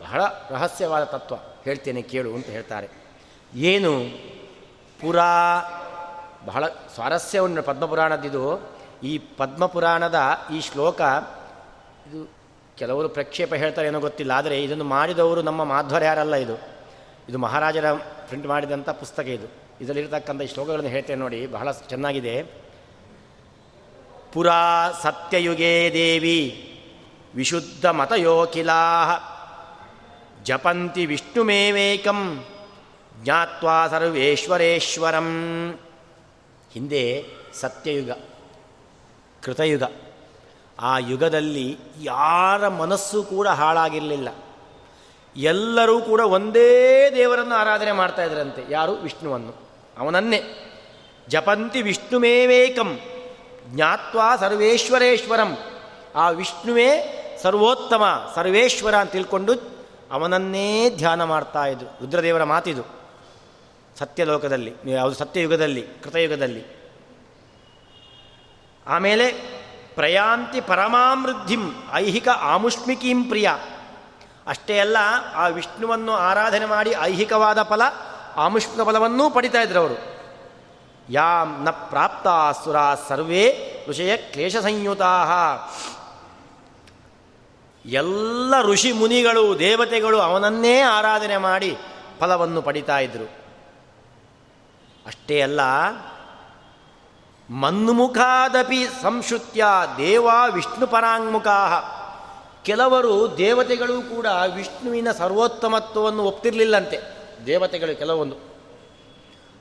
ಬಹಳ 0.00 0.20
ರಹಸ್ಯವಾದ 0.50 1.04
ತತ್ವ 1.04 1.34
ಹೇಳ್ತೇನೆ 1.64 2.02
ಕೇಳು 2.02 2.34
ಅಂತ 2.34 2.46
ಹೇಳ್ತಾರೆ. 2.46 2.88
ಏನು? 3.54 3.94
ಪುರಾ 5.00 5.30
ಬಹಳ 6.46 6.64
ಸ್ವಾರಸ್ಯ 6.94 7.38
ಉಂಟು 7.38 7.62
ಪದ್ಮಪುರಾಣದಿದು 7.62 8.44
ಈ 9.10 9.12
ಪದ್ಮಪುರಾಣದ 9.40 10.18
ಈ 10.54 10.58
ಶ್ಲೋಕ 10.68 11.00
ಇದು 12.08 12.20
ಕೆಲವರು 12.78 13.08
ಪ್ರಕ್ಷೇಪ 13.16 13.54
ಹೇಳ್ತಾರೆ 13.62 13.88
ಏನೋ 13.88 14.00
ಗೊತ್ತಿಲ್ಲ, 14.00 14.32
ಆದರೆ 14.40 14.56
ಇದನ್ನು 14.64 14.86
ಮಾಡಿದವರು 14.96 15.40
ನಮ್ಮ 15.48 15.64
ಮಾಧ್ವರ್ಯಾರಲ್ಲ 15.64 16.36
ಇದು. 16.44 16.56
ಇದು 17.28 17.38
ಮಹಾರಾಜರ 17.38 17.86
ಪ್ರಿಂಟ್ 18.28 18.46
ಮಾಡಿದಂಥ 18.46 18.88
ಪುಸ್ತಕ 19.02 19.26
ಇದು. 19.38 19.48
ಇದರಲ್ಲಿರ್ತಕ್ಕಂಥ 19.80 20.40
ಈ 20.46 20.50
ಶ್ಲೋಕಗಳನ್ನು 20.54 20.92
ಹೇಳ್ತೇನೆ 20.96 21.20
ನೋಡಿ, 21.20 21.40
ಬಹಳ 21.46 21.70
ಚೆನ್ನಾಗಿದೆ. 21.92 22.34
ಪುರಾ 24.32 24.60
ಸತ್ಯಯುಗೇ 25.02 25.74
ದೇವಿ 25.94 26.40
ವಿಶುದ್ಧ 27.34 27.86
ಮತಯೋಕಿಲಾ 28.00 28.80
ಜಪಂತಿ 30.44 31.04
ವಿಷ್ಣುಮೇವೇಕಂ 31.06 32.20
ಜ್ಞಾತ್ವಾ 33.22 33.88
ಸರ್ವೇಶ್ವರೇಶ್ವರಂ. 33.88 35.28
ಹಿಂದೆ 36.72 37.24
ಸತ್ಯಯುಗ, 37.54 38.10
ಕೃತಯುಗ. 39.44 39.82
ಆ 40.80 40.98
ಯುಗದಲ್ಲಿ 40.98 41.78
ಯಾರ 42.02 42.68
ಮನಸ್ಸು 42.68 43.22
ಕೂಡ 43.22 43.48
ಹಾಳಾಗಿರಲಿಲ್ಲ. 43.48 44.28
ಎಲ್ಲರೂ 45.36 46.00
ಕೂಡ 46.00 46.20
ಒಂದೇ 46.20 47.10
ದೇವರನ್ನು 47.16 47.54
ಆರಾಧನೆ 47.54 47.92
ಮಾಡ್ತಾ 47.92 48.24
ಇದ್ರಂತೆ. 48.24 48.62
ಯಾರು? 48.70 48.92
ವಿಷ್ಣುವನ್ನು. 48.92 49.54
ಅವನನ್ನೇ. 49.98 50.42
ಜಪಂತಿ 51.28 51.82
ವಿಷ್ಣುಮೇವೇಕಂ. 51.82 53.00
ಜ್ಞಾತ್ವಾ 53.66 54.36
ಸರ್ವೇಶ್ವರೇಶ್ವರಂ. 54.36 55.58
ಆ 56.14 56.30
ವಿಷ್ಣುವೇ 56.30 57.16
ಸರ್ವೋತ್ತಮ, 57.42 58.32
ಸರ್ವೇಶ್ವರ 58.34 58.94
ಅಂತ 58.94 59.10
ತಿಳ್ಕೊಂಡು 59.10 59.52
ಅವನನ್ನೇ 60.12 60.90
ಧ್ಯಾನ 60.90 61.24
ಮಾಡ್ತಾ 61.24 61.66
ಇದ್ರು. 61.66 61.86
ರುದ್ರದೇವರ 61.86 62.44
ಮಾತಿದು. 62.44 62.99
ಸತ್ಯಲೋಕದಲ್ಲಿ, 64.00 64.74
ಯಾವುದು 64.86 65.16
ಸತ್ಯಯುಗದಲ್ಲಿ, 65.16 65.86
ಕೃತಯುಗದಲ್ಲಿ. 66.02 66.80
ಆಮೇಲೆ 68.86 69.30
ಪ್ರಯಾಂತಿ 69.94 70.60
ಪರಮಾಮೃದ್ಧಿಂ 70.60 71.60
ಐಹಿಕ 71.92 72.28
ಆಮುಷ್ಮಿಕೀಂ 72.28 73.24
ಪ್ರಿಯ. 73.24 73.50
ಅಷ್ಟೇ 74.46 74.78
ಅಲ್ಲ, 74.78 74.96
ಆ 75.34 75.46
ವಿಷ್ಣುವನ್ನು 75.46 76.12
ಆರಾಧನೆ 76.12 76.66
ಮಾಡಿ 76.66 76.94
ಐಹಿಕವಾದ 77.00 77.62
ಫಲ, 77.62 77.82
ಆಮುಷ್ಮಿಕ 78.36 78.88
ಫಲವನ್ನೂ 78.88 79.30
ಪಡಿತಾ 79.30 79.62
ಇದ್ರು 79.62 79.80
ಅವರು. 79.80 80.20
ಯಾಂ 81.10 81.64
ನ 81.64 81.70
ಪ್ರಾಪ್ತ 81.70 82.26
ಸುರ 82.64 82.76
ಸರ್ವೇ 83.08 83.76
ಋಷಯ 83.88 84.16
ಕ್ಲೇಶ 84.16 84.56
ಸಂಯುತಾ 84.56 85.24
ಎಲ್ಲ 87.84 88.62
ಋಷಿ 88.62 88.92
ಮುನಿಗಳು, 88.92 89.58
ದೇವತೆಗಳು 89.58 90.20
ಅವನನ್ನೇ 90.20 90.80
ಆರಾಧನೆ 90.80 91.36
ಮಾಡಿ 91.36 91.76
ಫಲವನ್ನು 92.20 92.62
ಪಡಿತಾ 92.62 92.98
ಇದ್ರು. 92.98 93.39
ಅಷ್ಟೇ 95.06 95.40
ಅಲ್ಲ, 95.40 95.60
ಮನ್ಮುಖಾದಪಿ 97.50 98.86
ಸಂಶುತ್ಯ 99.02 99.64
ದೇವ 99.96 100.28
ವಿಷ್ಣು 100.52 100.86
ಪರಾಂಗುಖಾ 100.86 101.96
ಕೆಲವರು 102.64 103.38
ದೇವತೆಗಳು 103.38 104.02
ಕೂಡ 104.02 104.26
ವಿಷ್ಣುವಿನ 104.54 105.08
ಸರ್ವೋತ್ತಮತ್ವವನ್ನು 105.18 106.24
ಒಪ್ತಿರಲಿಲ್ಲಂತೆ. 106.24 107.00
ದೇವತೆಗಳು 107.46 107.98
ಕೆಲವೊಂದು. 107.98 108.36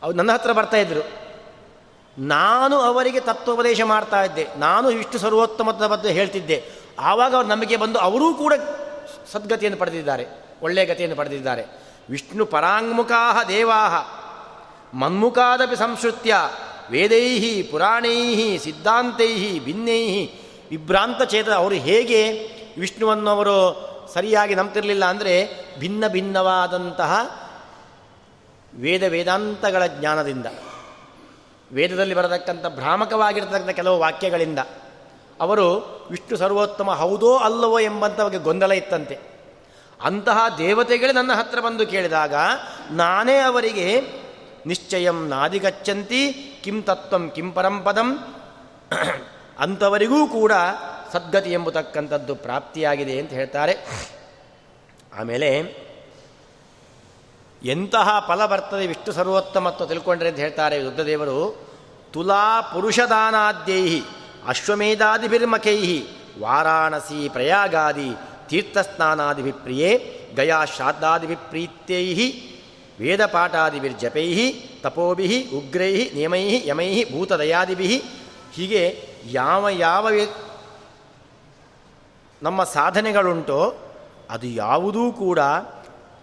ಅವು 0.03 0.13
ನನ್ನ 0.13 0.31
ಹತ್ರ 0.31 0.51
ಬರ್ತಾ 0.51 0.77
ಇದ್ರು. 0.77 1.29
ನಾನು 2.17 2.75
ಅವರಿಗೆ 2.75 3.19
ತತ್ವೋಪದೇಶ 3.19 3.81
ಮಾಡ್ತಾ 3.81 4.23
ಇದ್ದೆ. 4.23 4.47
ನಾನು 4.57 4.87
ವಿಷ್ಣು 4.87 5.19
ಸರ್ವೋತ್ತಮತ್ವದ 5.19 5.87
ಬಗ್ಗೆ 5.87 6.09
ಹೇಳ್ತಿದ್ದೆ. 6.09 6.63
ಆವಾಗ 6.99 7.35
ಅವ್ರು 7.35 7.49
ನಂಬಿಕೆ 7.49 7.77
ಬಂದು 7.77 7.99
ಅವರೂ 7.99 8.33
ಕೂಡ 8.33 8.53
ಸದ್ಗತಿಯನ್ನು 9.31 9.79
ಪಡೆದಿದ್ದಾರೆ. 9.79 10.25
ಒಳ್ಳೆಯ 10.61 10.85
ಗತಿಯನ್ನು 10.85 11.17
ಪಡೆದಿದ್ದಾರೆ. 11.17 11.65
ವಿಷ್ಣು 12.09 12.45
ಪರಾಂಗ್ಮುಖಾ 12.45 13.43
ದೇವಾಹ. 13.43 14.18
ಮನ್ಮುಖಾದಪಿ 14.93 15.75
ಸಂಶ್ರುತ್ಯ 15.75 16.35
ವೇದೈ 16.89 17.61
ಪುರಾಣೈ 17.61 18.57
ಸಿದ್ಧಾಂತೈ 18.57 19.59
ಭಿನ್ನೈ 19.59 20.25
ವಿಭ್ರಾಂತ 20.69 21.23
ಚೇತ 21.23 21.49
ಅವರು 21.49 21.75
ಹೇಗೆ 21.75 22.31
ವಿಷ್ಣುವನ್ನು 22.79 23.29
ಅವರು 23.29 23.89
ಸರಿಯಾಗಿ 24.13 24.55
ನಂಬ್ತಿರಲಿಲ್ಲ 24.55 25.05
ಅಂದರೆ 25.05 25.49
ಭಿನ್ನ 25.79 26.07
ಭಿನ್ನವಾದಂತಹ 26.07 27.39
ವೇದ 28.79 29.03
ವೇದಾಂತಗಳ 29.03 29.85
ಜ್ಞಾನದಿಂದ, 29.85 30.45
ವೇದದಲ್ಲಿ 31.71 32.13
ಬರತಕ್ಕಂಥ 32.13 32.65
ಭ್ರಾಮಕವಾಗಿರತಕ್ಕಂಥ 32.65 33.69
ಕೆಲವು 33.69 33.99
ವಾಕ್ಯಗಳಿಂದ 33.99 34.59
ಅವರು 35.41 35.67
ವಿಷ್ಣು 36.09 36.37
ಸರ್ವೋತ್ತಮ 36.37 36.91
ಹೌದೋ 36.91 37.37
ಅಲ್ಲವೋ 37.37 37.79
ಎಂಬಂಥ 37.79 38.21
ಬಗ್ಗೆ 38.21 38.37
ಗೊಂದಲ 38.37 38.71
ಇತ್ತಂತೆ. 38.71 39.19
ಅಂತಹ 40.03 40.45
ದೇವತೆಗಳೇ 40.57 41.13
ನನ್ನ 41.13 41.33
ಹತ್ರ 41.33 41.59
ಬಂದು 41.59 41.87
ಕೇಳಿದಾಗ 41.87 42.33
ನಾನೇ 42.91 43.37
ಅವರಿಗೆ 43.37 44.01
ನಿಶ್ಚಯಂ 44.65 45.27
ನಾದಿಗಚ್ಚಂತಿ 45.27 46.33
ಕಿಂ 46.63 46.81
ತತ್ವಂ 46.81 47.29
ಕಿಂ 47.29 47.51
ಪರಂಪದಂ 47.51 48.35
ಅಂಥವರಿಗೂ 49.59 50.27
ಕೂಡ 50.27 50.51
ಸದ್ಗತಿ 51.13 51.51
ಎಂಬತಕ್ಕಂಥದ್ದು 51.51 52.35
ಪ್ರಾಪ್ತಿಯಾಗಿದೆ 52.35 53.19
ಅಂತ 53.19 53.29
ಹೇಳ್ತಾರೆ. 53.29 53.77
ಆಮೇಲೆ, 55.19 55.59
ಎಂತಹ 57.63 58.25
ಫಲ 58.27 58.45
ಬರ್ತದೆ 58.45 58.87
ವಿಷ್ಣು 58.87 59.13
ಸರ್ವೋತ್ತಮತ್ವ 59.13 59.85
ತಿಳ್ಕೊಂಡ್ರೆ 59.85 60.29
ಅಂತ 60.29 60.39
ಹೇಳ್ತಾರೆ 60.39 60.83
ರುದ್ರದೇವರು. 60.83 61.69
ತುಲಾ 62.13 62.61
ಪುರುಷದಾನಾದ್ಯೈ 62.61 64.01
ಅಶ್ವಮೇಧಾದಿಭಿರ್ಮಖೈಹಿ 64.47 66.07
ವಾರಾಣಸಿ 66.39 67.29
ಪ್ರಯಾಗಾದಿ, 67.29 68.11
ತೀರ್ಥಸ್ನಾನಾದಿಭಿಪ್ರಿಯೇ, 68.47 70.15
ಗಯಾ 70.35 70.65
ಶ್ರಾದ್ದಾದಿಭಿಪ್ರೀತ್ಯೈ 70.65 72.05
ವೇದಪಾಠಾದಿಭಿರ್ಜಪೈ 72.99 74.51
ತಪೋಭಿ 74.81 75.49
ಉಗ್ರೈ 75.53 75.93
ನಿಯಮೈ 76.13 76.43
ಯಮೈ 76.65 77.03
ಭೂತದಯಾದಿಭಿ. 77.03 78.03
ಹೀಗೆ 78.53 78.83
ಯಾವ 79.25 79.69
ಯಾವ 79.69 80.09
ನಮ್ಮ 82.41 82.63
ಸಾಧನೆಗಳುಂಟೋ 82.63 83.75
ಅದು 84.29 84.47
ಯಾವುದೂ 84.47 85.11
ಕೂಡ 85.11 85.39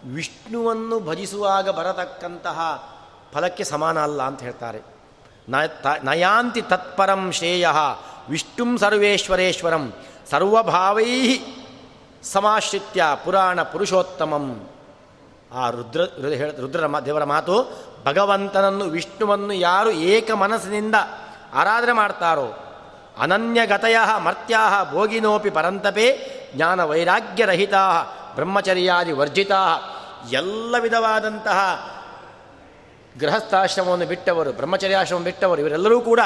ವಿಷ್ಣುವನ್ನು 0.05 1.01
ಭಜಿಸುವಾಗ 1.01 1.69
ಬರತಕ್ಕಂತಹ 1.69 2.59
ಫಲಕ್ಕೆ 3.33 3.65
ಸಮಾನ 3.65 4.03
ಅಲ್ಲ 4.03 4.23
ಅಂತ 4.23 4.41
ಹೇಳ್ತಾರೆ. 4.43 4.81
ನಯಾಂತಿ 6.05 6.63
ತತ್ಪರಂ 6.63 7.33
ಶ್ರೇಯ 7.33 7.69
ವಿಷ್ಣುಂ 8.29 8.79
ಸರ್ವೇಶ್ವರೇಶ್ವರಂ 8.79 9.93
ಸರ್ವಭಾವೈ 10.31 11.11
ಸಮಾಶ್ರಿತ್ಯ 12.23 13.05
ಪುರಾಣ 13.25 13.63
ಪುರುಷೋತ್ತಮಂ. 13.63 14.47
ಆ 15.57 15.71
ರುದ್ರ 15.71 16.01
ರುದ್ರ 16.61 16.87
ದೇವರ 17.05 17.25
ಮಾತು, 17.25 17.55
ಭಗವಂತನನ್ನು, 18.05 18.85
ವಿಷ್ಣುವನ್ನು 18.85 19.53
ಯಾರು 19.53 19.91
ಏಕ 19.91 20.31
ಮನಸ್ಸಿನಿಂದ 20.31 20.95
ಆರಾಧನೆ 21.53 21.93
ಮಾಡ್ತಾರೋ 21.93 22.49
ಅನನ್ಯಗತಯ 23.19 23.97
ಮರ್ತ್ಯಾ 24.19 24.85
ಭೋಗಿನೋಪಿ 24.91 25.51
ಪರಂತಪೇ, 25.51 26.07
ಜ್ಞಾನ 26.57 26.85
ವೈರಾಗ್ಯರಹಿತಾ 26.85 27.83
ಬ್ರಹ್ಮಚರ್ಯಾದಿ 28.35 29.13
ವರ್ಜಿತಾ 29.13 29.61
ಎಲ್ಲ 30.33 30.75
ವಿಧವಾದಂತಹ 30.79 31.59
ಗೃಹಸ್ಥಾಶ್ರಮವನ್ನು 33.21 34.07
ಬಿಟ್ಟವರು 34.07 34.53
ಬ್ರಹ್ಮಚರ್ಯಾಶ್ರಮ 34.53 35.23
ಬಿಟ್ಟವರು, 35.23 35.61
ಇವರೆಲ್ಲರೂ 35.61 36.01
ಕೂಡ 36.01 36.21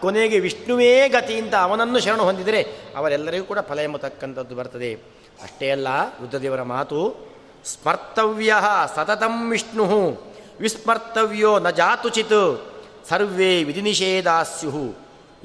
ಕೊನೆಗೆ 0.00 0.38
ವಿಷ್ಣುವೇ 0.38 1.08
ಗತಿಯಿಂದ 1.08 1.54
ಅವನನ್ನು 1.54 2.00
ಶರಣು 2.00 2.24
ಹೊಂದಿದರೆ 2.24 2.62
ಅವರೆಲ್ಲರಿಗೂ 2.96 3.44
ಕೂಡ 3.44 3.58
ಫಲ 3.58 3.78
ಎಂಬತಕ್ಕಂಥದ್ದು 3.78 4.54
ಬರ್ತದೆ. 4.54 4.94
ಅಷ್ಟೇ 5.42 5.70
ಅಲ್ಲ, 5.70 5.88
ರುದ್ರದೇವರ 6.20 6.62
ಮಾತು 6.62 7.33
ಸ್ಮರ್ತವ್ಯ 7.64 8.54
ಸತತಂ 8.94 9.50
ವಿಷ್ಣು, 9.50 10.18
ವಿಸ್ಮರ್ತವ್ಯೋ 10.60 11.58
ನ 11.58 11.70
ಜಾತುಚಿತ್, 11.70 12.72
ಸರ್ವೇ 13.08 13.64
ವಿಧಿನಿಷೇಧಾಸ್ಯು 13.64 14.94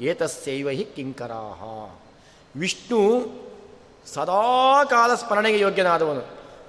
ಏತಸೈವ 0.00 0.70
ಹಿ 0.70 0.84
ಕಿಂಕರಾಹ. 0.84 1.62
ವಿಷ್ಣು 2.60 3.26
ಸದಾಕಾಲ 4.06 5.14
ಸ್ಮರಣೆಗೆ 5.14 5.58
ಯೋಗ್ಯನಾದವನು. 5.58 6.20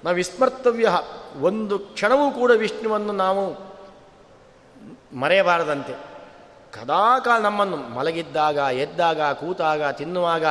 ನಾವು 0.04 0.16
ವಿಸ್ಮರ್ತವ್ಯ 0.16 0.88
ಒಂದು 1.40 1.78
ಕ್ಷಣವೂ 1.78 2.30
ಕೂಡ 2.30 2.50
ವಿಷ್ಣುವನ್ನು 2.50 3.12
ನಾವು 3.12 3.72
ಮರೆಯಬಾರದಂತೆ. 5.16 5.92
ಕದಾಕಾಲ 6.72 7.40
ನಮ್ಮನ್ನು 7.40 7.76
ಮಲಗಿದ್ದಾಗ, 7.76 8.56
ಎದ್ದಾಗ, 8.56 9.20
ಕೂತಾಗ, 9.20 9.90
ತಿನ್ನುವಾಗ 9.90 10.44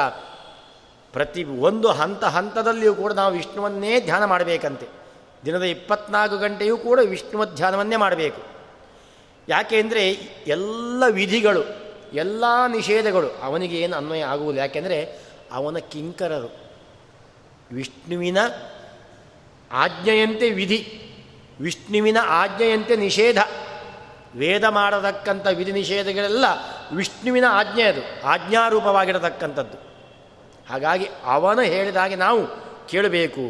ಪ್ರತಿ 1.14 1.44
ಒಂದು 1.44 1.88
ಹಂತ 1.88 2.24
ಹಂತದಲ್ಲಿಯೂ 2.24 2.96
ಕೂಡ 2.96 3.14
ನಾವು 3.14 3.34
ವಿಷ್ಣುವನ್ನೇ 3.34 4.00
ಧ್ಯಾನ 4.00 4.26
ಮಾಡಬೇಕಂತೆ. 4.26 4.88
ದಿನದ 5.46 5.64
ಇಪ್ಪತ್ನಾಲ್ಕು 5.64 6.38
ಗಂಟೆಯೂ 6.38 6.78
ಕೂಡ 6.78 7.00
ವಿಷ್ಣುವ 7.00 7.46
ಧ್ಯಾನವನ್ನೇ 7.46 7.96
ಮಾಡಬೇಕು. 7.96 8.42
ಯಾಕೆ 9.50 9.82
ಅಂದರೆ 9.82 10.10
ಎಲ್ಲ 10.48 11.04
ವಿಧಿಗಳು, 11.10 11.64
ಎಲ್ಲ 12.14 12.44
ನಿಷೇಧಗಳು 12.68 13.30
ಅವನಿಗೆ 13.42 13.80
ಏನು 13.80 13.98
ಅನ್ವಯ 13.98 14.24
ಆಗುವುದಿಲ್ಲ. 14.24 14.60
ಯಾಕೆಂದರೆ 14.60 15.20
ಅವನ 15.52 15.78
ಕಿಂಕರರು. 15.78 16.50
ವಿಷ್ಣುವಿನ 17.72 18.38
ಆಜ್ಞೆಯಂತೆ 19.72 20.50
ವಿಧಿ, 20.50 20.80
ವಿಷ್ಣುವಿನ 21.62 22.18
ಆಜ್ಞೆಯಂತೆ 22.22 22.96
ನಿಷೇಧ. 22.96 23.38
ವೇದ 24.36 24.64
ಮಾಡತಕ್ಕಂಥ 24.64 25.48
ವಿಧಿ 25.48 25.72
ನಿಷೇಧಗಳೆಲ್ಲ 25.72 26.46
ವಿಷ್ಣುವಿನ 26.96 27.46
ಆಜ್ಞೆ 27.50 27.84
ಅದು, 27.84 28.28
ಆಜ್ಞಾರೂಪವಾಗಿರತಕ್ಕಂಥದ್ದು. 28.28 29.91
ಹಾಗಾಗಿ 30.72 31.08
ಅವನು 31.26 31.62
ಹೇಳಿದಾಗೆ 31.62 32.16
ನಾವು 32.16 32.42
ಕೇಳಬೇಕು. 32.88 33.46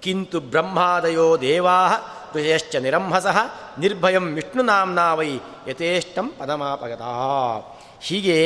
ಕಿಂತು 0.00 0.40
ಬ್ರಹ್ಮಾದಯೋ 0.40 1.36
ದೇವಾ 1.40 1.78
ಋಷಯಶ್ಚ 2.34 2.76
ನಿರಂಹಸಃ 2.76 3.38
ನಿರ್ಭಯಂ 3.78 4.26
ವಿಷ್ಣು 4.34 4.62
ನಾಂನಾ 4.62 5.14
ವೈ 5.14 5.30
ಯಥೇಷ್ಟಂ 5.68 6.26
ಪದಮಾಪಗತ. 6.38 7.02
ಹೀಗೆ 8.00 8.38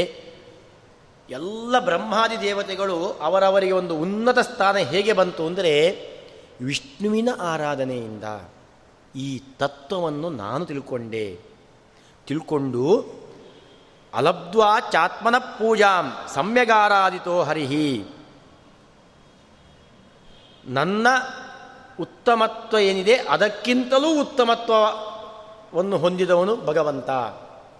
ಎಲ್ಲ 1.30 1.78
ಬ್ರಹ್ಮಾದಿ 1.78 2.36
ದೇವತೆಗಳು 2.40 2.98
ಅವರವರಿಗೆ 3.20 3.72
ಒಂದು 3.72 3.94
ಉನ್ನತ 3.96 4.38
ಸ್ಥಾನ 4.38 4.76
ಹೇಗೆ 4.76 5.12
ಬಂತು 5.12 5.46
ಅಂದರೆ 5.46 5.72
ವಿಷ್ಣುವಿನ 6.60 7.28
ಆರಾಧನೆಯಿಂದ 7.40 8.24
ಈ 9.16 9.28
ತತ್ವವನ್ನು 9.58 10.30
ನಾನು 10.30 10.64
ತಿಳ್ಕೊಂಡೆ. 10.66 11.26
ತಿಳ್ಕೊಂಡು 12.26 12.84
ಅಲಬ್ಧ್ವಾ 14.14 14.80
ಚಾತ್ಮನ 14.80 15.38
ಪೂಜಾಂ, 15.38 16.12
ಸಮ್ಯಗಾರಾದಿತೋ 16.34 17.42
ಹರಿಹಿ. 17.42 18.04
ನನ್ನ 20.64 21.06
ಉತ್ತಮತ್ವ 22.00 22.78
ಏನಿದೆ 22.78 23.14
ಅದಕ್ಕಿಂತಲೂ 23.14 24.20
ಉತ್ತಮತ್ವವನ್ನು 24.20 25.98
ಹೊಂದಿದವನು 25.98 26.56
ಭಗವಂತ, 26.56 27.10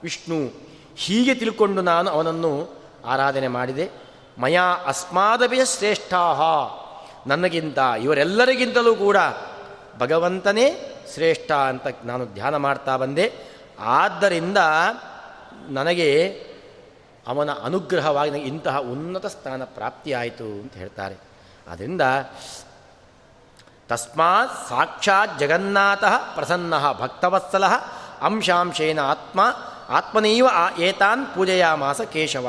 ವಿಷ್ಣು. 0.03 0.71
ಹೀಗೆ 0.97 1.35
ತಿಳ್ಕೊಂಡು 1.35 1.83
ನಾನು 1.83 2.11
ಅವನನ್ನು 2.11 2.69
ಆರಾಧನೆ 3.07 3.49
ಮಾಡಿದೆ. 3.49 3.91
ಮಯಾ 4.39 4.63
ಅಸ್ಮಾದವೇ 4.63 5.65
ಶ್ರೇಷ್ಠಾ 5.65 6.35
ನನಗಿಂತ 7.27 7.79
ಇವರೆಲ್ಲರಿಗಿಂತಲೂ 8.03 8.95
ಕೂಡ 8.95 9.17
ಭಗವಂತನೇ 9.99 10.97
ಶ್ರೇಷ್ಠ 11.15 11.53
ಅಂತ 11.53 11.87
ನಾನು 12.05 12.27
ಧ್ಯಾನ 12.27 12.57
ಮಾಡ್ತಾ 12.57 12.97
ಬಂದೆ. 12.97 13.33
ಆದ್ದರಿಂದ 13.81 14.59
ನನಗೆ 15.69 16.11
ಅವನ 17.27 17.53
ಅನುಗ್ರಹವಾಗಿ 17.53 18.31
ನನಗೆ 18.31 18.45
ಇಂತಹ 18.45 18.79
ಉನ್ನತ 18.79 19.27
ಸ್ಥಾನ 19.27 19.65
ಪ್ರಾಪ್ತಿಯಾಯಿತು 19.65 20.45
ಅಂತ 20.45 20.75
ಹೇಳ್ತಾರೆ. 20.75 21.17
ಆದ್ದರಿಂದ 21.69 22.01
ತಸ್ಮಾತ್ 23.89 24.69
ಸಾಕ್ಷಾತ್ 24.69 25.39
ಜಗನ್ನಾಥ 25.39 26.05
ಪ್ರಸನ್ನ 26.35 26.93
ಭಕ್ತವತ್ಸಲ 26.93 27.67
ಅಂಶಾಂಶೇನ 28.21 29.01
ಆತ್ಮ 29.01 29.41
ಆತ್ಮನೈವ 29.89 30.47
ಏತಾನ್ 30.79 31.27
ಪೂಜೆಯಾಮಾಸ 31.27 32.01
ಕೇಶವ. 32.01 32.49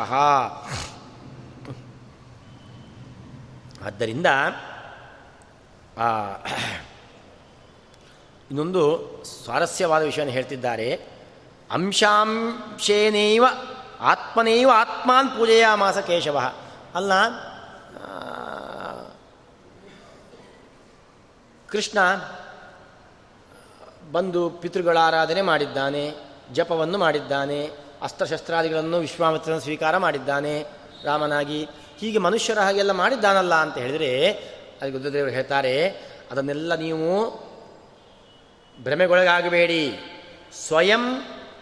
ಆದ್ದರಿಂದ 3.86 4.26
ಇನ್ನೊಂದು 8.50 8.84
ಸ್ವಾರಸ್ಯವಾದ 9.24 10.02
ವಿಷಯವನ್ನು 10.04 10.34
ಹೇಳ್ತಿದ್ದಾರೆ. 10.34 11.21
ಅಂಶಾಂಶೇನೈವ 11.72 13.46
ಆತ್ಮನೇವ 14.00 14.70
ಆತ್ಮಾನ್ 14.76 15.30
ಪೂಜೆಯಾಮಾಸ 15.30 15.98
ಕೇಶವ. 15.98 16.40
ಅಲ್ಲ 16.96 17.12
ಕೃಷ್ಣ 21.68 22.00
ಬಂದು 24.12 24.50
ಪಿತೃಗಳ 24.50 24.98
ಆರಾಧನೆ 24.98 25.42
ಮಾಡಿದ್ದಾನೆ, 25.42 26.14
ಜಪವನ್ನು 26.54 26.98
ಮಾಡಿದ್ದಾನೆ, 26.98 27.70
ಅಸ್ತ್ರಶಸ್ತ್ರಾದಿಗಳನ್ನು 28.02 28.98
ವಿಶ್ವಾಮಿತ್ರನ 28.98 29.58
ಸ್ವೀಕಾರ 29.58 29.98
ಮಾಡಿದ್ದಾನೆ, 29.98 30.66
ರಾಮನಾಗಿ. 31.04 31.70
ಹೀಗೆ 32.00 32.18
ಮನುಷ್ಯರ 32.18 32.60
ಹಾಗೆಲ್ಲ 32.60 32.92
ಮಾಡಿದ್ದಾನಲ್ಲ 32.92 33.56
ಅಂತ 33.56 33.78
ಹೇಳಿದರೆ, 33.78 34.32
ಅಲ್ಲಿ 34.82 34.94
ಬುದ್ಧದೇವರು 34.94 35.32
ಹೇಳ್ತಾರೆ, 35.32 35.90
ಅದನ್ನೆಲ್ಲ 36.32 36.76
ನೀವು 36.76 37.32
ಭ್ರಮೆಗೊಳಗಾಗಬೇಡಿ. 38.84 39.98
ಸ್ವಯಂ 40.68 41.22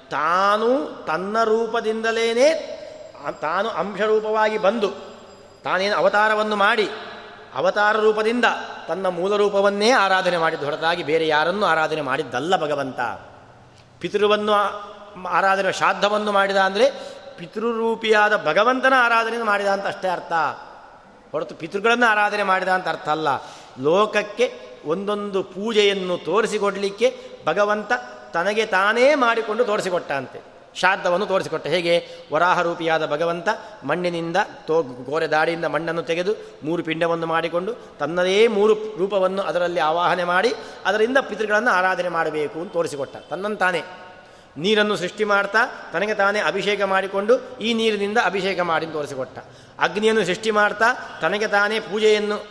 ತಾನು 0.09 0.69
ತನ್ನ 1.05 1.43
ರೂಪದಿಂದಲೇ 1.43 2.43
ತಾನು 3.41 3.69
ಅಂಶರೂಪವಾಗಿ 3.69 4.57
ಬಂದು 4.57 4.89
ತಾನೇನು 5.63 5.95
ಅವತಾರವನ್ನು 5.95 6.55
ಮಾಡಿ 6.55 6.89
ಅವತಾರ 7.55 7.97
ರೂಪದಿಂದ 7.97 8.45
ತನ್ನ 8.87 9.07
ಮೂಲ 9.07 9.35
ರೂಪವನ್ನೇ 9.35 9.91
ಆರಾಧನೆ 9.91 10.37
ಮಾಡಿದ್ದು 10.37 10.65
ಹೊರತಾಗಿ 10.65 11.03
ಬೇರೆ 11.03 11.27
ಯಾರನ್ನು 11.27 11.65
ಆರಾಧನೆ 11.65 12.01
ಮಾಡಿದ್ದಲ್ಲ 12.01 12.57
ಭಗವಂತ. 12.61 12.99
ಪಿತೃವನ್ನು 13.99 14.53
ಆರಾಧನೆ 15.27 15.71
ಶ್ರಾದ್ದವನ್ನು 15.73 16.31
ಮಾಡಿದ 16.31 16.57
ಅಂದರೆ 16.57 16.91
ಪಿತೃರೂಪಿಯಾದ 17.37 18.45
ಭಗವಂತನ 18.45 18.93
ಆರಾಧನೆ 18.97 19.43
ಮಾಡಿದ 19.43 19.67
ಅಂತ 19.67 19.87
ಅಷ್ಟೇ 19.87 20.07
ಅರ್ಥ. 20.07 20.33
ಹೊರತು 21.31 21.55
ಪಿತೃಗಳನ್ನು 21.55 22.05
ಆರಾಧನೆ 22.05 22.43
ಮಾಡಿದ 22.43 22.67
ಅಂತ 22.67 22.87
ಅರ್ಥ 22.87 23.09
ಅಲ್ಲ. 23.09 23.27
ಲೋಕಕ್ಕೆ 23.79 24.53
ಒಂದೊಂದು 24.85 25.43
ಪೂಜೆಯನ್ನು 25.43 26.17
ತೋರಿಸಿಕೊಡಲಿಕ್ಕೆ 26.17 27.17
ಭಗವಂತ 27.45 27.91
ತನಗೆ 28.33 28.65
ತಾನೇ 28.65 29.15
ಮಾಡಿಕೊಂಡು 29.15 29.65
ತೋರಿಸಿಕೊಟ್ಟಂತೆ. 29.65 30.39
ಶ್ರಾದ್ದವನ್ನು 30.75 31.25
ತೋರಿಸಿಕೊಟ್ಟ. 31.25 31.67
ಹೇಗೆ? 31.67 32.07
ವರಾಹರೂಪಿಯಾದ 32.33 33.11
ಭಗವಂತ 33.11 33.47
ಮಣ್ಣಿನಿಂದ 33.83 34.37
ತೋ 34.67 34.81
ಗೋರೆ 34.81 35.27
ದಾಡಿಯಿಂದ 35.27 35.65
ಮಣ್ಣನ್ನು 35.65 36.03
ತೆಗೆದು 36.03 36.33
ಮೂರು 36.63 36.83
ಪಿಂಡವನ್ನು 36.83 37.27
ಮಾಡಿಕೊಂಡು 37.27 37.75
ತನ್ನದೇ 37.99 38.47
ಮೂರು 38.47 38.97
ರೂಪವನ್ನು 38.97 39.41
ಅದರಲ್ಲಿ 39.41 39.79
ಆವಾಹನೆ 39.79 40.23
ಮಾಡಿ 40.23 40.53
ಅದರಿಂದ 40.85 41.17
ಪಿತೃಗಳನ್ನು 41.17 41.71
ಆರಾಧನೆ 41.71 42.09
ಮಾಡಬೇಕು 42.09 42.59
ಅಂತ 42.59 42.73
ತೋರಿಸಿಕೊಟ್ಟ. 42.73 43.15
ತನ್ನಂತಾನೆ 43.15 43.81
ನೀರನ್ನು 44.57 44.95
ಸೃಷ್ಟಿ 44.95 45.23
ಮಾಡ್ತಾ 45.23 45.89
ತನಗೆ 45.93 46.13
ತಾನೇ 46.13 46.39
ಅಭಿಷೇಕ 46.39 46.81
ಮಾಡಿಕೊಂಡು 46.81 47.59
ಈ 47.61 47.73
ನೀರಿನಿಂದ 47.73 48.17
ಅಭಿಷೇಕ 48.25 48.59
ಮಾಡಿ 48.59 48.85
ತೋರಿಸಿಕೊಟ್ಟ. 48.85 49.39
ಅಗ್ನಿಯನ್ನು 49.79 50.25
ಸೃಷ್ಟಿ 50.25 50.51
ಮಾಡ್ತಾ 50.51 51.19
ತನಗೆ 51.21 51.47
ತಾನೇ 51.47 51.79
ಪೂಜೆಯನ್ನು, 51.79 52.45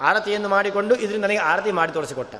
ಆರತಿಯನ್ನು 0.00 0.48
ಮಾಡಿಕೊಂಡು 0.48 0.94
ಇದರಿಂದ 0.94 1.24
ನನಗೆ 1.24 1.38
ಆರತಿ 1.38 1.72
ಮಾಡಿ 1.72 1.92
ತೋರಿಸಿಕೊಟ್ಟ. 1.92 2.34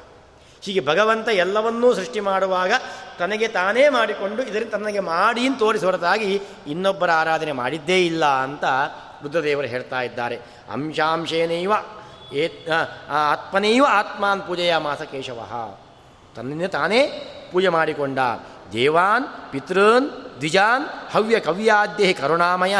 ಹೀಗೆ 0.66 0.86
ಭಗವಂತ 0.86 1.28
ಎಲ್ಲವನ್ನೂ 1.28 1.94
ಸೃಷ್ಟಿ 1.94 2.20
ಮಾಡುವಾಗ 2.20 2.72
ತನಗೆ 3.18 3.48
ತಾನೇ 3.48 3.88
ಮಾಡಿಕೊಂಡು 3.88 4.42
ಇದರಿಂದ 4.42 4.70
ತನಗೆ 4.70 5.00
ಮಾಡಿ 5.00 5.42
ತೋರಿಸಿ 5.58 5.84
ಹೊರತಾಗಿ 5.84 6.30
ಇನ್ನೊಬ್ಬರ 6.66 7.10
ಆರಾಧನೆ 7.10 7.52
ಮಾಡಿದ್ದೇ 7.52 7.98
ಇಲ್ಲ 8.06 8.24
ಅಂತ 8.24 8.64
ಬುದ್ಧದೇವರು 9.22 9.66
ಹೇಳ್ತಾ 9.66 10.00
ಇದ್ದಾರೆ. 10.02 10.36
ಅಂಶಾಂಶೇನೈವ 10.72 11.72
ಏ 12.32 12.44
ಆತ್ಮನೈವ 13.10 13.84
ಆತ್ಮಾನ್ 13.90 14.42
ಪೂಜೆಯ 14.42 14.76
ಮಾಸ 14.76 15.02
ಕೇಶವ 15.02 15.40
ತನ್ನಿಂದ 16.36 16.66
ತಾನೇ 16.66 17.00
ಪೂಜೆ 17.52 17.68
ಮಾಡಿಕೊಂಡ 17.68 18.18
ದೇವಾನ್, 18.72 19.24
ಪಿತೃನ್, 19.52 20.06
ದ್ವಿಜಾನ್, 20.38 20.84
ಹವ್ಯ 21.12 21.40
ಕವ್ಯಾದ್ಯ 21.40 22.12
ಕರುಣಾಮಯ 22.12 22.76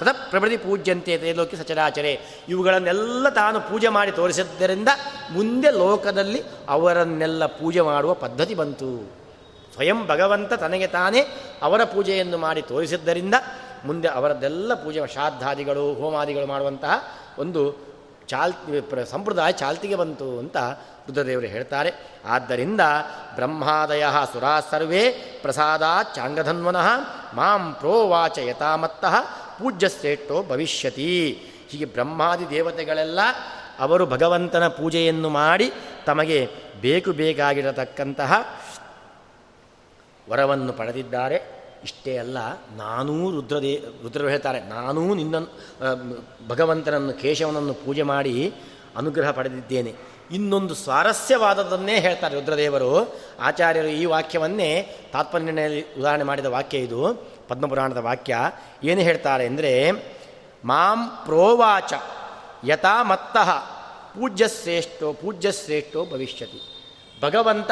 ತದ 0.00 0.08
ಪ್ರಭೃತಿ 0.30 0.56
ಪೂಜ್ಯಂತೆ 0.56 1.18
ತೇಲೋಕಿ 1.18 1.56
ಸಚರಾಚರೆ. 1.56 2.12
ಇವುಗಳನ್ನೆಲ್ಲ 2.48 3.28
ತಾನು 3.28 3.60
ಪೂಜೆ 3.60 3.88
ಮಾಡಿ 3.88 4.12
ತೋರಿಸಿದ್ದರಿಂದ 4.12 4.88
ಮುಂದೆ 5.32 5.70
ಲೋಕದಲ್ಲಿ 5.70 6.42
ಅವರನ್ನೆಲ್ಲ 6.68 7.46
ಪೂಜೆ 7.46 7.80
ಮಾಡುವ 7.80 8.14
ಪದ್ಧತಿ 8.14 8.54
ಬಂತು. 8.54 8.90
ಸ್ವಯಂ 9.74 10.06
ಭಗವಂತ 10.06 10.52
ತನಗೆ 10.52 10.86
ತಾನೇ 10.86 11.20
ಅವರ 11.62 11.84
ಪೂಜೆಯನ್ನು 11.84 12.38
ಮಾಡಿ 12.38 12.62
ತೋರಿಸಿದ್ದರಿಂದ 12.62 13.34
ಮುಂದೆ 13.84 14.08
ಅವರದ್ದೆಲ್ಲ 14.08 14.74
ಪೂಜೆ 14.74 15.00
ಶ್ರಾದ್ದಾದಿಗಳು, 15.12 15.94
ಹೋಮಾದಿಗಳು 15.94 16.46
ಮಾಡುವಂತಹ 16.46 16.94
ಒಂದು 17.38 17.62
ಚಾಲ್ 18.28 18.52
ಸಂಪ್ರದಾಯ 19.06 19.52
ಚಾಲ್ತಿಗೆ 19.52 19.94
ಬಂತು 19.94 20.38
ಅಂತ 20.38 20.56
ರುದ್ರದೇವರು 21.06 21.46
ಹೇಳ್ತಾರೆ. 21.46 21.90
ಆದ್ದರಿಂದ 22.26 22.80
ಬ್ರಹ್ಮಾದಯ 23.34 24.04
ಸುರಾ 24.32 24.60
ಸರ್ವೇ 24.70 25.10
ಪ್ರಸಾದ 25.42 25.82
ಚಾಂಗಧನ್ವನಃ 26.14 26.88
ಮಾಂ 27.34 27.74
ಪ್ರೋವಾಚ 27.78 28.38
ಯಥಾಮತ್ತಃ 28.38 29.14
ಪೂಜ್ಯಶ್ರೇಷ್ಠೋ 29.58 30.42
ಭವಿಷ್ಯತಿ. 30.42 31.38
ಹೀಗೆ 31.70 31.84
ಬ್ರಹ್ಮಾದಿ 31.84 32.50
ದೇವತೆಗಳೆಲ್ಲ 32.50 33.20
ಅವರು 33.78 34.06
ಭಗವಂತನ 34.06 34.68
ಪೂಜೆಯನ್ನು 34.68 35.28
ಮಾಡಿ 35.28 35.72
ತಮಗೆ 36.06 36.48
ಬೇಕು 36.80 37.12
ಬೇಕಾಗಿರತಕ್ಕಂತಹ 37.12 38.60
ವರವನ್ನು 40.30 40.72
ಪಡೆದಿದ್ದಾರೆ. 40.72 41.38
ಇಷ್ಟೇ 41.84 42.18
ಅಲ್ಲ, 42.18 42.38
ನಾನೂ 42.76 43.30
ರುದ್ರದೇ 43.30 43.84
ರುದ್ರರು 44.02 44.28
ಹೇಳ್ತಾರೆ, 44.28 44.60
ನಾನೂ 44.60 45.14
ನಿನ್ನ 45.14 45.36
ಭಗವಂತನನ್ನು, 46.48 47.12
ಕೇಶವನನ್ನು 47.12 47.74
ಪೂಜೆ 47.74 48.02
ಮಾಡಿ 48.02 48.52
ಅನುಗ್ರಹ 48.96 49.30
ಪಡೆದಿದ್ದೇನೆ. 49.30 49.94
ಇನ್ನೊಂದು 50.32 50.74
ಸ್ವಾರಸ್ಯವಾದದನ್ನೇ 50.74 52.00
ಹೇಳ್ತಾರೆ 52.00 52.34
ರುದ್ರದೇವರು. 52.34 53.16
ಆಚಾರ್ಯರು 53.40 53.88
ಈ 53.88 54.04
ವಾಕ್ಯವನ್ನೇ 54.04 54.96
ತಾತ್ಪರ್ಯದಲ್ಲಿ 55.12 55.82
ಉದಾಹರಣೆ 55.98 56.24
ಮಾಡಿದ 56.24 56.46
ವಾಕ್ಯ 56.46 56.78
ಇದು. 56.78 57.28
ಪದ್ಮಪುರಾಣದ 57.48 57.96
ವಾಕ್ಯ 57.96 58.36
ಏನು 58.84 59.00
ಹೇಳ್ತಾರೆ 59.00 59.46
ಅಂದರೆ, 59.46 59.92
ಮಾಂ 60.64 61.08
ಪ್ರೋವಾಚ 61.24 61.92
ಯಥಾ 62.66 63.02
ಮತ್ತಃ 63.02 63.50
ಪೂಜ್ಯಶ್ರೇಷ್ಠೋ 64.14 65.12
ಪೂಜ್ಯಶ್ರೇಷ್ಠೋ 65.12 66.04
ಭವಿಷ್ಯತಿ. 66.04 66.60
ಭಗವಂತ 67.22 67.70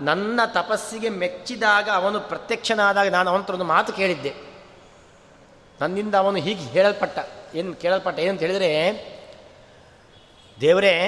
ನನ್ನ 0.00 0.40
ತಪಸ್ಸಿಗೆ 0.46 1.08
ಮೆಚ್ಚಿದಾಗ 1.08 1.88
ಅವನು 1.90 2.20
ಪ್ರತ್ಯಕ್ಷನಾದಾಗ 2.20 3.08
ನಾನು 3.08 3.30
ಅವನತ್ರ 3.30 3.54
ಒಂದು 3.54 3.64
ಮಾತು 3.64 3.92
ಕೇಳಿದ್ದೆ. 3.92 4.34
ನನ್ನಿಂದ 5.80 6.14
ಅವನು 6.14 6.36
ಹೀಗೆ 6.36 6.64
ಹೇಳಲ್ಪಟ್ಟ. 6.64 7.18
ಏನು 7.54 7.74
ಕೇಳಲ್ಪಟ್ಟ? 7.74 8.18
ಏನಂತ 8.18 8.40
ಹೇಳಿದರೆ, 8.40 8.70
ದೇವರೇ, 10.60 10.98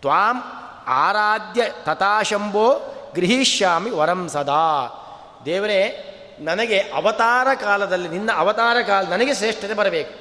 ತ್ವಾಂ 0.00 0.42
ಆರಾಧ್ಯ 0.86 1.62
ತಥಾಶಂಭೋ 1.84 2.68
ಗೃಹೀಷ್ಯಾಮಿ 3.14 3.90
ವರಂ 3.90 4.28
ಸದಾ. 4.28 4.98
ದೇವರೇ, 5.44 6.08
ನನಗೆ 6.40 6.78
ಅವತಾರ 6.78 7.46
ಕಾಲದಲ್ಲಿ, 7.54 8.08
ನಿನ್ನ 8.08 8.30
ಅವತಾರ 8.36 8.76
ಕಾಲ 8.86 9.06
ನನಗೆ 9.06 9.34
ಶ್ರೇಷ್ಠತೆ 9.34 9.74
ಬರಬೇಕು. 9.74 10.14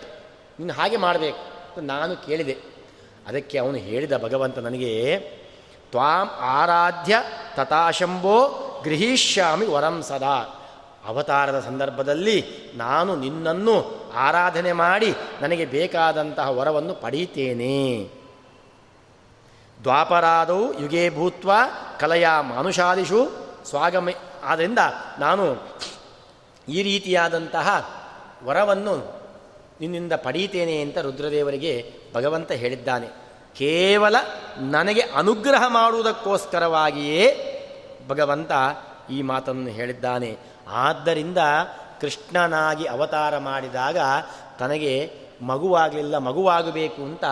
ನಿನ್ನ 0.59 0.71
ಹಾಗೆ 0.71 0.97
ಮಾಡಬೇಕು 0.97 1.81
ನಾನು 1.81 2.15
ಕೇಳಿದೆ. 2.15 2.57
ಅದಕ್ಕೆ 3.27 3.57
ಅವನು 3.57 3.77
ಹೇಳಿದ 3.77 4.23
ಭಗವಂತ 4.23 4.59
ನನಗೆ, 4.59 5.19
ತ್ವಾಂ 5.91 6.29
ಆರಾಧ್ಯ 6.39 7.17
ತಥಾಶಂಭೋ 7.55 8.47
ಗೃಹೀಷ್ಯಾಮಿ 8.83 9.65
ವರಂ 9.65 10.01
ಸದಾ. 10.01 10.57
ಅವತಾರದ 11.05 11.59
ಸಂದರ್ಭದಲ್ಲಿ 11.59 12.45
ನಾನು 12.75 13.15
ನಿನ್ನನ್ನು 13.15 14.05
ಆರಾಧನೆ 14.15 14.73
ಮಾಡಿ 14.73 15.15
ನನಗೆ 15.41 15.65
ಬೇಕಾದಂತಹ 15.65 16.49
ವರವನ್ನು 16.49 16.93
ಪಡೀತೇನೆ 16.93 18.09
ದ್ವಾಪರಾದವು 19.83 20.79
ಯುಗೇ 20.79 21.09
ಭೂತ್ವ 21.09 21.51
ಕಲೆಯ 21.99 22.27
ಮಾನುಷಾದಿಷು 22.41 23.29
ಸ್ವಾಗಮೆ 23.65 24.15
ಆದ್ದರಿಂದ 24.43 24.79
ನಾನು 25.19 25.55
ಈ 26.67 26.83
ರೀತಿಯಾದಂತಹ 26.83 27.89
ವರವನ್ನು 28.43 29.21
ನಿನ್ನಿಂದ 29.81 30.13
ಪಡೀತೇನೆ 30.13 30.81
ಅಂತ 30.81 30.97
ರುದ್ರದೇವರಿಗೆ 30.97 31.93
ಭಗವಂತ 32.13 32.51
ಹೇಳಿದ್ದಾನೆ. 32.51 33.07
ಕೇವಲ 33.55 34.15
ನನಗೆ 34.57 35.01
ಅನುಗ್ರಹ 35.01 35.63
ಮಾಡುವುದಕ್ಕೋಸ್ಕರವಾಗಿಯೇ 35.67 37.47
ಭಗವಂತ 38.07 38.51
ಈ 39.11 39.21
ಮಾತನ್ನು 39.21 39.67
ಹೇಳಿದ್ದಾನೆ. 39.67 40.37
ಆದ್ದರಿಂದ 40.67 41.37
ಕೃಷ್ಣನಾಗಿ 42.01 42.85
ಅವತಾರ 42.87 43.37
ಮಾಡಿದಾಗ 43.37 43.97
ತನಗೆ 44.59 45.11
ಮಗುವಾಗಲಿಲ್ಲ, 45.41 46.17
ಮಗುವಾಗಬೇಕು 46.17 47.01
ಅಂತ 47.01 47.23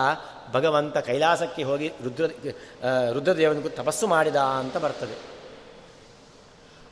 ಭಗವಂತ 0.52 0.98
ಕೈಲಾಸಕ್ಕೆ 0.98 1.62
ಹೋಗಿ 1.62 1.88
ರುದ್ರ 1.88 2.24
ರುದ್ರದೇವನಿಗೂ 3.12 3.68
ತಪಸ್ಸು 3.68 4.06
ಮಾಡಿದ 4.06 4.36
ಅಂತ 4.36 4.76
ಬರ್ತದೆ. 4.76 5.29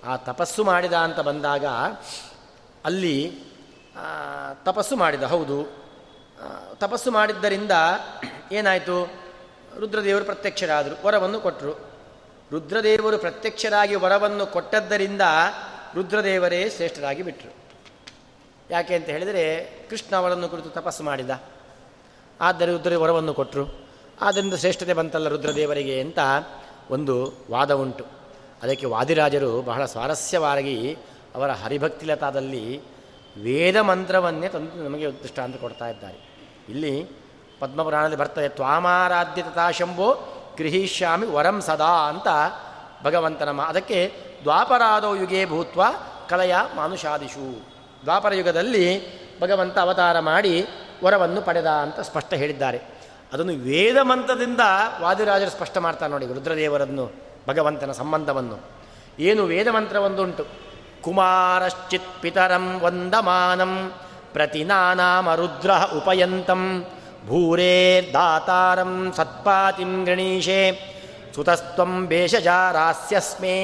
ಆ 0.04 0.16
ತಪಸ್ಸು 0.16 0.64
ಮಾಡಿದ 0.64 0.92
ಅಂತ 0.92 1.20
ಬಂದಾಗ 1.20 1.64
ಅಲ್ಲಿ 2.84 3.38
ತಪಸ್ಸು 4.64 4.96
ಮಾಡಿದ, 4.96 5.22
ಹೌದು. 5.22 5.84
ತಪಸ್ಸು 6.74 7.10
ಮಾಡಿದ್ದರಿಂದ 7.10 7.70
ಏನಾಯಿತು? 8.52 9.10
ರುದ್ರದೇವರು 9.78 10.24
ಪ್ರತ್ಯಕ್ಷರಾದರು, 10.24 11.06
ವರವನ್ನು 11.06 11.40
ಕೊಟ್ಟರು 11.40 11.72
ರುದ್ರದೇವರು 12.52 13.18
ಪ್ರತ್ಯಕ್ಷರಾಗಿ 13.18 13.94
ವರವನ್ನು 13.94 14.46
ಕೊಟ್ಟದ್ದರಿಂದ 14.46 15.20
ರುದ್ರದೇವರೇ 15.94 16.70
ಶ್ರೇಷ್ಠರಾಗಿ 16.70 17.22
ಬಿಟ್ಟರು 17.22 17.54
ಯಾಕೆ 18.70 18.94
ಅಂತ 18.94 19.06
ಹೇಳಿದರೆ, 19.06 19.64
ಕೃಷ್ಣ 19.90 20.16
ಅವರನ್ನು 20.16 20.48
ಕುರಿತು 20.48 20.70
ತಪಸ್ಸು 20.70 21.02
ಮಾಡಿದ. 21.02 21.30
ಆದರೆ 22.40 22.72
ರುದ್ರ 22.72 22.96
ವರವನ್ನು 22.96 23.34
ಕೊಟ್ಟರು 23.34 23.88
ಆದ್ದರಿಂದ 24.20 24.54
ಶ್ರೇಷ್ಠತೆ 24.54 24.94
ಬಂತಲ್ಲ 24.94 25.28
ರುದ್ರದೇವರಿಗೆ 25.28 26.00
ಅಂತ 26.00 26.18
ಒಂದು 26.90 27.32
ವಾದ 27.50 27.70
ಉಂಟು. 27.70 28.17
ಅದಕ್ಕೆ 28.62 28.86
ವಾದಿರಾಜರು 28.86 29.62
ಬಹಳ 29.62 29.84
ಸ್ವಾರಸ್ಯವಾಗಿ 29.84 30.96
ಅವರ 31.34 31.50
ಹರಿಭಕ್ತಿಲತಾದಲ್ಲಿ 31.50 32.80
ವೇದ 33.42 33.76
ಮಂತ್ರವನ್ನೇ 33.76 34.48
ತಂದು 34.48 34.84
ನಮಗೆ 34.84 35.12
ದೃಷ್ಟಾಂತ 35.12 35.56
ಕೊಡ್ತಾ 35.56 35.88
ಇದ್ದಾರೆ. 35.88 36.18
ಇಲ್ಲಿ 36.68 37.06
ಪದ್ಮಪುರಾಣದಲ್ಲಿ 37.60 38.16
ಬರ್ತದೆ, 38.16 38.48
ತ್ವಾಮಾರಾಧ್ಯ 38.48 39.42
ತಥಾಶಂಭೋ 39.42 40.34
ಗೃಹೀಷ್ಯಾಮಿ 40.58 41.26
ವರಂ 41.26 41.60
ಸದಾ 41.60 42.08
ಅಂತ 42.08 42.26
ಭಗವಂತನ 43.04 43.50
ಮಾ 43.50 43.64
ಅದಕ್ಕೆ 43.64 44.12
ದ್ವಾಪರಾದೋ 44.42 45.14
ಯುಗೇ 45.14 45.44
ಭೂತ್ವ 45.44 45.82
ಕಲೆಯ 46.28 46.56
ಮಾನುಷಾದಿಷು. 46.76 47.66
ದ್ವಾಪರ 48.02 48.34
ಯುಗದಲ್ಲಿ 48.34 48.86
ಭಗವಂತ 49.40 49.78
ಅವತಾರ 49.78 50.20
ಮಾಡಿ 50.20 50.66
ವರವನ್ನು 51.04 51.42
ಪಡೆದ 51.42 51.66
ಅಂತ 51.66 52.00
ಸ್ಪಷ್ಟ 52.00 52.34
ಹೇಳಿದ್ದಾರೆ. 52.34 52.78
ಅದನ್ನು 53.32 53.52
ವೇದ 53.52 53.96
ಮಂತ್ರದಿಂದ 54.02 54.60
ವಾದಿರಾಜರು 55.00 55.50
ಸ್ಪಷ್ಟ 55.50 55.78
ಮಾಡ್ತಾರೆ 55.78 56.12
ನೋಡಿ, 56.12 56.26
ರುದ್ರದೇವರನ್ನು. 56.26 57.27
ಭಗವಂತನ 57.48 57.92
ಸಂಬಂಧವನ್ನು. 57.92 58.56
ಏನು 59.28 59.42
ವೇದಮಂತ್ರ 59.52 59.96
ಒಂದುಂಟು 60.06 60.44
ಕುಮಾರಶ್ಚಿತ್ 61.04 62.14
ಪಿತರಂ 62.22 62.66
ವಂದಮಾನಂ 62.82 63.74
ಪ್ರತಿ 64.32 64.62
ರುದ್ರ 65.34 65.70
ಉಪಯಂತಂ 65.96 66.62
ಭೂರೇ 67.26 67.76
ದಾತಾರಂ 68.14 68.92
ಸತ್ಪಾತಿಂ 69.16 69.92
ಗಣೀಶೆ 70.04 70.60
ಸುತಸ್ತ್ವಂ 71.34 71.92
ಬೇಷಜಾರಾಸ್ಯಸ್ಮೇ. 72.10 73.56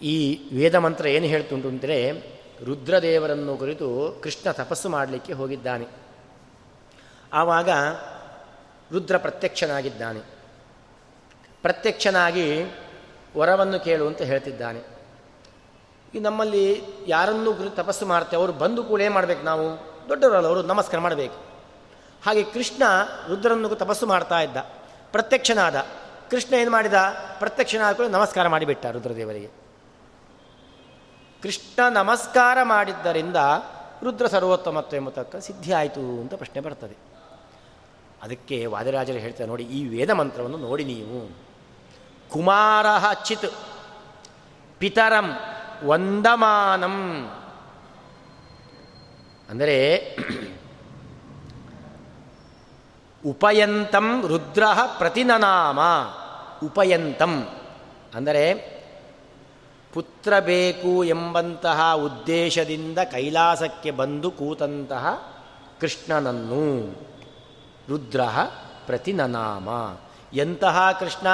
ಈ 0.00 0.16
ವೇದಮಂತ್ರ 0.56 1.06
ಏನು 1.16 1.26
ಹೇಳ್ತುಂಟು 1.26 1.68
ಅಂದರೆ 1.68 1.98
ರುದ್ರದೇವರನ್ನು 2.64 3.54
ಕುರಿತು 3.56 3.86
ಕೃಷ್ಣ 4.22 4.46
ತಪಸ್ಸು 4.50 4.88
ಮಾಡಲಿಕ್ಕೆ 4.88 5.32
ಹೋಗಿದ್ದಾನೆ. 5.32 5.86
ಆವಾಗ 7.32 7.70
ರುದ್ರ 8.92 9.16
ಪ್ರತ್ಯಕ್ಷನಾಗಿದ್ದಾನೆ. 9.16 10.20
ಪ್ರತ್ಯಕ್ಷನಾಗಿ 11.62 12.64
ವರವನ್ನು 13.36 13.80
ಕೇಳು 13.80 14.06
ಅಂತ 14.06 14.22
ಹೇಳ್ತಿದ್ದಾನೆ. 14.22 14.82
ಈ 16.14 16.18
ನಮ್ಮಲ್ಲಿ 16.18 16.82
ಯಾರನ್ನು 17.06 17.52
ಗುರು 17.52 17.70
ತಪಸ್ಸು 17.70 18.06
ಮಾಡ್ತೇವೆ, 18.06 18.40
ಅವರು 18.40 18.52
ಬಂದು 18.52 18.84
ಕೂಡ 18.84 19.00
ಏನು 19.00 19.14
ಮಾಡಬೇಕು 19.14 19.42
ನಾವು? 19.42 19.96
ದೊಡ್ಡವರಲ್ಲ, 20.08 20.46
ಅವರು 20.46 20.62
ನಮಸ್ಕಾರ 20.62 21.00
ಮಾಡಬೇಕು. 21.00 21.34
ಹಾಗೆ 22.24 22.42
ಕೃಷ್ಣ 22.42 22.82
ರುದ್ರನ್ನು 23.28 23.68
ತಪಸ್ಸು 23.68 24.06
ಮಾಡ್ತಾ 24.06 24.40
ಇದ್ದ, 24.40 24.56
ಪ್ರತ್ಯಕ್ಷನಾದ. 25.12 25.76
ಕೃಷ್ಣ 26.30 26.54
ಏನು 26.54 26.70
ಮಾಡಿದ? 26.70 26.94
ಪ್ರತ್ಯಕ್ಷನಾದ 27.38 27.94
ಕೂಡ 27.94 28.06
ನಮಸ್ಕಾರ 28.06 28.48
ಮಾಡಿಬಿಟ್ಟ 28.48 28.86
ರುದ್ರದೇವರಿಗೆ. 28.86 29.50
ಕೃಷ್ಣ 31.42 31.88
ನಮಸ್ಕಾರ 31.88 32.58
ಮಾಡಿದ್ದರಿಂದ 32.62 33.36
ರುದ್ರ 34.02 34.26
ಸರ್ವೋತ್ತಮತ್ವ 34.26 34.96
ಎಂಬತಕ್ಕ 34.96 35.36
ಸಿದ್ಧಿ 35.36 35.72
ಆಯಿತು 35.72 36.00
ಅಂತ 36.00 36.34
ಪ್ರಶ್ನೆ 36.34 36.60
ಬರ್ತದೆ. 36.60 37.15
ಅದಕ್ಕೆ 38.26 38.66
ವಾದಿರಾಜರು 38.66 39.18
ಹೇಳ್ತಾರೆ, 39.18 39.48
ನೋಡಿ 39.48 39.62
ಈ 39.62 39.88
ವೇದ 39.88 40.10
ಮಂತ್ರವನ್ನು 40.10 40.58
ನೋಡಿ 40.58 40.84
ನೀವು. 40.84 41.30
ಕುಮಾರ 42.30 42.86
ಚಿತ್ 43.24 43.52
ಪಿತರಂ 44.78 45.36
ವಂದಮಾನಂ. 45.84 47.30
ಅಂದರೆ 49.50 50.16
ಉಪಯಂತಂ 53.26 54.26
ರುದ್ರ 54.26 54.62
ಪ್ರತಿನನಾಮ. 54.98 55.80
ಉಪಯಂತಂ. 56.66 57.48
ಅಂದರೆ 58.14 58.76
ಪುತ್ರ 59.94 60.40
ಬೇಕು 60.40 61.04
ಎಂಬಂತಹ 61.04 61.94
ಉದ್ದೇಶದಿಂದ 61.94 62.98
ಕೈಲಾಸಕ್ಕೆ 62.98 63.90
ಬಂದು 63.90 64.30
ಕೂತಂತಹ 64.30 65.34
ಕೃಷ್ಣನನ್ನು. 65.80 66.96
ರುದ್ರ 67.88 68.20
ಪ್ರತಿನನಾಮ. 68.86 69.68
ಎಂತಹ 70.32 70.92
ಕೃಷ್ಣ? 70.92 71.26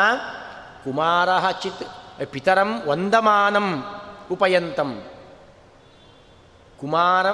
ಕುಮಾರ 0.85 1.29
ಚಿತ್ 1.51 1.83
ಪಿತರಂ 2.31 2.87
ವಂದಮಾನಂ 2.87 3.85
ಉಪಯಂತಂ. 4.33 5.05
ಕುಮಾರ 6.81 7.27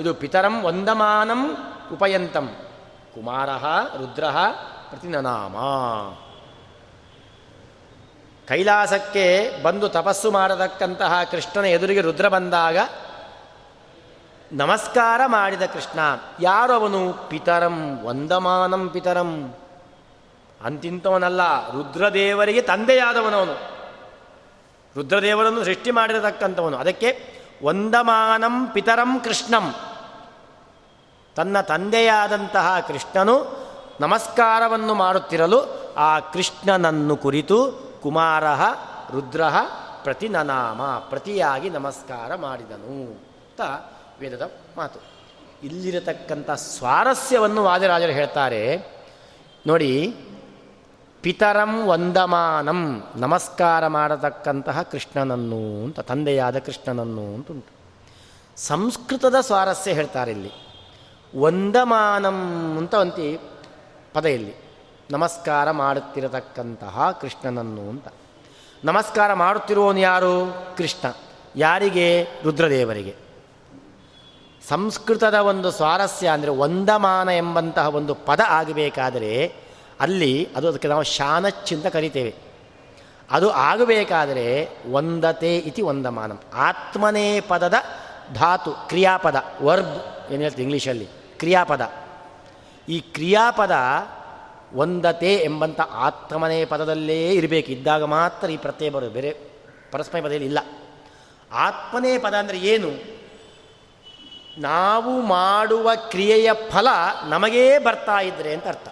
ಇದು 0.00 0.14
ಪಿತರಂ 0.14 0.62
ವಂದಮಾನಂ 0.62 1.56
ಉಪಯಂತಂ. 1.92 2.56
ಕುಮಾರ 3.14 3.48
ರುದ್ರ 3.98 4.24
ಪ್ರತಿನನಾಮ. 4.88 5.56
ಕೈಲಾಸಕ್ಕೆ 8.48 9.54
ಬಂದು 9.62 9.88
ತಪಸ್ಸು 9.88 10.30
ಮಾಡತಕ್ಕಂತಹ 10.30 11.24
ಕೃಷ್ಣನ 11.30 11.64
ಎದುರಿಗೆ 11.64 12.00
ರುದ್ರ 12.00 12.28
ಬಂದಾಗ 12.28 12.76
ನಮಸ್ಕಾರ 14.52 15.20
ಮಾಡಿದ 15.26 15.62
ಕೃಷ್ಣ, 15.62 15.98
ಯಾರವನು 16.40 17.28
ಪಿತರಂ 17.28 18.00
ವಂದಮಾನಂ 18.04 18.88
ಪಿತರಂ? 18.88 19.54
ಅಂತಿಂತವನಲ್ಲ, 20.64 21.70
ರುದ್ರದೇವರಿಗೆ 21.72 22.62
ತಂದೆಯಾದವನವನು. 22.62 23.52
ರುದ್ರದೇವರನ್ನು 24.96 25.64
ಸೃಷ್ಟಿ 25.64 25.90
ಮಾಡಿರತಕ್ಕಂಥವನು. 25.90 26.76
ಅದಕ್ಕೆ 26.76 27.32
ವಂದಮಾನಂ 27.64 28.66
ಪಿತರಂ 28.66 29.20
ಕೃಷ್ಣಂ. 29.20 29.74
ತನ್ನ 31.36 31.60
ತಂದೆಯಾದಂತಹ 31.60 32.80
ಕೃಷ್ಣನು 32.80 33.66
ನಮಸ್ಕಾರವನ್ನು 34.00 34.94
ಮಾಡುತ್ತಿರಲು 34.94 35.92
ಆ 35.94 36.20
ಕೃಷ್ಣನನ್ನು 36.20 37.16
ಕುರಿತು 37.16 37.72
ಕುಮಾರ, 38.02 38.44
ರುದ್ರ 39.12 39.42
ಪ್ರತಿನನಾಮ, 40.02 40.82
ಪ್ರತಿಯಾಗಿ 40.82 41.70
ನಮಸ್ಕಾರ 41.70 42.34
ಮಾಡಿದನು. 42.34 43.12
ಅಂತ 43.12 43.60
ವೇದದ 44.20 44.50
ಮಾತು. 44.76 45.00
ಇಲ್ಲಿರತಕ್ಕಂಥ 45.62 46.50
ಸ್ವಾರಸ್ಯವನ್ನು 46.50 47.62
ವಾದಿರಾಜರು 47.62 48.12
ಹೇಳ್ತಾರೆ. 48.12 48.86
ನೋಡಿ, 49.66 50.14
ಪಿತರಂ 51.22 51.86
ವಂದಮಾನಂ, 51.86 53.02
ನಮಸ್ಕಾರ 53.16 53.86
ಮಾಡತಕ್ಕಂತಹ 53.86 54.82
ಕೃಷ್ಣನನ್ನು 54.82 55.84
ಅಂತ, 55.84 56.00
ತಂದೆಯಾದ 56.00 56.58
ಕೃಷ್ಣನನ್ನು 56.58 57.34
ಅಂತುಂಟು 57.34 57.78
ಸಂಸ್ಕೃತದ 58.56 59.34
ಸ್ವಾರಸ್ಯ 59.40 59.92
ಹೇಳ್ತಾರೆ 59.92 60.30
ಇಲ್ಲಿ. 60.30 60.50
ವಂದಮಾನಂ 61.40 62.76
ಅಂತ 62.78 62.94
ಅಂತಿ 62.94 63.38
ಪದ 64.14 64.26
ಇಲ್ಲಿ. 64.26 64.54
ನಮಸ್ಕಾರ 65.10 65.70
ಮಾಡುತ್ತಿರತಕ್ಕಂತಹ 65.70 67.18
ಕೃಷ್ಣನನ್ನು 67.20 67.88
ಅಂತ. 67.88 68.08
ನಮಸ್ಕಾರ 68.84 69.32
ಮಾಡುತ್ತಿರುವವನು 69.32 69.98
ಯಾರು? 69.98 70.66
ಕೃಷ್ಣ. 70.76 71.12
ಯಾರಿಗೆ? 71.56 72.26
ರುದ್ರದೇವರಿಗೆ. 72.44 73.27
ಸಂಸ್ಕೃತದ 74.66 75.34
ಒಂದು 75.34 75.70
ಸ್ವಾರಸ್ಯ 75.70 76.28
ಅಂದರೆ 76.28 76.50
ವಂದಮಾನ 76.50 77.28
ಎಂಬಂತಹ 77.28 77.88
ಒಂದು 77.88 78.14
ಪದ 78.14 78.40
ಆಗಬೇಕಾದರೆ 78.48 79.52
ಅಲ್ಲಿ 80.00 80.48
ಅದು 80.56 80.68
ಅದಕ್ಕೆ 80.68 80.88
ನಾವು 80.88 81.02
ಶಾನಚ್ 81.02 81.72
ಅಂತ 81.72 81.86
ಕರಿತೇವೆ. 81.86 82.34
ಅದು 83.30 83.50
ಆಗಬೇಕಾದರೆ 83.50 84.68
ಒಂದತೆ 84.90 85.56
ಇತಿ 85.56 85.82
ವಂದಮಾನಂ 85.82 86.40
ಆತ್ಮನೇ 86.54 87.40
ಪದದ 87.40 87.74
ಧಾತು, 88.34 88.72
ಕ್ರಿಯಾಪದ, 88.72 89.44
ವರ್ಬ್, 89.62 90.32
ಏನು 90.32 90.42
ಹೇಳ್ತೀವಿ 90.42 90.62
ಇಂಗ್ಲೀಷಲ್ಲಿ? 90.62 91.08
ಕ್ರಿಯಾಪದ. 91.38 91.92
ಈ 92.88 93.00
ಕ್ರಿಯಾಪದ 93.00 93.72
ಒಂದತೆ 94.74 95.34
ಎಂಬಂಥ 95.34 95.80
ಆತ್ಮನೇ 95.80 96.64
ಪದದಲ್ಲೇ 96.64 97.28
ಇರಬೇಕು. 97.28 97.72
ಇದ್ದಾಗ 97.72 98.04
ಮಾತ್ರ 98.04 98.50
ಈ 98.50 98.56
ಪ್ರತ್ಯಯ 98.56 98.90
ಬರೋದು. 98.90 99.10
ಬೇರೆ 99.10 99.36
ಪರಸ್ಪರ 99.92 100.20
ಪದದಲ್ಲಿ 100.20 100.44
ಇಲ್ಲ. 100.44 100.58
ಆತ್ಮನೇ 101.52 102.18
ಪದ 102.18 102.34
ಅಂದರೆ 102.34 102.58
ಏನು? 102.58 103.17
ನಾವು 104.58 105.20
ಮಾಡುವ 105.20 105.90
ಕ್ರಿಯೆಯ 105.94 106.50
ಫಲ 106.70 106.86
ನಮಗೇ 107.28 107.78
ಬರ್ತಾ 107.78 108.20
ಇದ್ರೆ 108.20 108.54
ಅಂತ 108.54 108.66
ಅರ್ಥ. 108.66 108.88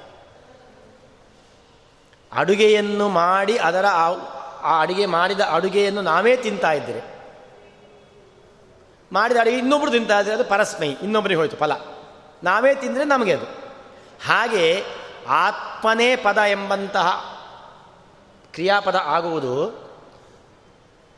ಅಡುಗೆಯನ್ನು 2.32 3.08
ಮಾಡಿ 3.08 3.58
ಅದರ 3.58 3.86
ಆ 3.86 4.80
ಅಡುಗೆ 4.80 5.06
ಮಾಡಿದ 5.06 5.40
ಅಡುಗೆಯನ್ನು 5.40 6.02
ನಾವೇ 6.02 6.36
ತಿಂತಾ 6.36 6.72
ಇದ್ದರೆ 6.72 7.00
ಮಾಡಿದ 9.12 9.36
ಅಡುಗೆ 9.36 9.58
ಇನ್ನೊಬ್ರು 9.58 9.90
ತಿಂತಾ 9.90 10.20
ಇದ್ರೆ 10.20 10.34
ಅದು 10.34 10.44
ಪರಸ್ಮೈ 10.44 10.88
ಇನ್ನೊಬ್ಬರಿಗೆ 10.88 11.40
ಹೋಯ್ತು 11.40 11.56
ಫಲ. 11.56 11.72
ನಾವೇ 12.42 12.74
ತಿಂದರೆ 12.74 13.04
ನಮಗೆ 13.04 13.34
ಅದು. 13.34 13.46
ಹಾಗೆ 14.26 14.84
ಆತ್ಮನೇ 15.28 16.16
ಪದ 16.16 16.38
ಎಂಬಂತಹ 16.38 17.08
ಕ್ರಿಯಾಪದ 18.52 19.00
ಆಗುವುದು, 19.04 19.86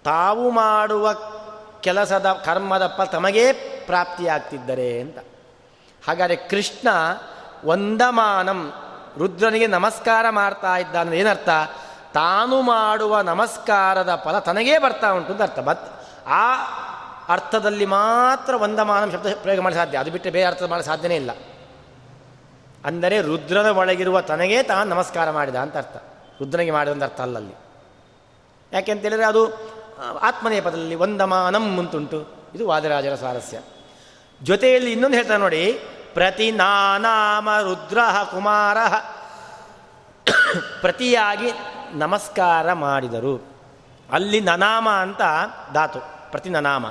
ತಾವು 0.05 0.51
ಮಾಡುವ 0.51 1.15
ಕೆಲಸದ 1.81 2.33
ಕರ್ಮದ 2.33 2.87
ಫಲ 2.87 3.05
ತಮಗೇ 3.05 3.53
ಪ್ರಾಪ್ತಿಯಾಗ್ತಿದ್ದರೆ 3.87 5.01
ಅಂತ. 5.01 5.19
ಹಾಗಾದರೆ 6.09 6.37
ಕೃಷ್ಣ 6.37 6.89
ವಂದಮಾನಂ 7.65 8.73
ರುದ್ರನಿಗೆ 9.19 9.67
ನಮಸ್ಕಾರ 9.67 10.27
ಮಾಡ್ತಾ 10.31 10.77
ಇದ್ದಾನೆ. 10.77 11.19
ಏನರ್ಥ? 11.19 11.49
ತಾನು 12.15 12.63
ಮಾಡುವ 12.63 13.21
ನಮಸ್ಕಾರದ 13.21 14.23
ಫಲ 14.25 14.39
ತನಗೇ 14.39 14.79
ಬರ್ತಾ 14.79 15.11
ಉಂಟು 15.11 15.33
ಅಂತ 15.33 15.43
ಅರ್ಥ. 15.43 15.59
ಬತ್ 15.59 16.07
ಆ 16.27 16.55
ಅರ್ಥದಲ್ಲಿ 17.29 17.87
ಮಾತ್ರ 17.87 18.57
ವಂದಮಾನಂ 18.57 19.13
ಶಬ್ದ 19.13 19.27
ಪ್ರಯೋಗ 19.43 19.61
ಮಾಡಿ 19.61 19.75
ಸಾಧ್ಯ. 19.75 19.99
ಅದು 19.99 20.11
ಬಿಟ್ಟರೆ 20.11 20.33
ಬೇರೆ 20.33 20.47
ಅರ್ಥ 20.47 20.63
ಮಾಡಲು 20.63 20.85
ಸಾಧ್ಯನೇ 20.85 21.17
ಇಲ್ಲ. 21.17 21.31
ಅಂದರೆ 22.85 23.21
ರುದ್ರನ 23.21 23.67
ಒಳಗಿರುವ 23.67 24.21
ತನಗೇ 24.21 24.63
ತಾನು 24.63 24.91
ನಮಸ್ಕಾರ 24.91 25.31
ಮಾಡಿದ 25.31 25.55
ಅಂತ 25.55 25.77
ಅರ್ಥ. 25.77 25.97
ರುದ್ರನಿಗೆ 26.41 26.71
ಮಾಡಿದಂಥ 26.71 27.03
ಅರ್ಥ 27.03 27.21
ಅಲ್ಲಲ್ಲಿ. 27.21 27.55
ಯಾಕೆಂತೇಳಿದರೆ 28.73 29.25
ಅದು 29.25 29.78
ಆತ್ಮನೇಪದಲ್ಲಿ 30.23 30.95
ವಂದಮಾನಂ 30.95 31.71
ಮುಂತುಂಟು 31.71 32.27
ಇದು 32.55 32.69
ವಾದರಾಜರ 32.69 33.15
ಸ್ವಾರಸ್ಯ 33.15 33.61
ಜೊತೆಯಲ್ಲಿ 34.43 34.93
ಇನ್ನೊಂದು 34.93 35.17
ಹೇಳ್ತಾರೆ 35.17 35.41
ನೋಡಿ, 35.41 35.81
ಪ್ರತಿ 36.15 36.51
ನಾನಾಮ 36.51 37.49
ರುದ್ರ 37.63 37.99
ಕುಮಾರ 38.31 38.77
ಪ್ರತಿಯಾಗಿ 40.81 41.51
ನಮಸ್ಕಾರ 41.93 42.73
ಮಾಡಿದರು. 42.73 43.47
ಅಲ್ಲಿ 44.13 44.41
ನನಾಮ 44.41 44.89
ಅಂತ 44.89 45.21
ಧಾತು, 45.75 46.31
ಪ್ರತಿ 46.31 46.49
ನನಾಮ. 46.49 46.87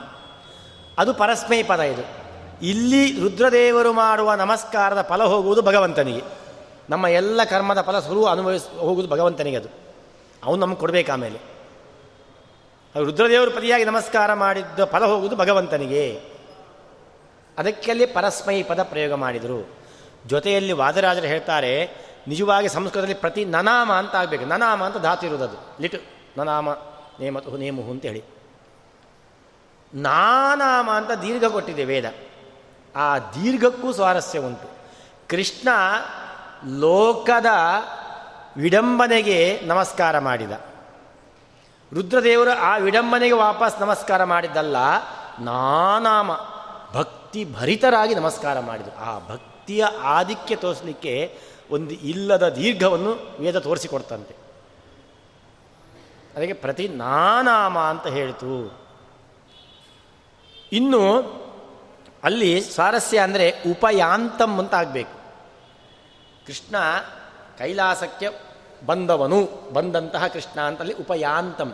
ಅದು 0.97 1.13
ಪರಸ್ಮೈ 1.13 1.63
ಪದ 1.63 1.79
ಇದು. 1.79 2.27
ಇಲ್ಲಿ 2.65 3.19
ರುದ್ರದೇವರು 3.19 3.93
ಮಾಡುವ 3.93 4.33
ನಮಸ್ಕಾರದ 4.33 5.01
ಫಲ 5.01 5.23
ಹೋಗುವುದು 5.23 5.61
ಭಗವಂತನಿಗೆ. 5.61 6.21
ನಮ್ಮ 6.89 7.07
ಎಲ್ಲ 7.07 7.43
ಕರ್ಮದ 7.43 7.81
ಫಲ 7.81 7.99
ಸುರು 7.99 8.25
ಅನುಭವಿಸ್, 8.25 8.79
ಹೋಗುವುದು 8.79 9.09
ಭಗವಂತನಿಗೆ 9.09 9.57
ಅದು. 9.57 9.69
ಅವನು 10.43 10.61
ನಮಗೆ 10.61 10.79
ಕೊಡಬೇಕು 10.79 11.11
ಆಮೇಲೆ. 11.11 11.56
ರುದ್ರದೇವರು 12.99 13.51
ಪತಿಯಾಗಿ 13.51 13.85
ನಮಸ್ಕಾರ 13.85 14.33
ಮಾಡಿದ್ದ 14.33 14.85
ಫಲ 14.85 15.05
ಹೋಗುವುದು 15.05 15.35
ಭಗವಂತನಿಗೆ. 15.35 16.21
ಅದಕ್ಕೆ 17.57 17.91
ಅಲ್ಲಿ 17.91 18.05
ಪರಸ್ಮೈ 18.05 18.63
ಪದ 18.63 18.83
ಪ್ರಯೋಗ 18.83 19.13
ಮಾಡಿದರು. 19.13 19.77
ಜೊತೆಯಲ್ಲಿ 20.25 20.73
ವಾದರಾಜರು 20.73 21.27
ಹೇಳ್ತಾರೆ, 21.27 21.91
ನಿಜವಾಗಿ 22.27 22.69
ಸಂಸ್ಕೃತದಲ್ಲಿ 22.69 23.15
ಪ್ರತಿ 23.15 23.45
ನನಾಮ 23.45 23.91
ಅಂತ 23.93 24.15
ಆಗಬೇಕು. 24.15 24.45
ನನಾಮ 24.45 24.83
ಅಂತ 24.83 24.97
ಧಾತು 24.97 25.25
ಇರುವುದು 25.25 25.43
ಅದು. 25.43 25.81
ಲಿಟು, 25.81 25.97
ನನಾಮ 26.37 26.71
ನೇಮತು 27.19 27.57
ನೇಮುಹು 27.57 27.91
ಅಂತ 27.91 28.05
ಹೇಳಿ. 28.05 28.23
ನಾನಾಮ 29.93 30.91
ಅಂತ 30.91 31.11
ದೀರ್ಘ 31.11 31.45
ಕೊಟ್ಟಿದೆ 31.45 31.85
ವೇದ. 31.85 32.13
ಆ 32.95 33.19
ದೀರ್ಘಕ್ಕೂ 33.19 33.93
ಸ್ವಾರಸ್ಯ 33.93 34.39
ಉಂಟು. 34.39 34.69
ಕೃಷ್ಣ 35.29 35.69
ಲೋಕದ 36.79 37.45
ವಿಡಂಬನೆಗೆ 38.57 39.61
ನಮಸ್ಕಾರ 39.65 40.19
ಮಾಡಿದ. 40.19 40.51
ರುದ್ರದೇವರು 41.93 42.51
ಆ 42.51 42.77
ವಿಡಂಬನೆಗೆ 42.77 43.33
ವಾಪಸ್ 43.33 43.81
ನಮಸ್ಕಾರ 43.81 44.23
ಮಾಡಿದ್ದಲ್ಲ, 44.23 44.75
ನಾನಾಮ, 45.39 46.31
ಭಕ್ತಿ 46.93 47.53
ಭರಿತರಾಗಿ 47.53 48.15
ನಮಸ್ಕಾರ 48.15 48.59
ಮಾಡಿದರು. 48.59 48.95
ಆ 48.97 49.19
ಭಕ್ತಿಯ 49.27 49.85
ಆಧಿಕ್ಯ 50.01 50.55
ತೋರಿಸಲಿಕ್ಕೆ 50.55 51.39
ಒಂದು 51.71 51.91
ಇಲ್ಲದ 51.91 52.49
ದೀರ್ಘವನ್ನು 52.49 53.37
ವೇದ 53.39 53.59
ತೋರಿಸಿಕೊಡ್ತಂತೆ. 53.59 54.35
ಅದಕ್ಕೆ 56.35 56.53
ಪ್ರತಿ 56.53 56.87
ನಾನಾಮ 56.87 57.79
ಅಂತ 57.79 58.07
ಹೇಳಿತು. 58.07 58.79
ಇನ್ನು 60.71 61.01
ಅಲ್ಲಿ 62.23 62.61
ಸ್ವಾರಸ್ಯ 62.61 63.19
ಅಂದರೆ 63.19 63.51
ಉಪಯಾಂತಂ 63.71 64.59
ಅಂತ 64.59 64.73
ಆಗಬೇಕು. 64.73 65.17
ಕೃಷ್ಣ 66.45 66.75
ಕೈಲಾಸಕ್ಕೆ 67.57 68.46
ಬಂದವನು, 68.85 69.69
ಬಂದಂತಹ 69.73 70.27
ಕೃಷ್ಣ 70.27 70.61
ಅಂತಲ್ಲಿ 70.61 70.93
ಉಪಯಾಂತಂ. 70.93 71.73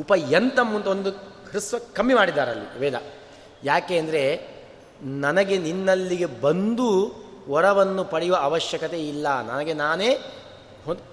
ಉಪಯಂತಂ 0.00 0.74
ಅಂತ 0.74 0.86
ಒಂದು 0.86 1.10
ಹೃಸ್ವ 1.52 1.78
ಕಮ್ಮಿ 1.78 2.14
ಮಾಡಿದ್ದಾರೆ 2.14 2.50
ಅಲ್ಲಿ 2.50 2.78
ವೇದ. 2.78 2.94
ಯಾಕೆ 3.64 3.98
ಅಂದರೆ 3.98 4.54
ನನಗೆ 5.02 5.58
ನಿನ್ನಲ್ಲಿಗೆ 5.58 6.26
ಬಂದು 6.26 7.12
ವರವನ್ನು 7.48 8.04
ಪಡೆಯುವ 8.04 8.36
ಅವಶ್ಯಕತೆ 8.36 9.08
ಇಲ್ಲ. 9.08 9.42
ನನಗೆ 9.42 9.72
ನಾನೇ 9.72 10.20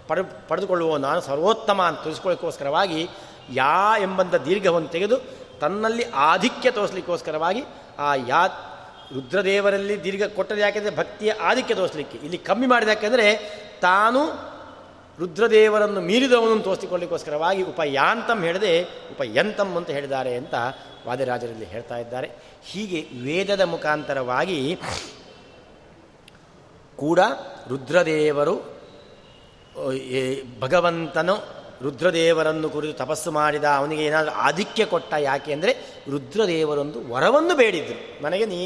ಪಡೆ 0.07 0.47
ಪಡೆದುಕೊಳ್ಳುವ 0.47 0.97
ನಾನು 0.97 1.21
ಸರ್ವೋತ್ತಮ 1.21 1.81
ಅಂತ 1.81 2.03
ತಿಳಿಸ್ಕೊಳ್ಳೋಕ್ಕೋಸ್ಕರವಾಗಿ 2.03 3.09
ಯಾ 3.49 3.97
ಎಂಬಂಥ 3.97 4.35
ದೀರ್ಘವನ್ನು 4.35 4.87
ತೆಗೆದು 4.87 5.17
ತನ್ನಲ್ಲಿ 5.59 6.03
ಆಧಿಕ್ಯ 6.03 6.71
ತೋರಿಸ್ಲಿಕ್ಕೋಸ್ಕರವಾಗಿ 6.71 7.63
ಆ 7.99 8.15
ಯಾ 8.15 8.47
ರುದ್ರದೇವರಲ್ಲಿ 9.13 10.03
ದೀರ್ಘ 10.03 10.23
ಕೊಟ್ಟದ್ದು 10.23 10.61
ಯಾಕೆಂದರೆ 10.61 10.95
ಭಕ್ತಿಯ 10.95 11.31
ಆಧಿಕ್ಯ 11.31 11.75
ತೋರಿಸ್ಲಿಕ್ಕೆ. 11.75 12.17
ಇಲ್ಲಿ 12.17 12.37
ಕಮ್ಮಿ 12.37 12.67
ಮಾಡಿದ 12.67 12.87
ಯಾಕೆಂದರೆ 12.87 13.25
ತಾನು 13.81 14.21
ರುದ್ರದೇವರನ್ನು 15.21 16.01
ಮೀರಿದವನನ್ನು 16.09 16.65
ತೋರಿಸಿಕೊಳ್ಳಿಕ್ಕೋಸ್ಕರವಾಗಿ 16.67 17.61
ಉಪಯಾಂತಂ 17.71 18.39
ಹೇಳದೆ, 18.47 18.73
ಉಪಯಂತಂ 19.13 19.69
ಅಂತ 19.79 19.89
ಹೇಳಿದ್ದಾರೆ 19.97 20.33
ಅಂತ 20.41 20.55
ವಾದಿರಾಜರಲ್ಲಿ 21.07 21.67
ಹೇಳ್ತಾ 21.73 21.97
ಇದ್ದಾರೆ. 22.03 22.27
ಹೀಗೆ 22.69 22.99
ವೇದದ 23.25 23.63
ಮುಖಾಂತರವಾಗಿ 23.73 24.59
ಕೂಡ 26.99 27.19
ರುದ್ರದೇವರು 27.71 28.55
ಭಗವಂತನು 30.63 31.35
ರುದ್ರದೇವರನ್ನು 31.85 32.67
ಕುರಿತು 32.73 32.95
ತಪಸ್ಸು 33.03 33.29
ಮಾಡಿದ, 33.37 33.67
ಅವನಿಗೆ 33.79 34.01
ಏನಾದರೂ 34.09 34.33
ಆಧಿಕ್ಯ 34.47 34.83
ಕೊಟ್ಟ 34.91 35.13
ಯಾಕೆ 35.29 35.51
ಅಂದರೆ 35.55 35.71
ರುದ್ರದೇವರೊಂದು 36.13 36.99
ವರವನ್ನು 37.13 37.53
ಬೇಡಿದ್ರು. 37.61 37.95
ನನಗೆ 38.25 38.45
ನೀ 38.53 38.59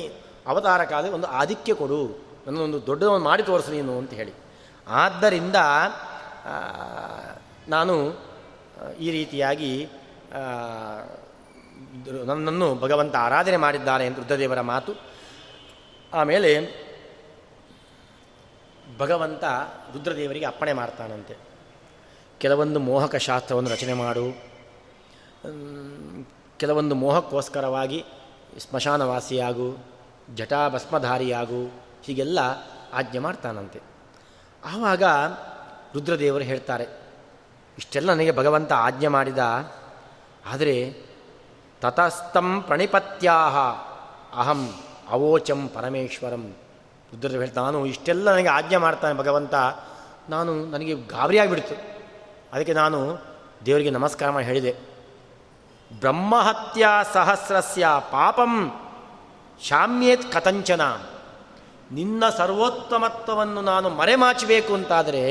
ಅವತಾರ 0.51 0.81
ಕಾಲ 0.93 1.11
ಒಂದು 1.17 1.27
ಆಧಿಕ್ಯ 1.41 1.73
ಕೊಡು 1.81 1.99
ನನ್ನೊಂದು 2.47 2.79
ದೊಡ್ಡದನ್ನು 2.87 3.25
ಮಾಡಿ 3.29 3.43
ತೋರಿಸು 3.49 3.71
ನೀನು 3.75 3.93
ಅಂತ 4.01 4.13
ಹೇಳಿ. 4.19 4.33
ಆದ್ದರಿಂದ 5.03 5.59
ನಾನು 7.67 8.13
ಈ 8.99 9.11
ರೀತಿಯಾಗಿ 9.11 9.87
ನನ್ನನ್ನು 12.25 12.75
ಭಗವಂತ 12.75 13.15
ಆರಾಧನೆ 13.15 13.57
ಮಾಡಿದ್ದಾನೆ 13.57 14.05
ಎಂದು 14.05 14.21
ರುದ್ರದೇವರ 14.21 14.61
ಮಾತು. 14.61 14.93
ಆಮೇಲೆ, 16.13 16.67
ಭಗವಂತ 18.97 19.43
ರುದ್ರದೇವರಿಗೆ 19.93 20.45
ಅಪ್ಪಣೆ 20.45 20.73
ಮಾಡ್ತಾನಂತೆ. 20.73 21.35
ಕೆಲವೊಂದು 22.37 22.79
ಮೋಹಕ 22.79 23.15
ಶಾಸ್ತ್ರವನ್ನು 23.15 23.69
ರಚನೆ 23.69 23.93
ಮಾಡು. 23.93 24.41
ಕೆಲವೊಂದು 26.57 26.95
ಮೋಹಕ್ಕೋಸ್ಕರವಾಗಿ 26.95 28.03
ಸ್ಮಶಾನವಾಸಿಯಾಗು, 28.57 29.77
ಜಟಾಭಸ್ಮಧಾರಿಯಾಗು, 30.35 31.71
ಹೀಗೆಲ್ಲ 32.03 32.39
ಆಜ್ಞೆ 32.93 33.19
ಮಾಡ್ತಾನಂತೆ. 33.19 33.79
ಆವಾಗ 34.65 35.03
ರುದ್ರದೇವರು 35.95 36.43
ಹೇಳ್ತಾರೆ, 36.43 36.85
ಇಷ್ಟೆಲ್ಲ 37.77 38.09
ನನಗೆ 38.13 38.31
ಭಗವಂತ 38.31 38.71
ಆಜ್ಞೆ 38.73 39.07
ಮಾಡಿದ, 39.07 39.41
ಆದರೆ 40.45 40.75
ತತಸ್ತಂ 41.81 42.61
ಪ್ರಣಿಪತ್ಯಾಹ, 42.61 43.55
ಅಹಂ 44.39 44.61
ಅವೋಚಂ 45.09 45.61
ಪರಮೇಶ್ವರಂ. 45.67 46.43
ರುದ್ರದೇವ್ 47.11 47.41
ಹೇಳ್ತಾ 47.41 47.61
ನಾನು 47.61 47.85
ಇಷ್ಟೆಲ್ಲ 47.85 48.27
ನನಗೆ 48.31 48.47
ಆಜ್ಞೆ 48.47 48.77
ಮಾಡ್ತಾನೆ 48.77 49.13
ಭಗವಂತ, 49.17 49.55
ನಾನು 50.29 50.65
ನನಗೆ 50.65 50.93
ಗಾಬರಿಯಾಗಿಬಿಡ್ತು 50.95 51.75
ಅದಕ್ಕೆ 52.53 52.73
ನಾನು 52.73 52.99
ದೇವರಿಗೆ 53.65 53.89
ನಮಸ್ಕಾರ 53.89 54.29
ಮಾಡಿ 54.29 54.45
ಹೇಳಿದೆ. 54.45 54.73
ಬ್ರಹ್ಮಹತ್ಯಾ 55.91 56.91
ಸಹಸ್ರಸ್ಯ 57.03 57.85
ಪಾಪಂ 58.11 58.53
ಶಾಮ್ಯೇತ್ 59.61 60.25
ಕಥಂಚನ. 60.33 60.81
ನಿನ್ನ 61.91 62.23
ಸರ್ವೋತ್ತಮತ್ವವನ್ನು 62.29 63.61
ನಾನು 63.61 63.89
ಮರೆಮಾಚಬೇಕು 63.89 64.73
ಅಂತಾದರೆ 64.73 65.23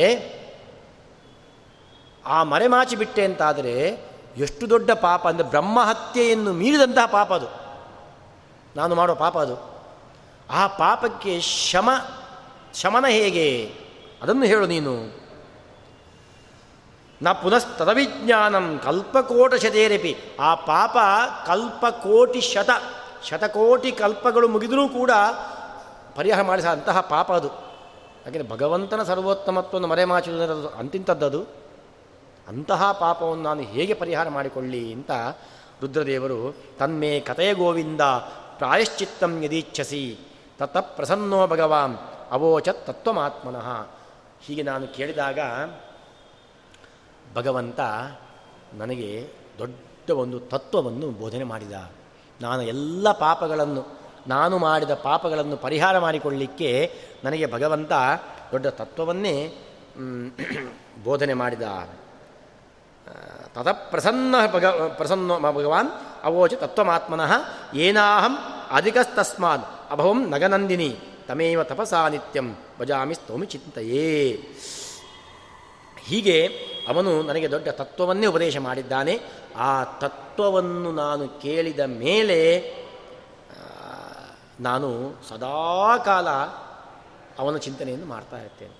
ಆ 2.27 2.43
ಮರೆಮಾಚಿ 2.43 2.97
ಬಿಟ್ಟೆ 2.97 3.25
ಅಂತಾದರೆ 3.25 4.05
ಎಷ್ಟು 4.37 4.71
ದೊಡ್ಡ 4.71 4.91
ಪಾಪ 4.91 5.29
ಅಂದರೆ 5.29 5.47
ಬ್ರಹ್ಮಹತ್ಯೆಯನ್ನು 5.47 6.53
ಮೀರಿದಂತಹ 6.53 7.07
ಪಾಪ 7.07 7.33
ಅದು. 7.33 7.47
ನಾನು 8.77 8.95
ಮಾಡೋ 8.95 9.15
ಪಾಪ 9.15 9.39
ಅದು. 9.39 9.75
ಆ 10.51 10.67
ಪಾಪಕ್ಕೆ 10.67 11.41
ಶಮ, 11.41 11.91
ಶಮನ 12.75 13.05
ಹೇಗೆ? 13.09 13.75
ಅದನ್ನು 14.23 14.45
ಹೇಳು 14.45 14.67
ನೀನು. 14.67 15.25
ನ 17.23 17.33
ಪುನಸ್ತದವಿಜ್ಞಾನಂ 17.33 18.81
ಕಲ್ಪಕೋಟ 18.85 19.55
ಶತೇರಪಿ 19.55 20.17
ಆ 20.41 20.55
ಪಾಪ 20.55 20.97
ಕಲ್ಪಕೋಟಿ 21.47 22.41
ಶತ, 22.41 22.71
ಶತಕೋಟಿ 23.29 23.93
ಕಲ್ಪಗಳು 23.93 24.49
ಮುಗಿದರೂ 24.49 24.89
ಕೂಡ 24.89 25.11
ಪರಿಹಾರ 26.15 26.43
ಮಾಡಿಸ 26.43 26.67
ಅಂತಹ 26.67 27.01
ಪಾಪ 27.01 27.33
ಅದು. 27.33 27.49
ಯಾಕೆಂದರೆ 28.27 28.49
ಭಗವಂತನ 28.49 29.03
ಸರ್ವೋತ್ತಮತ್ವವನ್ನು 29.03 29.89
ಮರೆಮಾಚುವುದರ 29.89 30.77
ಅಂತಿಂಥದ್ದದು. 30.79 31.64
ಅಂತಹ 32.49 32.93
ಪಾಪವನ್ನು 32.93 33.43
ನಾನು 33.43 33.63
ಹೇಗೆ 33.63 33.95
ಪರಿಹಾರ 33.95 34.29
ಮಾಡಿಕೊಳ್ಳಿ 34.29 34.93
ಅಂತ 34.93 35.11
ರುದ್ರದೇವರು 35.81 36.57
ತನ್ಮೇ 36.79 37.21
ಕಥೆಯ 37.21 37.55
ಗೋವಿಂದ 37.55 38.01
ಪ್ರಾಯಶ್ಚಿತ್ತಂ 38.59 39.43
ಯದೀಚ್ಛಸಿ 39.43 40.19
ತತ್ತ 40.59 40.77
ಪ್ರಸನ್ನೋ 40.77 41.47
ಭಗವಾನ್ 41.47 41.99
ಅವೋಚತ್ 42.31 42.87
ತತ್ವಮಾತ್ಮನಃ. 42.87 43.87
ಹೀಗೆ 44.41 44.63
ನಾನು 44.63 44.87
ಕೇಳಿದಾಗ 44.87 45.39
ಭಗವಂತ 47.35 47.81
ನನಗೆ 48.75 49.29
ದೊಡ್ಡ 49.59 50.11
ಒಂದು 50.11 50.41
ತತ್ವವನ್ನು 50.41 51.11
ಬೋಧನೆ 51.11 51.45
ಮಾಡಿದ. 51.45 51.73
ನಾನು 52.41 52.63
ಎಲ್ಲ 52.63 53.13
ಪಾಪಗಳನ್ನು, 53.13 53.99
ನಾನು 54.27 54.59
ಮಾಡಿದ 54.59 54.91
ಪಾಪಗಳನ್ನು 54.95 55.57
ಪರಿಹಾರ 55.57 55.99
ಮಾಡಿಕೊಳ್ಳಿಕ್ಕೆ 55.99 56.93
ನನಗೆ 57.25 57.53
ಭಗವಂತ 57.53 57.93
ದೊಡ್ಡ 58.53 58.67
ತತ್ವವನ್ನೇ 58.67 59.55
ಬೋಧನೆ 61.05 61.35
ಮಾಡಿದ. 61.35 61.63
ತದ 63.55 63.73
ಪ್ರಸನ್ನ 63.73 64.35
ಭಗ 64.53 64.67
ಪ್ರಸನ್ನ 64.67 65.39
ಭಗವಾನ್ 65.39 65.91
ಅವೋಚ 66.25 66.55
ತತ್ವಮಾತ್ಮನಃ 66.55 67.33
ಏನಾಹಂ 67.75 68.39
ಅಧಿಕಸ್ತಸ್ಮಾನ್ 68.71 69.63
ಅಭವಂ 69.91 70.31
ನಗನಂದಿನಿ 70.31 70.99
ತಮೇವ 71.29 71.63
ತಪಸಾ 71.63 72.09
ನಿತ್ಯಂ 72.09 72.57
ಭಜಾಮಿ 72.81 73.15
ಸ್ತೋಮಿ 73.15 73.47
ಚಿಂತೆಯೇ 73.47 74.49
ಹೀಗೆ 75.99 76.47
ಅವನು 76.89 77.23
ನನಗೆ 77.23 77.51
ದೊಡ್ಡ 77.51 77.69
ತತ್ವವನ್ನೇ 77.69 78.27
ಉಪದೇಶ 78.27 78.57
ಮಾಡಿದ್ದಾನೆ. 78.57 79.21
ಆ 79.57 79.85
ತತ್ವವನ್ನು 79.85 80.93
ನಾನು 80.93 81.29
ಕೇಳಿದ 81.29 81.81
ಮೇಲೆ 81.81 82.41
ನಾನು 84.61 84.89
ಸದಾ 85.29 85.97
ಕಾಲ 85.97 86.29
ಅವನ 87.39 87.57
ಚಿಂತನೆಯನ್ನು 87.57 88.07
ಮಾಡ್ತಾ 88.07 88.37
ಇರ್ತೇನೆ. 88.37 88.75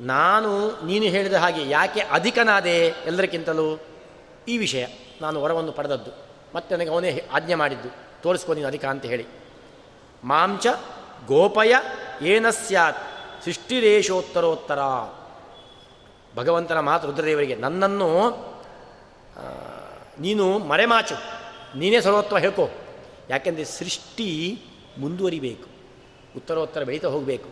ನಾನು 0.00 0.86
ನೀನು 0.86 1.04
ಹೇಳಿದ 1.04 1.32
ಹಾಗೆ 1.32 1.70
ಯಾಕೆ 1.70 2.00
ಅಧಿಕನಾದೆ 2.00 2.76
ಎಲ್ಲರಿಗಿಂತಲೂ? 2.78 3.93
ಈ 4.48 4.58
ವಿಷಯ 4.58 4.86
ನಾನು 5.20 5.42
ವರವನ್ನು 5.42 5.72
ಪಡೆದದ್ದು. 5.72 6.10
ಮತ್ತೆ 6.54 6.76
ನನಗೆ 6.76 6.90
ಅವನೇ 6.90 7.22
ಆಜ್ಞೆ 7.32 7.54
ಮಾಡಿದ್ದು. 7.54 7.88
ತೋರಿಸ್ಕೋ 8.22 8.54
ನೀನು 8.54 8.66
ಅಧಿಕ 8.66 8.84
ಅಂತ 8.84 9.04
ಹೇಳಿ. 9.04 9.26
ಮಾಂಚ 10.24 10.66
ಗೋಪಯ 11.26 11.74
ಏನ 12.22 12.50
ಸ್ಯಾತ್ 12.50 12.96
ಸೃಷ್ಟಿರೇಶೋತ್ತರೋತ್ತರ. 13.44 14.78
ಭಗವಂತನ 16.36 16.80
ಮಾತು 16.80 17.06
ರುದ್ರದೇವರಿಗೆ, 17.06 17.54
ನನ್ನನ್ನು 17.54 18.30
ನೀನು 20.20 20.58
ಮರೆಮಾಚು. 20.58 21.14
ನೀನೇ 21.78 22.00
ಸರ್ವತ್ವ 22.00 22.38
ಹೇಳ್ಕೊ. 22.38 22.68
ಯಾಕೆಂದರೆ 23.30 23.64
ಸೃಷ್ಟಿ 23.64 24.58
ಮುಂದುವರಿಬೇಕು. 24.98 25.64
ಉತ್ತರೋತ್ತರ 26.36 26.82
ಬೆಳೀತಾ 26.82 27.08
ಹೋಗಬೇಕು. 27.08 27.48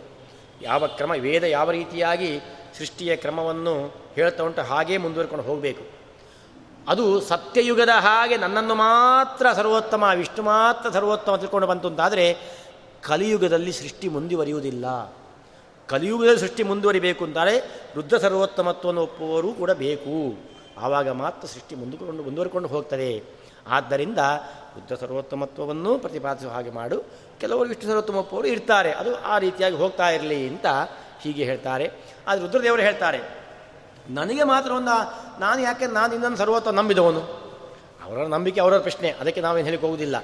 ಯಾವ 0.63 0.87
ಕ್ರಮ, 0.87 1.11
ವೇದ 1.11 1.43
ಯಾವ 1.43 1.71
ರೀತಿಯಾಗಿ 1.71 2.41
ಸೃಷ್ಟಿಯ 2.79 3.17
ಕ್ರಮವನ್ನು 3.17 3.95
ಹೇಳ್ತಾ 4.15 4.45
ಉಂಟು 4.45 4.63
ಹಾಗೇ 4.63 4.97
ಮುಂದುವರ್ಕೊಂಡು 4.97 5.45
ಹೋಗಬೇಕು. 5.45 6.02
ಅದು 6.89 7.21
ಸತ್ಯಯುಗದ 7.21 7.89
ಹಾಗೆ 7.89 8.37
ನನ್ನನ್ನು 8.37 8.75
ಮಾತ್ರ 8.75 9.47
ಸರ್ವೋತ್ತಮ, 9.53 10.05
ವಿಷ್ಣು 10.15 10.43
ಮಾತ್ರ 10.43 10.91
ಸರ್ವೋತ್ತಮ 10.91 11.37
ತಿಳ್ಕೊಂಡು 11.37 11.67
ಬಂತು 11.67 11.89
ಅಂತಾದರೆ 11.89 12.39
ಕಲಿಯುಗದಲ್ಲಿ 13.03 13.73
ಸೃಷ್ಟಿ 13.73 14.09
ಮುಂದುವರಿಯುವುದಿಲ್ಲ. 14.09 15.15
ಕಲಿಯುಗದಲ್ಲಿ 15.87 16.41
ಸೃಷ್ಟಿ 16.41 16.63
ಮುಂದುವರಿಬೇಕು 16.63 17.25
ಅಂತಾರೆ 17.25 17.59
ರುದ್ರ 17.95 18.19
ಸರ್ವೋತ್ತಮತ್ವವನ್ನು 18.19 19.03
ಒಪ್ಪುವವರು 19.03 19.53
ಕೂಡ 19.53 19.71
ಬೇಕು. 19.71 20.39
ಆವಾಗ 20.79 21.09
ಮಾತ್ರ 21.09 21.49
ಸೃಷ್ಟಿ 21.49 21.75
ಮುಂದುಕೊಂಡು, 21.75 22.23
ಮುಂದುವರಿಕೊಂಡು 22.23 22.69
ಹೋಗ್ತದೆ. 22.69 23.23
ಆದ್ದರಿಂದ 23.69 24.19
ರುದ್ರ 24.75 24.95
ಸರ್ವೋತ್ತಮತ್ವವನ್ನು 24.95 25.99
ಪ್ರತಿಪಾದಿಸುವ 25.99 26.51
ಹಾಗೆ 26.51 26.71
ಮಾಡು. 26.71 27.03
ಕೆಲವರು 27.41 27.69
ವಿಷ್ಣು 27.69 27.87
ಸರ್ವೋತ್ತಮ 27.87 28.17
ಒಪ್ಪುವರು 28.17 28.49
ಇರ್ತಾರೆ. 28.49 28.93
ಅದು 28.93 29.17
ಆ 29.17 29.39
ರೀತಿಯಾಗಿ 29.39 29.77
ಹೋಗ್ತಾ 29.77 30.11
ಇರಲಿ 30.11 30.49
ಅಂತ 30.49 30.67
ಹೀಗೆ 31.21 31.45
ಹೇಳ್ತಾರೆ. 31.45 31.91
ಆದರೆ 32.29 32.45
ರುದ್ರದೇವರು 32.45 32.83
ಹೇಳ್ತಾರೆ 32.83 33.42
ನನಗೆ 34.11 34.45
ಮಾತ್ರ 34.45 34.73
ಒಂದು, 34.73 34.97
ನಾನು 35.41 35.61
ಯಾಕೆ, 35.61 35.87
ನಾನು 35.87 36.15
ಇನ್ನೊಂದು 36.15 36.37
ಸರ್ವತ್ತ 36.37 36.69
ನಂಬಿದವನು 36.69 37.43
ಅವರ 38.05 38.27
ನಂಬಿಕೆ 38.27 38.61
ಅವರ 38.61 38.79
ಪ್ರಶ್ನೆ. 38.79 39.11
ಅದಕ್ಕೆ 39.11 39.41
ನಾವೇನು 39.41 39.65
ಹೇಳಿಕ್ 39.65 39.83
ಹೋಗುವುದಿಲ್ಲ 39.83 40.17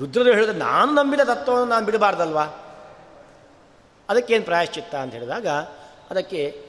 ರುದ್ರರು 0.00 0.32
ಹೇಳಿದ್ರೆ 0.32 0.56
ನಾನು 0.56 0.92
ನಂಬಿದ 0.92 1.20
ತತ್ವವನ್ನು 1.20 1.68
ನಾನು 1.68 1.86
ಬಿಡಬಾರ್ದಲ್ವಾ? 1.86 2.44
ಅದಕ್ಕೇನು 4.08 4.44
ಪ್ರಾಯಶ್ಚಿತ್ತ 4.44 4.94
ಅಂತ 4.94 5.12
ಹೇಳಿದಾಗ, 5.12 5.48
ಅದಕ್ಕೆ 6.10 6.64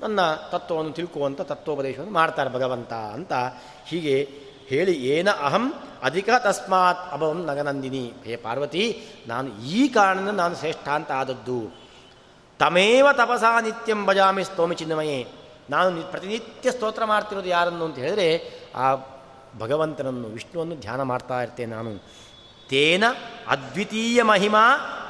ನನ್ನ 0.00 0.20
ತತ್ವವನ್ನು 0.34 0.92
ತಿಳ್ಕುವಂಥ 0.92 1.40
ತತ್ವೋಪದೇಶವನ್ನು 1.40 2.12
ಮಾಡ್ತಾರೆ 2.12 2.50
ಭಗವಂತ 2.50 2.92
ಅಂತ 2.92 3.32
ಹೀಗೆ 3.86 4.30
ಹೇಳಿ, 4.66 4.92
ಏನ 4.92 5.30
ಅಹಂ 5.30 5.74
ಅಧಿಕ 6.02 6.28
ತಸ್ಮಾತ್ 6.38 7.12
ಅಭವಂ 7.12 7.44
ನಗನಂದಿನಿ. 7.44 8.12
ಹೇ 8.24 8.36
ಪಾರ್ವತಿ, 8.36 9.06
ನಾನು 9.26 9.56
ಈ 9.56 9.88
ಕಾರಣದಿಂದ 9.88 10.28
ನಾನು 10.28 10.56
ಶ್ರೇಷ್ಠ 10.56 10.88
ಅಂತ 10.88 11.12
ಆದದ್ದು. 11.12 11.77
ತಮೇವ 12.58 13.08
ತಪಸಾ 13.12 13.60
ನಿತ್ಯಂ 13.60 14.06
ಭಜಾಮಿ 14.06 14.44
ಸ್ತೋಮಿ 14.44 14.74
ಚಿನ್ನಮಯೇ 14.74 15.26
ನಾನು 15.70 16.02
ಪ್ರತಿನಿತ್ಯ 16.02 16.70
ಸ್ತೋತ್ರ 16.72 17.04
ಮಾಡ್ತಿರೋದು 17.04 17.48
ಯಾರನ್ನು 17.48 17.84
ಅಂತ 17.84 17.96
ಹೇಳಿದ್ರೆ, 17.96 18.52
ಆ 18.76 18.94
ಭಗವಂತನನ್ನು, 19.58 20.28
ವಿಷ್ಣುವನ್ನು 20.28 20.74
ಧ್ಯಾನ 20.74 21.02
ಮಾಡ್ತಾ 21.02 21.42
ಇರ್ತೇನೆ 21.42 21.76
ನಾನು. 21.76 21.98
ತೇನ 22.68 23.04
ಅದ್ವಿತೀಯ 23.48 24.22
ಮಹಿಮಾ 24.22 24.60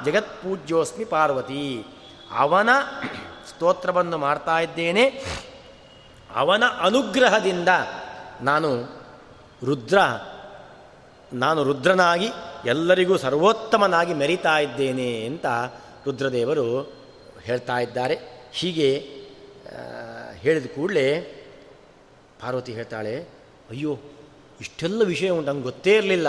ಜಗತ್ಪೂಜ್ಯೋಸ್ಮಿ 0.05 1.05
ಪಾರ್ವತಿ. 1.05 1.85
ಅವನ 2.37 2.69
ಸ್ತೋತ್ರವನ್ನು 3.49 4.19
ಮಾಡ್ತಾ 4.19 4.59
ಇದ್ದೇನೆ. 4.59 5.25
ಅವನ 6.37 6.63
ಅನುಗ್ರಹದಿಂದ 6.81 7.69
ನಾನು 8.41 8.83
ರುದ್ರ, 9.65 9.99
ನಾನು 11.33 11.65
ರುದ್ರನಾಗಿ 11.65 12.31
ಎಲ್ಲರಿಗೂ 12.67 13.17
ಸರ್ವೋತ್ತಮನಾಗಿ 13.17 14.15
ಮೆರಿತಾ 14.15 14.59
ಇದ್ದೇನೆ 14.59 15.27
ಅಂತ 15.27 15.47
ರುದ್ರದೇವರು 16.05 16.98
ಹೇಳ್ತಾ 17.49 17.77
ಇದ್ದಾರೆ. 17.79 18.17
ಹೀಗೆ 18.53 18.89
ಹೇಳಿದ 20.43 20.67
ಕೂಡಲೇ 20.75 21.07
ಪಾರ್ವತಿ 22.41 22.73
ಹೇಳ್ತಾಳೆ, 22.73 23.15
ಅಯ್ಯೋ, 23.71 23.93
ಇಷ್ಟೆಲ್ಲ 24.61 25.03
ವಿಷಯ 25.05 25.29
ಉಂಟು, 25.31 25.49
ನಂಗೆ 25.51 25.63
ಗೊತ್ತೇ 25.63 25.93
ಇರಲಿಲ್ಲ. 25.97 26.29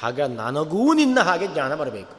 ಹಾಗ 0.00 0.20
ನನಗೂ 0.40 0.82
ನಿನ್ನ 0.94 1.18
ಹಾಗೆ 1.20 1.46
ಜ್ಞಾನ 1.46 1.72
ಬರಬೇಕು. 1.74 2.14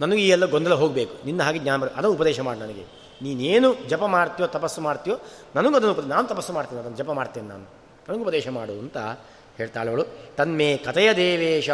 ನನಗೆ 0.00 0.20
ಈ 0.22 0.28
ಎಲ್ಲ 0.28 0.46
ಗೊಂದಲ 0.46 0.74
ಹೋಗಬೇಕು. 0.74 1.14
ನಿನ್ನ 1.26 1.40
ಹಾಗೆ 1.42 1.58
ಜ್ಞಾನ 1.58 1.78
ಬರ, 1.82 1.88
ಅದನ್ನು 1.96 2.14
ಉಪದೇಶ 2.16 2.40
ಮಾಡಿ 2.40 2.58
ನನಗೆ. 2.60 2.84
ನೀನೇನು 3.22 3.68
ಜಪ 3.88 4.04
ಮಾಡ್ತೀಯೋ, 4.16 4.46
ತಪಸ್ಸು 4.48 4.80
ಮಾಡ್ತೀಯೋ, 4.80 5.16
ನನಗೂ 5.56 5.74
ಅದನ್ನು 5.76 5.94
ಉಪದೇಶ 5.94 6.10
ನಾನು 6.10 6.26
ತಪಸ್ಸು 6.28 6.52
ಮಾಡ್ತೀನಿ, 6.52 6.80
ಅದನ್ನು 6.80 6.96
ಜಪ 6.96 7.10
ಮಾಡ್ತೇನೆ 7.10 7.48
ನಾನು. 7.48 7.66
ನನಗೂ 8.08 8.22
ಉಪದೇಶ 8.22 8.48
ಮಾಡು 8.48 8.74
ಅಂತ 8.78 8.98
ಹೇಳ್ತಾಳವಳು 9.56 10.04
ತನ್ಮೇ 10.36 10.70
ಕಥೆಯ 10.76 11.10
ದೇವೇಶ, 11.14 11.70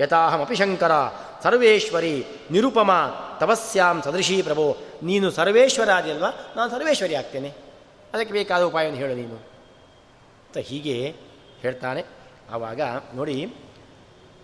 ಯಥಾಹಮಪಿ 0.00 0.54
ಶಂಕರ, 0.54 0.94
ಸರ್ವೇಶ್ವರಿ 1.42 2.14
ನಿರುಪಮ 2.50 2.90
ತಪಸ್ಯಾಂ 3.40 4.02
ಸದೃಶಿ 4.02 4.42
ಪ್ರಭೋ. 4.42 4.76
ನೀನು 5.02 5.30
ಸರ್ವೇಶ್ವರ 5.30 5.90
ಅಲ್ವಾ? 5.90 6.30
ನಾನು 6.56 6.70
ಸರ್ವೇಶ್ವರಿ 6.70 7.14
ಆಗ್ತೇನೆ. 7.14 7.48
ಅದಕ್ಕೆ 8.14 8.32
ಬೇಕಾದ 8.32 8.62
ಉಪಾಯವನ್ನು 8.62 9.00
ಹೇಳು 9.00 9.14
ನೀನು. 9.14 9.34
ಅಂತ 9.34 10.58
ಹೀಗೆ 10.58 11.16
ಹೇಳ್ತಾನೆ. 11.60 12.04
ಆವಾಗ 12.50 12.80
ನೋಡಿ, 13.14 13.54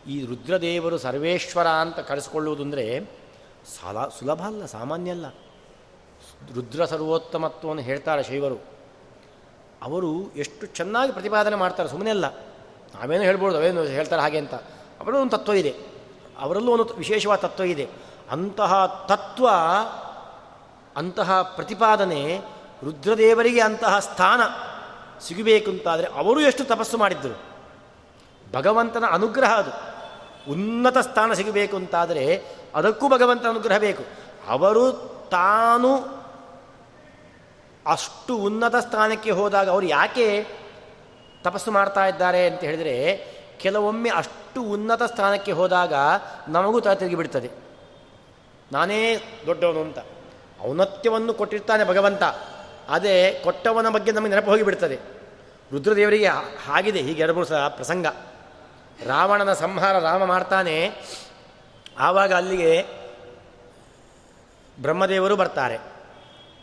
ಈ 0.07 0.25
ರುದ್ರದೇವರು 0.25 0.99
ಸರ್ವೇಶ್ವರ 0.99 1.69
ಅಂತ 1.69 1.99
ಕರೆಸ್ಕೊಳ್ಳುವುದು 1.99 2.63
ಅಂದರೆ 2.63 3.01
ಸಾಲ 3.77 4.09
ಸುಲಭ 4.09 4.43
ಅಲ್ಲ, 4.43 4.65
ಸಾಮಾನ್ಯ 4.67 5.11
ಅಲ್ಲ. 5.11 5.27
ರುದ್ರ 6.55 6.85
ಸರ್ವೋತ್ತಮತ್ವವನ್ನು 6.85 7.83
ಹೇಳ್ತಾರೆ 7.83 8.23
ಶೈವರು. 8.23 8.59
ಅವರು 9.83 10.31
ಎಷ್ಟು 10.37 10.67
ಚೆನ್ನಾಗಿ 10.67 11.13
ಪ್ರತಿಪಾದನೆ 11.13 11.57
ಮಾಡ್ತಾರೆ 11.57 11.89
ಸುಮ್ಮನೆ 11.89 12.11
ಅಲ್ಲ. 12.11 12.37
ನಾವೇನು 12.95 13.25
ಹೇಳ್ಬೋದು, 13.25 13.57
ಅವೇನು 13.57 13.83
ಹೇಳ್ತಾರೆ 13.83 14.23
ಹಾಗೆ 14.23 14.39
ಅಂತ. 14.39 14.55
ಅವರಲ್ಲೂ 15.01 15.21
ಒಂದು 15.21 15.37
ತತ್ವ 15.37 15.53
ಇದೆ. 15.53 15.75
ಅವರಲ್ಲೂ 16.39 16.73
ಒಂದು 16.73 16.95
ವಿಶೇಷವಾದ 16.95 17.39
ತತ್ವ 17.39 17.65
ಇದೆ. 17.65 17.89
ಅಂತಹ 18.31 19.05
ತತ್ವ, 19.09 19.49
ಅಂತಹ 20.97 21.43
ಪ್ರತಿಪಾದನೆ 21.43 22.41
ರುದ್ರದೇವರಿಗೆ 22.85 23.61
ಅಂತಹ 23.61 23.99
ಸ್ಥಾನ 23.99 24.41
ಸಿಗಬೇಕು 25.21 25.71
ಅಂತಾದರೆ 25.71 26.07
ಅವರು 26.07 26.41
ಎಷ್ಟು 26.41 26.65
ತಪಸ್ಸು 26.65 26.99
ಮಾಡಿದ್ದರು 26.99 27.37
ಭಗವಂತನ 28.53 29.05
ಅನುಗ್ರಹ 29.11 29.53
ಅದು. 29.55 29.73
ಉನ್ನತ 30.53 30.99
ಸ್ಥಾನ 30.99 31.33
ಸಿಗಬೇಕು 31.33 31.77
ಅಂತಾದರೆ 31.77 32.45
ಅದಕ್ಕೂ 32.75 33.09
ಭಗವಂತನ 33.09 33.49
ಅನುಗ್ರಹ 33.49 33.79
ಬೇಕು. 33.79 34.03
ಅವರು 34.49 34.93
ತಾನು 35.31 36.21
ಅಷ್ಟು 37.87 38.37
ಉನ್ನತ 38.37 38.77
ಸ್ಥಾನಕ್ಕೆ 38.77 39.31
ಹೋದಾಗ 39.31 39.71
ಅವರು 39.71 39.87
ಯಾಕೆ 39.87 40.47
ತಪಸ್ಸು 41.43 41.71
ಮಾಡ್ತಾ 41.71 42.07
ಇದ್ದಾರೆ 42.07 42.47
ಅಂತ 42.47 42.61
ಹೇಳಿದರೆ, 42.61 42.97
ಕೆಲವೊಮ್ಮೆ 43.61 44.11
ಅಷ್ಟು 44.11 44.63
ಉನ್ನತ 44.63 45.03
ಸ್ಥಾನಕ್ಕೆ 45.03 45.53
ಹೋದಾಗ 45.53 45.95
ನಮಗೂ 46.49 46.81
ತ 46.81 46.89
ತಿರುಗಿ 46.89 47.17
ಬಿಡ್ತದೆ 47.17 47.70
ನಾನೇ 48.73 49.17
ದೊಡ್ಡವನು 49.47 49.81
ಅಂತ. 49.81 49.99
ಔನತ್ಯವನ್ನು 50.67 51.35
ಕೊಟ್ಟಿರ್ತಾನೆ 51.35 51.85
ಭಗವಂತ. 51.85 52.23
ಅದೇ 52.89 53.41
ಕೊಟ್ಟವನ 53.45 53.89
ಬಗ್ಗೆ 53.89 54.13
ನಮಗೆ 54.13 54.31
ನೆನಪು 54.31 54.51
ಹೋಗಿಬಿಡ್ತದೆ. 54.51 54.99
ರುದ್ರದೇವರಿಗೆ 55.73 56.27
ಹಾಗಿದೆ 56.67 57.01
ಹೀಗೆ 57.01 57.23
ಎರಡು 57.23 57.45
ಸಹ 57.45 57.69
ಪ್ರಸಂಗ. 57.69 58.07
ರಾವಣನ 59.07 59.53
ಸಂಹಾರ 59.53 59.99
ರಾಮ 59.99 60.25
ಮಾಡ್ತಾನೆ. 60.25 60.91
ಆವಾಗ 61.99 62.33
ಅಲ್ಲಿಗೆ 62.33 62.87
ಬ್ರಹ್ಮದೇವರು 64.83 65.37
ಬರ್ತಾರೆ. 65.37 65.77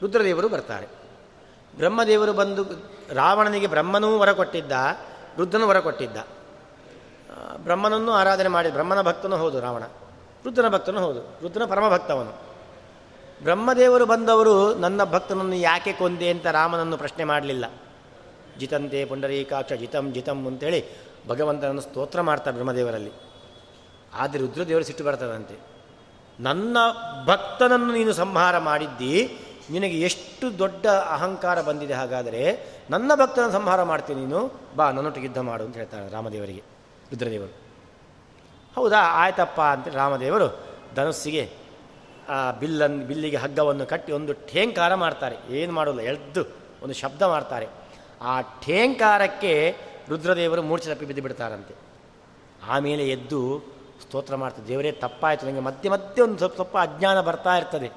ರುದ್ರದೇವರು 0.02 0.50
ಬರ್ತಾರೆ. 0.50 0.88
ಬ್ರಹ್ಮದೇವರು 1.78 2.34
ಬಂದು 2.34 2.64
ರಾವಣನಿಗೆ 3.14 3.68
ಬ್ರಹ್ಮನೂ 3.68 4.18
ವರ 4.18 4.32
ಕೊಟ್ಟಿದ್ದ, 4.32 4.72
ರುದ್ರನೂ 5.38 5.68
ವರ 5.68 5.80
ಕೊಟ್ಟಿದ್ದ. 5.80 6.18
ಬ್ರಹ್ಮನನ್ನು 7.58 8.12
ಆರಾಧನೆ 8.12 8.48
ಮಾಡಿ, 8.48 8.70
ಬ್ರಹ್ಮನ 8.70 9.02
ಭಕ್ತನೂ 9.02 9.38
ಹೌದು 9.38 9.60
ರಾವಣ. 9.60 9.84
ರುದ್ರನ 10.46 10.68
ಭಕ್ತನು 10.74 11.00
ಹೌದು. 11.00 11.22
ರುದ್ರನ 11.42 11.66
ಪರಮಭಕ್ತವನು. 11.66 12.34
ಬ್ರಹ್ಮದೇವರು 13.44 14.06
ಬಂದವರು 14.06 14.76
ನನ್ನ 14.76 15.04
ಭಕ್ತನನ್ನು 15.04 15.56
ಯಾಕೆ 15.56 15.94
ಕೊಂದೆ 15.94 16.30
ಅಂತ 16.30 16.46
ರಾಮನನ್ನು 16.48 16.98
ಪ್ರಶ್ನೆ 16.98 17.24
ಮಾಡಲಿಲ್ಲ. 17.24 17.66
ಜಿತಂತೆ 18.60 19.06
ಪುಂಡರೀಕಾಕ್ಷ 19.06 19.74
ಜಿತಂ 19.74 20.14
ಜಿತಂ 20.14 20.48
ಅಂತೇಳಿ 20.48 20.80
ಭಗವಂತನನ್ನು 21.28 21.82
ಸ್ತೋತ್ರ 21.82 22.22
ಮಾಡ್ತಾರೆ 22.22 22.56
ಬ್ರಹ್ಮದೇವರಲ್ಲಿ. 22.56 23.12
ಆದರೆ 24.14 24.40
ರುದ್ರದೇವರು 24.40 24.84
ಸಿಟ್ಟು 24.84 25.04
ಬರ್ತದಂತೆ. 25.04 25.58
ನನ್ನ 26.40 26.78
ಭಕ್ತನನ್ನು 27.26 27.94
ನೀನು 27.94 28.14
ಸಂಹಾರ 28.14 28.58
ಮಾಡಿದ್ದಿ, 28.58 29.14
ನಿನಗೆ 29.70 30.00
ಎಷ್ಟು 30.00 30.60
ದೊಡ್ಡ 30.60 30.88
ಅಹಂಕಾರ 30.88 31.62
ಬಂದಿದೆ 31.62 31.94
ಹಾಗಾದರೆ 31.94 32.44
ನನ್ನ 32.90 33.12
ಭಕ್ತನ 33.16 33.50
ಸಂಹಾರ 33.50 33.84
ಮಾಡ್ತೀನಿ 33.84 34.26
ನೀನು. 34.26 34.42
ಬಾ 34.76 34.92
ನನ್ನೊಟ್ಟಿಗೆ 34.92 35.26
ಯುದ್ಧ 35.26 35.40
ಮಾಡು 35.40 35.64
ಅಂತ 35.64 35.76
ಹೇಳ್ತಾರೆ 35.76 36.12
ರಾಮದೇವರಿಗೆ, 36.14 36.64
ರುದ್ರದೇವರು. 37.12 37.67
ಹೌದಾ? 38.78 39.00
ಆಯ್ತಪ್ಪ 39.00 39.62
ಅಂತ 39.62 39.88
ರಾಮದೇವರು 39.88 40.48
ಧನುಸ್ಸಿಗೆ, 40.96 41.44
ಆ 42.30 42.52
ಬಿಲ್ಲನ್ನು 42.52 43.06
ಬಿಲ್ಲಿಗೆ 43.06 43.38
ಹಗ್ಗವನ್ನು 43.38 43.86
ಕಟ್ಟಿ 43.86 44.12
ಒಂದು 44.12 44.34
ಠೇಂಕಾರ 44.34 44.96
ಮಾಡ್ತಾರೆ. 44.96 45.36
ಏನು 45.50 45.74
ಮಾಡೋಲ್ಲ 45.74 46.00
ಎದ್ದು 46.00 46.42
ಒಂದು 46.84 46.94
ಶಬ್ದ 46.94 47.22
ಮಾಡ್ತಾರೆ. 47.22 47.68
ಆ 48.22 48.42
ಠೇಂಕಾರಕ್ಕೆ 48.42 49.76
ರುದ್ರದೇವರು 50.10 50.62
ಮೂರ್ಛೆ 50.62 50.90
ತಪ್ಪಿ 50.90 51.06
ಬಿದ್ದು 51.06 51.22
ಬಿಡ್ತಾರಂತೆ. 51.22 51.74
ಆಮೇಲೆ 52.68 53.10
ಎದ್ದು 53.10 53.40
ಸ್ತೋತ್ರ 54.02 54.36
ಮಾಡ್ತಾರೆ. 54.36 54.68
ದೇವರೇ, 54.68 54.92
ತಪ್ಪಾಯಿತು. 54.92 55.46
ನನಗೆ 55.46 55.60
ಮಧ್ಯೆ 55.60 55.90
ಮಧ್ಯೆ 55.90 56.22
ಒಂದು 56.24 56.38
ಸ್ವಲ್ಪ 56.38 56.56
ಸ್ವಲ್ಪ 56.56 56.78
ಅಜ್ಞಾನ 56.78 57.22
ಬರ್ತಾ 57.22 57.58
ಇರ್ತದೆ. 57.58 57.90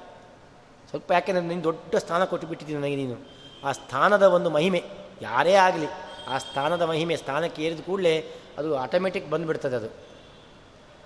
ಸ್ವಲ್ಪ 0.89 1.11
ಯಾಕೆಂದರೆ 1.11 1.43
ನೀನು 1.43 1.63
ದೊಡ್ಡ 1.63 1.95
ಸ್ಥಾನ 1.95 2.23
ಕೊಟ್ಟು 2.23 2.47
ಬಿಟ್ಟಿದ್ದೀನಿ 2.47 2.79
ನನಗೆ 2.81 2.95
ನೀನು. 2.95 3.17
ಆ 3.63 3.71
ಸ್ಥಾನದ 3.71 4.23
ಒಂದು 4.23 4.49
ಮಹಿಮೆ. 4.49 4.83
ಯಾರೇ 5.21 5.53
ಆಗಲಿ, 5.53 5.87
ಆ 6.27 6.37
ಸ್ಥಾನದ 6.37 6.81
ಮಹಿಮೆ, 6.81 7.15
ಸ್ಥಾನಕ್ಕೆ 7.15 7.63
ಏರಿದ 7.63 7.79
ಕೂಡಲೇ 7.79 8.15
ಅದು 8.57 8.77
ಆಟೋಮೆಟಿಕ್ 8.77 9.29
ಬಂದುಬಿಡ್ತದೆ 9.29 9.75
ಅದು. 9.75 10.10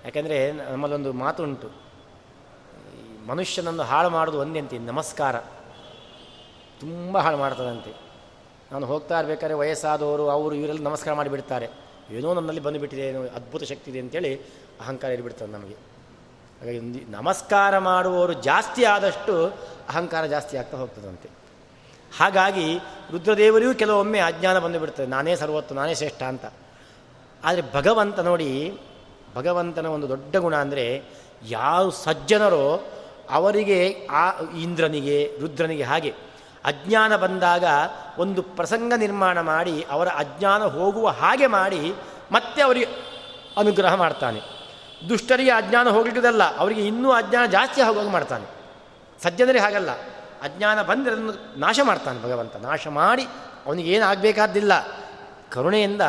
ಯಾಕೆಂದರೆ 0.06 0.52
ನಮ್ಮಲ್ಲೊಂದು 0.52 1.12
ಮಾತುಂಟು. 1.12 1.70
ಮನುಷ್ಯನನ್ನು 3.28 3.82
ಹಾಳು 3.82 4.10
ಮಾಡೋದು 4.10 4.38
ಒಂದೇ 4.38 4.58
ಅಂತೆ, 4.58 4.78
ನಮಸ್ಕಾರ. 4.78 5.38
ತುಂಬ 6.80 7.18
ಹಾಳು 7.18 7.36
ಮಾಡ್ತದಂತೆ. 7.36 7.94
ನಾನು 8.72 8.86
ಹೋಗ್ತಾ 8.86 9.20
ಇರಬೇಕಾದ್ರೆ 9.20 9.54
ವಯಸ್ಸಾದವರು, 9.54 10.28
ಅವರು 10.28 10.54
ಇವರೆಲ್ಲ 10.54 10.82
ನಮಸ್ಕಾರ 10.82 11.14
ಮಾಡಿಬಿಡ್ತಾರೆ. 11.14 11.68
ಏನೋ 12.10 12.34
ನನ್ನಲ್ಲಿ 12.34 12.62
ಬಂದುಬಿಟ್ಟಿದೆ, 12.62 13.08
ಏನೋ 13.08 13.22
ಅದ್ಭುತ 13.22 13.62
ಶಕ್ತಿ 13.62 13.90
ಇದೆ 13.90 14.00
ಅಂತೇಳಿ 14.00 14.36
ಅಹಂಕಾರ 14.80 15.10
ಇರ್ಬಿಡ್ತದೆ 15.10 15.52
ನಮಗೆ. 15.52 15.74
ಹಾಗಾಗಿ 16.60 16.80
ನಮಸ್ಕಾರ 17.10 17.78
ಮಾಡುವವರು 17.78 18.32
ಜಾಸ್ತಿ 18.32 18.84
ಆದಷ್ಟು 18.84 19.46
ಅಹಂಕಾರ 19.88 20.26
ಜಾಸ್ತಿ 20.26 20.56
ಆಗ್ತಾ 20.56 20.76
ಹೋಗ್ತದಂತೆ. 20.76 21.28
ಹಾಗಾಗಿ 22.18 22.78
ರುದ್ರದೇವರಿಗೂ 23.10 23.74
ಕೆಲವೊಮ್ಮೆ 23.74 24.18
ಅಜ್ಞಾನ 24.18 24.58
ಬಂದುಬಿಡ್ತದೆ. 24.58 25.06
ನಾನೇ 25.06 25.36
ಸರ್ವತ್ತು 25.36 25.74
ನಾನೇ 25.74 25.94
ಶ್ರೇಷ್ಠ 25.94 26.22
ಅಂತ. 26.22 26.44
ಆದರೆ 27.44 27.72
ಭಗವಂತ 27.74 28.20
ನೋಡಿ 28.20 28.78
ಭಗವಂತನ 29.36 29.86
ಒಂದು 29.86 30.08
ದೊಡ್ಡ 30.08 30.36
ಗುಣ 30.36 30.54
ಅಂದರೆ 30.56 30.84
ಯಾವ 31.48 31.82
ಸಜ್ಜನರೋ 32.04 32.66
ಅವರಿಗೆ 33.30 33.78
ಆ 34.12 34.24
ಇಂದ್ರನಿಗೆ, 34.60 35.18
ರುದ್ರನಿಗೆ 35.40 35.82
ಹಾಗೆ 35.82 36.12
ಅಜ್ಞಾನ 36.64 37.12
ಬಂದಾಗ 37.16 37.64
ಒಂದು 38.18 38.40
ಪ್ರಸಂಗ 38.58 38.92
ನಿರ್ಮಾಣ 38.96 39.36
ಮಾಡಿ, 39.40 39.76
ಅವರ 39.90 40.08
ಅಜ್ಞಾನ 40.16 40.62
ಹೋಗುವ 40.76 41.06
ಹಾಗೆ 41.20 41.48
ಮಾಡಿ 41.56 41.82
ಮತ್ತೆ 42.32 42.60
ಅವರಿಗೆ 42.62 42.88
ಅನುಗ್ರಹ 43.56 43.94
ಮಾಡ್ತಾನೆ. 43.94 44.40
ದುಷ್ಟರಿಗೆ 45.08 45.52
ಅಜ್ಞಾನ 45.52 45.88
ಹೋಗ್ಲಿಕ್ಕದಲ್ಲ 45.88 46.44
ಅವರಿಗೆ 46.56 46.82
ಇನ್ನೂ 46.86 47.08
ಅಜ್ಞಾನ 47.12 47.46
ಜಾಸ್ತಿ 47.46 47.80
ಆಗುವಾಗ 47.80 48.08
ಮಾಡ್ತಾನೆ. 48.08 48.46
ಸಜ್ಜನರಿಗೆ 49.20 49.64
ಹಾಗಲ್ಲ, 49.64 49.90
ಅಜ್ಞಾನ 50.42 50.78
ಬಂದರೆ 50.82 51.12
ಅದನ್ನು 51.12 51.34
ನಾಶ 51.60 51.80
ಮಾಡ್ತಾನೆ 51.84 52.18
ಭಗವಂತ. 52.22 52.56
ನಾಶ 52.62 52.86
ಮಾಡಿ 52.92 53.24
ಅವನಿಗೇನಾಗಬೇಕಾದ್ದಿಲ್ಲ, 53.66 54.72
ಕರುಣೆಯಿಂದ 55.52 56.04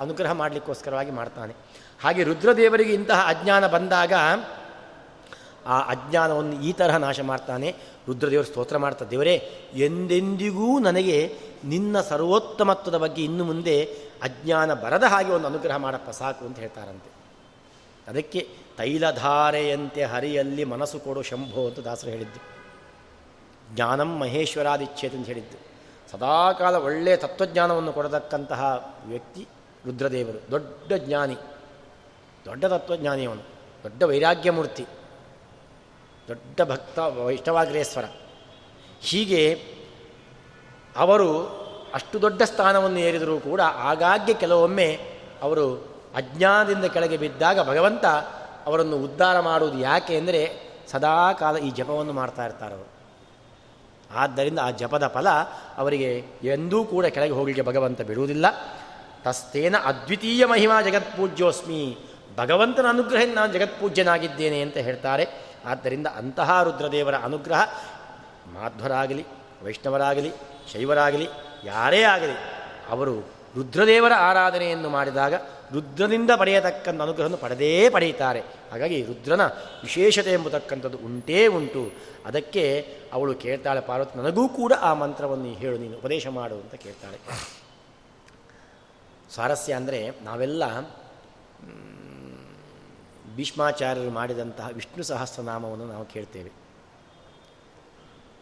ಅನುಗ್ರಹ 0.00 0.32
ಮಾಡಲಿಕ್ಕೋಸ್ಕರವಾಗಿ 0.32 1.10
ಮಾಡ್ತಾನೆ. 1.10 1.54
ಹಾಗೆ 2.02 2.22
ರುದ್ರದೇವರಿಗೆ 2.22 2.94
ಇಂತಹ 2.94 3.26
ಅಜ್ಞಾನ 3.28 3.66
ಬಂದಾಗ 3.66 4.12
ಆ 5.66 5.80
ಅಜ್ಞಾನವನ್ನು 5.80 6.62
ಈ 6.62 6.72
ತರಹ 6.72 6.96
ನಾಶ 6.96 7.20
ಮಾಡ್ತಾನೆ. 7.20 7.76
ರುದ್ರದೇವರು 8.08 8.46
ಸ್ತೋತ್ರ 8.46 8.76
ಮಾಡ್ತಾ 8.76 9.04
ದೇವರೇ, 9.04 9.50
ಎಂದೆಂದಿಗೂ 9.74 10.78
ನನಗೆ 10.78 11.38
ನಿನ್ನ 11.64 12.00
ಸರ್ವೋತ್ತಮತ್ವದ 12.00 12.96
ಬಗ್ಗೆ 12.96 13.24
ಇನ್ನು 13.24 13.44
ಮುಂದೆ 13.44 13.84
ಅಜ್ಞಾನ 14.22 14.74
ಬರದ 14.74 15.02
ಹಾಗೆ 15.02 15.32
ಒಂದು 15.32 15.46
ಅನುಗ್ರಹ 15.46 15.76
ಮಾಡಪ್ಪ, 15.76 16.10
ಸಾಕು 16.10 16.44
ಅಂತ 16.44 16.58
ಹೇಳ್ತಾರಂತೆ. 16.58 17.10
ಅದಕ್ಕೆ 18.10 18.48
ತೈಲಧಾರೆಯಂತೆ 18.78 20.04
ಹರಿಯಲ್ಲಿ 20.04 20.64
ಮನಸ್ಸು 20.64 21.00
ಕೊಡೋ 21.00 21.22
ಶಂಭೋ 21.22 21.66
ಅಂತ 21.66 21.78
ದಾಸರು 21.78 22.10
ಹೇಳಿದ್ದು. 22.10 22.40
ಜ್ಞಾನಂ 23.74 24.18
ಮಹೇಶ್ವರಾದಿಚ್ಛೇತ್ 24.18 25.14
ಅಂತ 25.14 25.26
ಹೇಳಿದ್ದು. 25.26 25.58
ಸದಾಕಾಲ 26.10 26.76
ಒಳ್ಳೆಯ 26.76 27.16
ತತ್ವಜ್ಞಾನವನ್ನು 27.16 27.92
ಕೊಡತಕ್ಕಂತಹ 27.92 28.94
ವ್ಯಕ್ತಿ 29.06 29.48
ರುದ್ರದೇವರು, 29.86 30.50
ದೊಡ್ಡ 30.50 30.92
ಜ್ಞಾನಿ. 30.92 31.36
ದೊಡ್ಡ 32.44 32.64
ತತ್ವಜ್ಞಾನಿ 32.64 33.26
ಅವನು, 33.26 33.40
ದೊಡ್ಡ 33.82 34.02
ವೈರಾಗ್ಯಮೂರ್ತಿ, 34.02 34.86
ದೊಡ್ಡ 36.28 36.60
ಭಕ್ತ 36.62 36.98
ವೈಷ್ಣವಾಗ್ರೇಶ್ವರ. 36.98 38.04
ಹೀಗೆ 39.00 39.64
ಅವರು 40.96 41.62
ಅಷ್ಟು 41.94 42.22
ದೊಡ್ಡ 42.22 42.42
ಸ್ಥಾನವನ್ನು 42.42 42.98
ಏರಿದರೂ 42.98 43.40
ಕೂಡ 43.40 43.60
ಆಗಾಗ್ಗೆ 43.60 44.34
ಕೆಲವೊಮ್ಮೆ 44.34 44.98
ಅವರು 45.42 45.92
ಅಜ್ಞಾನದಿಂದ 46.14 46.84
ಕೆಳಗೆ 46.84 47.16
ಬಿದ್ದಾಗ 47.16 47.68
ಭಗವಂತ 47.68 48.04
ಅವರನ್ನು 48.66 48.96
ಉದ್ಧಾರ 48.96 49.40
ಮಾಡುವುದು 49.40 49.78
ಯಾಕೆ 49.78 50.16
ಅಂದರೆ 50.16 50.60
ಸದಾಕಾಲ 50.88 51.56
ಈ 51.56 51.70
ಜಪವನ್ನು 51.70 52.12
ಮಾಡ್ತಾ 52.12 52.44
ಇರ್ತಾರೆ 52.44 52.74
ಅವರು. 52.74 52.88
ಆದ್ದರಿಂದ 54.14 54.58
ಆ 54.58 54.70
ಜಪದ 54.70 55.06
ಫಲ 55.06 55.30
ಅವರಿಗೆ 55.76 56.24
ಎಂದೂ 56.42 56.84
ಕೂಡ 56.84 57.06
ಕೆಳಗೆ 57.06 57.32
ಹೋಗಲಿಕ್ಕೆ 57.32 57.62
ಭಗವಂತ 57.62 58.00
ಬಿಡುವುದಿಲ್ಲ. 58.00 58.46
ತಸ್ತೇನ 59.22 59.76
ಅದ್ವಿತೀಯ 59.76 60.46
ಮಹಿಮಾ 60.46 60.82
ಜಗತ್ಪೂಜ್ಯೋಸ್ಮಿ 60.82 61.98
ಭಗವಂತನ 62.36 62.86
ಅನುಗ್ರಹ 62.88 63.20
ನಾನು 63.34 63.52
ಜಗತ್ಪೂಜ್ಯನಾಗಿದ್ದೇನೆ 63.52 64.60
ಅಂತ 64.60 64.76
ಹೇಳ್ತಾರೆ. 64.76 65.26
ಆದ್ದರಿಂದ 65.64 66.06
ಅಂತಹ 66.06 66.62
ರುದ್ರದೇವರ 66.62 67.14
ಅನುಗ್ರಹ 67.14 67.60
ಮಾಧ್ವರಾಗಲಿ 68.46 69.24
ವೈಷ್ಣವರಾಗಲಿ, 69.62 70.30
ಶೈವರಾಗಲಿ, 70.72 71.28
ಯಾರೇ 71.64 72.02
ಆಗಲಿ, 72.02 72.36
ಅವರು 72.88 73.14
ರುದ್ರದೇವರ 73.56 74.12
ಆರಾಧನೆಯನ್ನು 74.18 74.88
ಮಾಡಿದಾಗ 74.88 75.34
ರುದ್ರನಿಂದ 75.72 76.30
ಪಡೆಯತಕ್ಕಂಥ 76.36 77.00
ಅನುಗ್ರಹವನ್ನು 77.00 77.38
ಪಡೆದೇ 77.38 77.88
ಪಡೆಯುತ್ತಾರೆ. 77.88 78.40
ಹಾಗಾಗಿ 78.70 79.04
ರುದ್ರನ 79.04 79.46
ವಿಶೇಷತೆ 79.82 80.32
ಎಂಬತಕ್ಕಂಥದ್ದು 80.32 80.98
ಉಂಟೇ 80.98 81.46
ಉಂಟು. 81.46 81.92
ಅದಕ್ಕೆ 82.26 82.64
ಅವಳು 83.12 83.34
ಕೇಳ್ತಾಳೆ, 83.34 83.80
ಪಾರ್ವತಿ, 83.80 84.18
ನನಗೂ 84.18 84.48
ಕೂಡ 84.48 84.72
ಆ 84.80 84.94
ಮಂತ್ರವನ್ನು 84.94 85.52
ಹೇಳು, 85.52 85.78
ನೀನು 85.78 85.96
ಉಪದೇಶ 85.96 86.26
ಮಾಡು 86.26 86.54
ಅಂತ 86.54 86.74
ಕೇಳ್ತಾಳೆ. 86.74 87.18
ಸ್ವಾರಸ್ಯ 89.34 89.72
ಅಂದರೆ 89.72 90.10
ನಾವೆಲ್ಲ 90.22 90.64
ಭೀಷ್ಮಾಚಾರ್ಯರು 93.36 94.10
ಮಾಡಿದಂತಹ 94.10 94.68
ವಿಷ್ಣು 94.72 95.02
ಸಹಸ್ರನಾಮವನ್ನು 95.02 95.86
ನಾವು 95.86 96.04
ಕೇಳ್ತೇವೆ. 96.04 96.52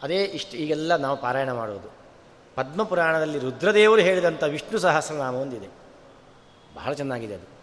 ಅದೇ 0.03 0.25
ಇಷ್ಟು 0.25 0.57
ಈಗೆಲ್ಲ 0.57 0.97
ನಾವು 0.97 1.21
ಪಾರಾಯಣ 1.21 1.53
ಮಾಡುವುದು 1.53 1.89
ಪದ್ಮಪುರಾಣದಲ್ಲಿ 2.55 3.39
ರುದ್ರದೇವರು 3.39 4.01
ಹೇಳಿದಂಥ 4.01 4.45
ವಿಷ್ಣು 4.45 4.79
ಸಹಸ್ರನಾಮ 4.79 5.35
ಒಂದಿದೆ 5.35 5.69
ಬಹಳ 6.75 6.93
ಚೆನ್ನಾಗಿದೆ 6.93 7.35
ಅದು. 7.35 7.61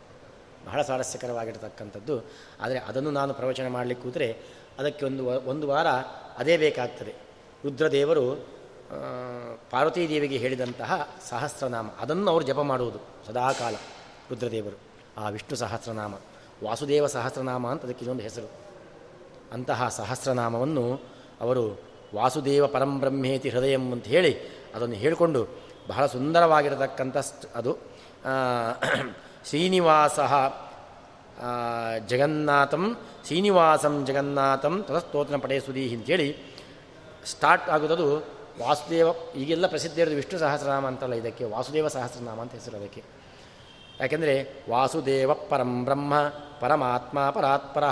ಬಹಳ 0.67 0.81
ಸ್ವಾರಸ್ಯಕರವಾಗಿರತಕ್ಕಂಥದ್ದು. 0.81 2.25
ಆದರೆ 2.61 2.79
ಅದನ್ನು 2.79 3.11
ನಾನು 3.11 3.33
ಪ್ರವಚನ 3.33 3.67
ಮಾಡಲಿಕ್ಕೆ 3.67 4.03
ಕೂತರೆ 4.03 4.41
ಅದಕ್ಕೆ 4.79 5.05
ಒಂದು 5.05 5.25
ಒಂದು 5.25 5.67
ವಾರ 5.67 5.87
ಅದೇ 6.37 6.57
ಬೇಕಾಗ್ತದೆ. 6.57 7.15
ರುದ್ರದೇವರು 7.65 8.57
ಪಾರ್ವತೀದೇವಿಗೆ 9.71 10.37
ಹೇಳಿದಂತಹ 10.37 11.15
ಸಹಸ್ರನಾಮ, 11.29 11.89
ಅದನ್ನು 11.99 12.31
ಅವರು 12.31 12.45
ಜಪ 12.45 12.59
ಮಾಡುವುದು 12.59 12.99
ಸದಾಕಾಲ 13.27 13.75
ರುದ್ರದೇವರು, 14.29 14.77
ಆ 15.17 15.29
ವಿಷ್ಣು 15.29 15.57
ಸಹಸ್ರನಾಮ. 15.57 16.13
ವಾಸುದೇವ 16.65 17.07
ಸಹಸ್ರನಾಮ 17.07 17.67
ಅಂತ 17.67 17.83
ಅದಕ್ಕೆ 17.83 18.03
ಇದೊಂದು 18.05 18.23
ಹೆಸರು. 18.23 18.47
ಅಂತಹ 19.53 19.89
ಸಹಸ್ರನಾಮವನ್ನು 19.89 20.85
ಅವರು 21.41 21.63
ವಾಸುದೇವ 22.15 22.67
ಪರಂಬ್ರಹ್ಮೇತಿ 22.67 23.49
ಹೃದಯಂ 23.49 23.85
ಅಂತ 23.91 24.07
ಹೇಳಿ 24.15 24.31
ಅದನ್ನು 24.75 24.95
ಹೇಳಿಕೊಂಡು 24.95 25.41
ಬಹಳ 25.87 26.05
ಸುಂದರವಾಗಿರತಕ್ಕಂಥ 26.05 27.17
ಅದು 27.55 27.71
ಶ್ರೀನಿವಾಸ 29.49 30.19
ಜಗನ್ನಾಥಂ, 32.09 32.83
ಶ್ರೀನಿವಾಸಂ 33.25 33.95
ಜಗನ್ನಾಥಂ 34.05 34.75
ತದಸ್ತೋತ್ರ 34.87 35.37
ಪಡೆಯ 35.37 35.59
ಸುದೀಹಿ 35.59 35.95
ಅಂತೇಳಿ 35.95 36.27
ಸ್ಟಾರ್ಟ್ 37.25 37.67
ಆಗೋದದು 37.69 38.07
ವಾಸುದೇವ, 38.61 39.07
ಈಗೆಲ್ಲ 39.35 39.65
ಪ್ರಸಿದ್ಧ 39.67 39.97
ಇರೋದು 39.99 40.15
ವಿಷ್ಣು 40.15 40.37
ಸಹಸ್ರನಾಮ 40.39 40.85
ಅಂತಲ್ಲ 40.87 41.13
ಇದಕ್ಕೆ, 41.13 41.43
ವಾಸುದೇವ 41.45 41.87
ಸಹಸ್ರನಾಮ 41.87 42.41
ಅಂತ 42.41 42.53
ಹೆಸರು 42.59 42.77
ಅದಕ್ಕೆ. 42.77 43.03
ಯಾಕೆಂದರೆ 43.99 44.63
ವಾಸುದೇವ 44.69 45.33
ಪರಂ 45.33 45.85
ಬ್ರಹ್ಮ, 45.85 46.13
ಪರಮಾತ್ಮ 46.59 47.29
ಪರಾತ್ಪರ, 47.29 47.83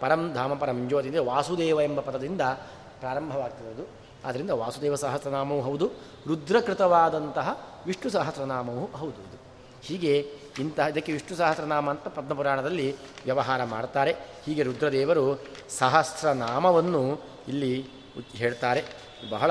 ಪರಂ 0.00 0.32
ಧಾಮ 0.34 0.54
ಪರಂ 0.54 0.88
ಜ್ಯೋತಿ 0.88 1.18
ವಾಸುದೇವ 1.18 1.80
ಎಂಬ 1.80 2.00
ಪದದಿಂದ 2.00 2.40
ಪ್ರಾರಂಭವಾಗ್ತದೆ 3.00 3.70
ಅದು 3.70 3.88
ಆದ್ದರಿಂದ 4.24 4.50
ವಾಸುದೇವ 4.50 4.94
ಸಹಸ್ರನಾಮವೂ 4.94 5.60
ಹೌದು, 5.60 5.86
ರುದ್ರಕೃತವಾದಂತಹ 6.26 7.48
ವಿಷ್ಣು 7.86 8.10
ಸಹಸ್ರನಾಮವೂ 8.10 8.86
ಹೌದು 8.86 9.20
ಇದು. 9.22 9.38
ಹೀಗೆ 9.82 10.32
ಇಂತಹ 10.58 10.86
ಇದಕ್ಕೆ 10.86 11.12
ವಿಷ್ಣು 11.12 11.36
ಸಹಸ್ರನಾಮ 11.36 11.90
ಅಂತ 11.90 12.08
ಪದ್ಮಪುರಾಣದಲ್ಲಿ 12.08 12.96
ವ್ಯವಹಾರ 13.24 13.64
ಮಾಡ್ತಾರೆ. 13.64 14.16
ಹೀಗೆ 14.44 14.62
ರುದ್ರದೇವರು 14.62 15.44
ಸಹಸ್ರನಾಮವನ್ನು 15.68 17.20
ಇಲ್ಲಿ 17.48 17.86
ಹೇಳ್ತಾರೆ. 18.32 18.84
ಬಹಳ 19.30 19.50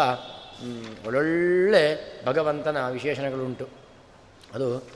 ಒಳ್ಳೊಳ್ಳೆ 1.07 1.83
ಭಗವಂತನ 2.25 2.89
ವಿಶೇಷಣಗಳುಂಟು. 2.89 3.67
ಅದು 4.53 4.94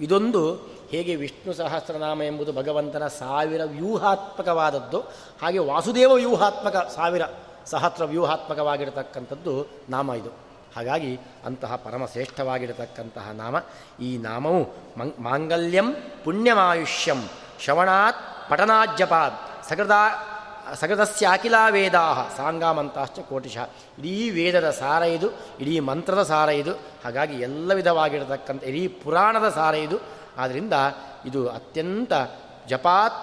ಇದೊಂದು 0.00 0.54
ಹೇಗೆ 0.90 1.16
ವಿಷ್ಣು 1.16 1.52
ಸಹಸ್ರನಾಮ 1.52 2.22
ಎಂಬುದು 2.22 2.52
ಭಗವಂತನ 2.52 3.06
ಸಾವಿರ 3.06 3.60
ವ್ಯೂಹಾತ್ಮಕವಾದದ್ದು, 3.64 5.00
ಹಾಗೆ 5.42 5.58
ವಾಸುದೇವ 5.58 6.12
ವ್ಯೂಹಾತ್ಮಕ 6.12 6.76
ಸಾವಿರ 6.96 7.22
ಸಹಸ್ರ 7.66 8.04
ವ್ಯೂಹಾತ್ಮಕವಾಗಿರತಕ್ಕಂಥದ್ದು 8.04 9.66
ನಾಮ 9.90 10.10
ಇದು. 10.12 10.28
ಹಾಗಾಗಿ 10.76 11.20
ಅಂತಹ 11.46 11.76
ಪರಮಶ್ರೇಷ್ಠವಾಗಿರತಕ್ಕಂತಹ 11.76 13.30
ನಾಮ. 13.30 13.56
ಈ 14.02 14.18
ನಾಮವು 14.18 14.60
ಮಾಂಗಲ್ಯಂ 15.22 15.94
ಪುಣ್ಯಮಾಯುಷ್ಯಂ 16.24 17.28
ಶ್ರವಣಾತ್ 17.60 18.50
ಪಠನಾಜ್ಜಪಾತ್ 18.50 19.68
ಸಕೃದ 19.68 19.90
ಸಕೃತಸ್ಯಾಕಿಲಾ 20.80 21.62
ವೇದಾ 21.68 22.04
ಸಾಂಗಾಮಂತಾಶ್ಚ 22.36 23.18
ಕೋಟಿಶ. 23.28 23.56
ಇಡೀ 23.98 24.30
ವೇದದ 24.30 24.70
ಸಾರ 24.70 25.02
ಇದು, 25.02 25.28
ಇಡೀ 25.60 25.74
ಮಂತ್ರದ 25.80 26.22
ಸಾರ 26.22 26.48
ಇದು. 26.48 26.72
ಹಾಗಾಗಿ 27.04 27.36
ಎಲ್ಲ 27.42 27.74
ವಿಧವಾಗಿರತಕ್ಕಂಥ, 27.74 28.64
ಇಡೀ 28.64 28.82
ಪುರಾಣದ 29.02 29.48
ಸಾರ 29.48 29.74
ಇದು. 29.86 29.98
ಆದ್ದರಿಂದ 30.38 30.72
ಇದು 31.26 31.48
ಅತ್ಯಂತ 31.48 32.12
ಜಪಾತ್ 32.68 33.20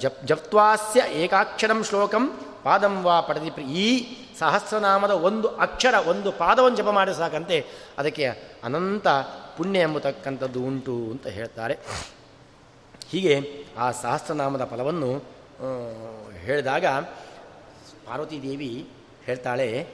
ಜಪ್ 0.00 0.20
ಜಪ್ವಾಸ್ಯ 0.26 1.02
ಏಕಾಕ್ಷರಂ 1.22 1.80
ಶ್ಲೋಕಂ 1.84 2.24
ಪಾದಂ 2.64 2.94
ವಾ 3.02 3.20
ಪಡೆದಿ 3.20 3.50
ಈ 3.62 3.88
ಸಹಸ್ರನಾಮದ 4.38 5.10
ಒಂದು 5.10 5.48
ಅಕ್ಷರ, 5.48 5.94
ಒಂದು 6.06 6.32
ಪಾದವನ್ನು 6.32 6.76
ಜಪ 6.78 6.90
ಮಾಡಿ 6.98 7.12
ಸಾಕಂತೆ. 7.18 7.58
ಅದಕ್ಕೆ 7.98 8.26
ಅನಂತ 8.64 9.08
ಪುಣ್ಯ 9.56 9.80
ಎಂಬತಕ್ಕಂಥದ್ದು 9.80 10.60
ಉಂಟು 10.60 10.96
ಅಂತ 11.12 11.26
ಹೇಳ್ತಾರೆ. 11.26 11.74
ಹೀಗೆ 13.10 13.34
ಆ 13.78 13.90
ಸಹಸ್ರನಾಮದ 13.90 14.64
ಫಲವನ್ನು 14.64 15.35
ಹೇಳಿದಾಗ 16.40 16.86
ಪಾರ್ವತೀದೇವಿ 18.06 18.88
ಹೇಳ್ತಾಳೆ 19.24 19.86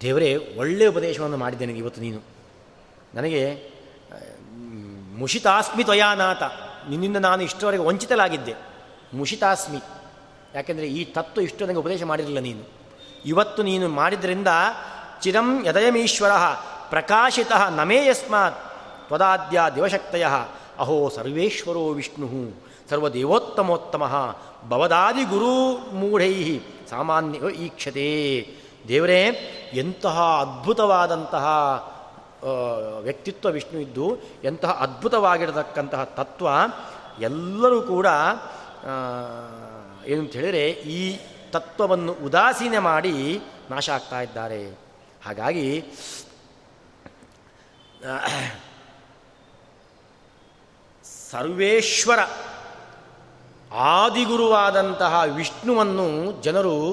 ದೇವರೇ 0.00 0.54
ಒಳ್ಳೆಯ 0.56 0.88
ಉಪದೇಶವನ್ನು 0.88 1.36
ಮಾಡಿದ್ದೇನೆ 1.36 1.72
ಇವತ್ತು 1.72 2.00
ನೀನು. 2.00 2.20
ನನಗೆ 3.14 3.70
ಮುಷಿತಾಸ್ಮಿ 5.18 5.84
ತ್ವಯಾನಾಥ 5.84 6.42
ನಿನ್ನಿಂದ 6.88 7.16
ನಾನು 7.16 7.42
ಇಷ್ಟವರೆಗೆ 7.42 7.82
ವಂಚಿತಲಾಗಿದ್ದೆ 7.82 8.54
ಮುಷಿತಾಸ್ಮಿ. 9.14 9.80
ಯಾಕೆಂದರೆ 10.54 10.86
ಈ 10.86 11.04
ತತ್ವ 11.04 11.40
ಇಷ್ಟು 11.40 11.66
ನನಗೆ 11.66 11.76
ಉಪದೇಶ 11.76 12.02
ಮಾಡಿರಲಿಲ್ಲ 12.02 12.40
ನೀನು. 12.40 12.64
ಇವತ್ತು 13.24 13.62
ನೀನು 13.62 13.88
ಮಾಡಿದ್ರಿಂದ 13.88 14.48
ಚಿರಂ 15.22 15.66
ಯದಯಮೀಶ್ವರ 15.66 16.30
ಪ್ರಕಾಶಿತ 16.90 17.52
ನಮೇ 17.52 18.06
ಯಸ್ಮಾತ್ 18.06 18.56
ತ್ವದಾದ್ಯ 19.06 19.60
ದಿವಶಕ್ತಯ 19.74 20.26
ಅಹೋ 20.78 21.08
ಸರ್ವೇಶ್ವರೋ 21.08 21.88
ವಿಷ್ಣು. 21.88 22.52
ಸರ್ವದೇವೋತ್ತಮೋತ್ತಮ. 22.90 24.36
ಭವದಾದಿ 24.68 25.24
ಗುರು 25.24 25.76
ಮೂಢೈ. 25.94 26.58
ಸಾಮಾನ್ಯ 26.90 27.38
ಈಕ್ಷತೆ. 27.54 28.46
ದೇವರೇ, 28.88 29.22
ಎಂತಹ 29.72 30.20
ಅದ್ಭುತವಾದಂತಹ 30.20 31.46
ವ್ಯಕ್ತಿತ್ವ 33.00 33.48
ವಿಷ್ಣು 33.48 33.80
ಇದ್ದು, 33.80 34.16
ಎಂತಹ 34.44 34.70
ಅದ್ಭುತವಾಗಿರತಕ್ಕಂತಹ 34.70 36.04
ತತ್ವ 36.04 36.48
ಎಲ್ಲರೂ 37.20 37.82
ಕೂಡ 37.82 38.06
ಏನು 40.06 40.22
ಹೇಳಿದರೆ 40.22 40.68
ಈ 40.70 41.20
ತತ್ವವನ್ನು 41.50 42.12
ಉದಾಸೀನ 42.12 42.78
ಮಾಡಿ 42.78 43.40
ನಾಶ 43.70 43.90
ಆಗ್ತಾ 43.90 44.20
ಇದ್ದಾರೆ. 44.20 44.70
ಹಾಗಾಗಿ 45.26 45.84
ಸರ್ವೇಶ್ವರ. 51.36 52.18
ಆದಿಗುರುವಾದಂತಹ 53.74 55.22
ವಿಷ್ಣುವನ್ನು 55.34 56.42
ಜನರು 56.42 56.90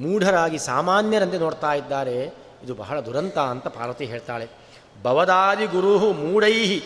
ಮೂಢರಾಗಿ 0.00 0.58
ಸಾಮಾನ್ಯರಂತೆ 0.58 1.38
ನೋಡ್ತಾ 1.38 1.72
ಇದ್ದಾರೆ. 1.72 2.34
ಇದು 2.64 2.74
ಬಹಳ 2.74 3.00
ದುರಂತ 3.00 3.38
ಅಂತ 3.38 3.66
ಪಾರ್ವತಿ 3.66 4.04
ಹೇಳ್ತಾಳೆ. 4.04 4.48
ಭವದಾದಿ 5.02 5.66
ಗುರು 5.66 5.98
ಮೂಢೈಹಿ 6.12 6.82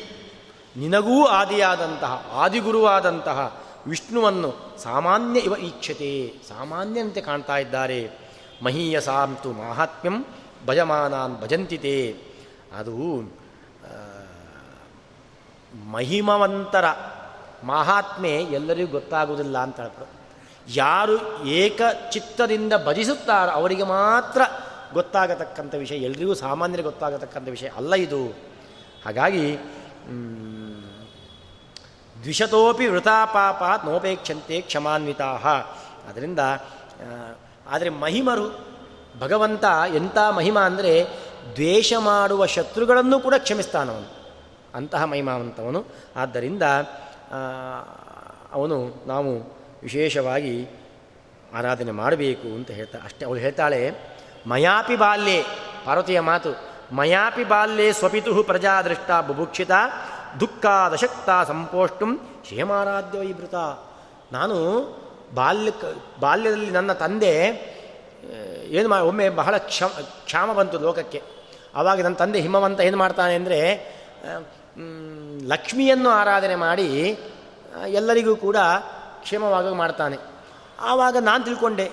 ನಿನಗೂ 0.76 1.26
ಆದಿಯಾದಂತಹ, 1.26 2.30
ಆದಿಗುರುವಾದಂತಹ 2.32 3.60
ವಿಷ್ಣುವನ್ನು 3.86 4.80
ಸಾಮಾನ್ಯ 4.82 5.40
ಇವ 5.40 5.54
ಈಕ್ಷತೆ 5.56 6.34
ಸಾಮಾನ್ಯಂತೆ 6.48 7.20
ಕಾಣ್ತಾ 7.20 7.56
ಇದ್ದಾರೆ. 7.56 8.10
ಮಹೀಯಸಾಂತು 8.64 9.52
ಮಾಹಾತ್ಮ್ಯಂ 9.52 10.24
ಭಜಮಾನಾನ್ 10.66 11.40
ಭಜಂತಿತೆ. 11.40 12.16
ಅದು 12.78 13.22
ಮಹಿಮವಂತರ 15.92 16.84
ಮಹಾತ್ಮೆ 17.64 18.30
ಎಲ್ಲರಿಗೂ 18.30 18.92
ಗೊತ್ತಾಗುವುದಿಲ್ಲ 18.92 19.58
ಅಂತ 19.58 19.80
ಹೇಳ್ತಾರೆ 19.80 20.12
ಯಾರು 20.74 21.44
ಏಕ 21.46 21.80
ಚಿತ್ತದಿಂದ 22.10 22.72
ಭಜಿಸುತ್ತಾರೋ 22.86 23.50
ಅವರಿಗೆ 23.50 23.82
ಮಾತ್ರ 23.82 24.42
ಗೊತ್ತಾಗತಕ್ಕಂಥ 24.94 25.74
ವಿಷಯ, 25.74 25.96
ಎಲ್ರಿಗೂ 25.96 26.34
ಸಾಮಾನ್ಯರಿಗೆ 26.34 26.88
ಗೊತ್ತಾಗತಕ್ಕಂಥ 26.88 27.48
ವಿಷಯ 27.48 27.68
ಅಲ್ಲ 27.68 27.94
ಇದು. 27.94 28.20
ಹಾಗಾಗಿ 29.04 29.56
ದ್ವಿಷತೋಪಿ 32.22 32.86
ವೃತಾಪಾಪ 32.86 33.62
ನೋಪೇಕ್ಷಂತೆ 33.86 34.60
ಕ್ಷಮಾನ್ವಿತಾ 34.60 35.30
ಅದರಿಂದ 36.08 36.40
ಆದರೆ 37.68 37.90
ಮಹಿಮರು, 37.90 38.46
ಭಗವಂತ 39.20 39.64
ಎಂಥ 39.94 40.18
ಮಹಿಮ 40.18 40.58
ಅಂದರೆ 40.58 41.04
ದ್ವೇಷ 41.54 41.92
ಮಾಡುವ 41.98 42.46
ಶತ್ರುಗಳನ್ನು 42.46 43.20
ಕೂಡ 43.20 43.34
ಕ್ಷಮಿಸ್ತಾನವನು. 43.38 44.15
ಅಂತಹ 44.76 45.02
ಮಹಿಮಾವಂತವನು. 45.04 45.80
ಆದ್ದರಿಂದ 46.16 46.64
ಅವನು 48.52 48.76
ನಾವು 49.06 49.30
ವಿಶೇಷವಾಗಿ 49.82 50.54
ಆರಾಧನೆ 51.54 51.92
ಮಾಡಬೇಕು 51.92 52.48
ಅಂತ 52.48 52.70
ಹೇಳ್ತಾ, 52.70 52.98
ಅಷ್ಟೇ, 53.04 53.22
ಅವಳು 53.26 53.38
ಹೇಳ್ತಾಳೆ, 53.38 53.80
ಮಯಾಪಿ 54.46 54.96
ಬಾಲ್ಯೆ, 54.96 55.38
ಪಾರ್ವತಿಯ 55.86 56.20
ಮಾತು, 56.20 56.50
ಮಯಾಪಿ 56.92 57.44
ಬಾಲ್ಯೆ 57.44 57.86
ಸ್ವಪಿತು 57.92 58.32
ಪ್ರಜಾದೃಷ್ಟ 58.42 59.10
ಬುಭುಕ್ಷಿತ 59.26 59.72
ದುಃಖ 60.40 60.66
ದಶಕ್ತ 60.92 61.28
ಸಂಪೋಷ್ಟು 61.48 62.06
ಕ್ಷೇಮಾರಾಧ್ಯ 62.42 63.18
ವೈಭೃತ. 63.18 63.54
ನಾನು 64.32 64.56
ಬಾಲ್ಯ, 65.34 65.70
ಬಾಲ್ಯದಲ್ಲಿ 66.20 66.70
ನನ್ನ 66.70 66.92
ತಂದೆ 66.92 67.32
ಏನು 68.68 68.88
ಮಾ, 68.88 68.96
ಒಮ್ಮೆ 69.00 69.26
ಬಹಳ 69.40 69.54
ಕ್ಷಮ, 69.56 69.90
ಕ್ಷಾಮ 70.24 70.52
ಬಂತು 70.52 70.76
ಲೋಕಕ್ಕೆ. 70.78 71.20
ಆವಾಗ 71.74 71.98
ನನ್ನ 72.02 72.16
ತಂದೆ 72.16 72.38
ಹಿಮವಂತ 72.40 72.80
ಏನು 72.80 72.98
ಮಾಡ್ತಾನೆ 72.98 73.34
ಅಂದರೆ 73.34 73.58
ಲಕ್ಷ್ಮಿಯನ್ನು 75.46 76.08
ಆರಾಧನೆ 76.08 76.54
ಮಾಡಿ 76.54 77.18
ಎಲ್ಲರಿಗೂ 77.88 78.36
ಕೂಡ 78.36 78.56
ಕ್ಷೇಮವಾಗ 79.20 79.72
ಮಾಡ್ತಾನೆ. 79.72 80.16
ಆವಾಗ 80.80 81.16
ನಾನು 81.16 81.44
ತಿಳ್ಕೊಂಡೆ, 81.44 81.92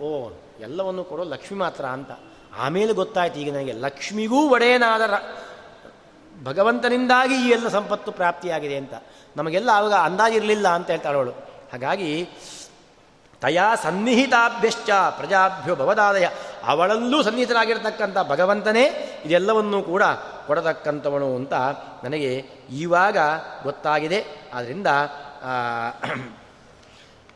ಓ, 0.00 0.30
ಎಲ್ಲವನ್ನು 0.60 1.04
ಕೊಡೋ 1.04 1.24
ಲಕ್ಷ್ಮಿ 1.24 1.58
ಮಾತ್ರ 1.58 1.84
ಅಂತ. 1.84 2.10
ಆಮೇಲೆ 2.58 2.92
ಗೊತ್ತಾಯ್ತು 2.92 3.40
ಈಗ 3.40 3.54
ನನಗೆ 3.54 3.72
ಲಕ್ಷ್ಮಿಗೂ 3.72 4.48
ಒಡೆಯನಾದ 4.48 5.00
ಭಗವಂತನಿಂದಾಗಿ 6.44 7.46
ಈ 7.46 7.50
ಎಲ್ಲ 7.50 7.68
ಸಂಪತ್ತು 7.68 8.12
ಪ್ರಾಪ್ತಿಯಾಗಿದೆ 8.12 8.76
ಅಂತ. 8.76 8.94
ನಮಗೆಲ್ಲ 9.36 9.70
ಆವಾಗ 9.74 9.92
ಅಂದಾಜಿರಲಿಲ್ಲ 9.92 10.68
ಅಂತ 10.68 10.90
ಹೇಳ್ತಾಳೆ 10.90 11.16
ಅವಳು. 11.16 11.30
ಹಾಗಾಗಿ 11.72 12.28
ತಯಾ 13.44 13.74
ಸನ್ನಿಹಿತಾಭ್ಯಶ್ಚ 13.74 14.90
ಪ್ರಜಾಭ್ಯೋ 14.90 15.74
ಭವದಾದಯ. 15.80 16.26
ಅವಳಲ್ಲೂ 16.66 17.18
ಸನ್ನಿಹಿತನಾಗಿರ್ತಕ್ಕಂಥ 17.22 18.16
ಭಗವಂತನೇ 18.28 18.84
ಇದೆಲ್ಲವನ್ನೂ 19.24 19.82
ಕೂಡ 19.82 20.02
ಕೊಡತಕ್ಕಂಥವನು 20.46 21.28
ಅಂತ 21.36 21.54
ನನಗೆ 22.04 22.30
ಈವಾಗ 22.82 23.18
ಗೊತ್ತಾಗಿದೆ. 23.62 24.20
ಆದ್ದರಿಂದ 24.54 24.86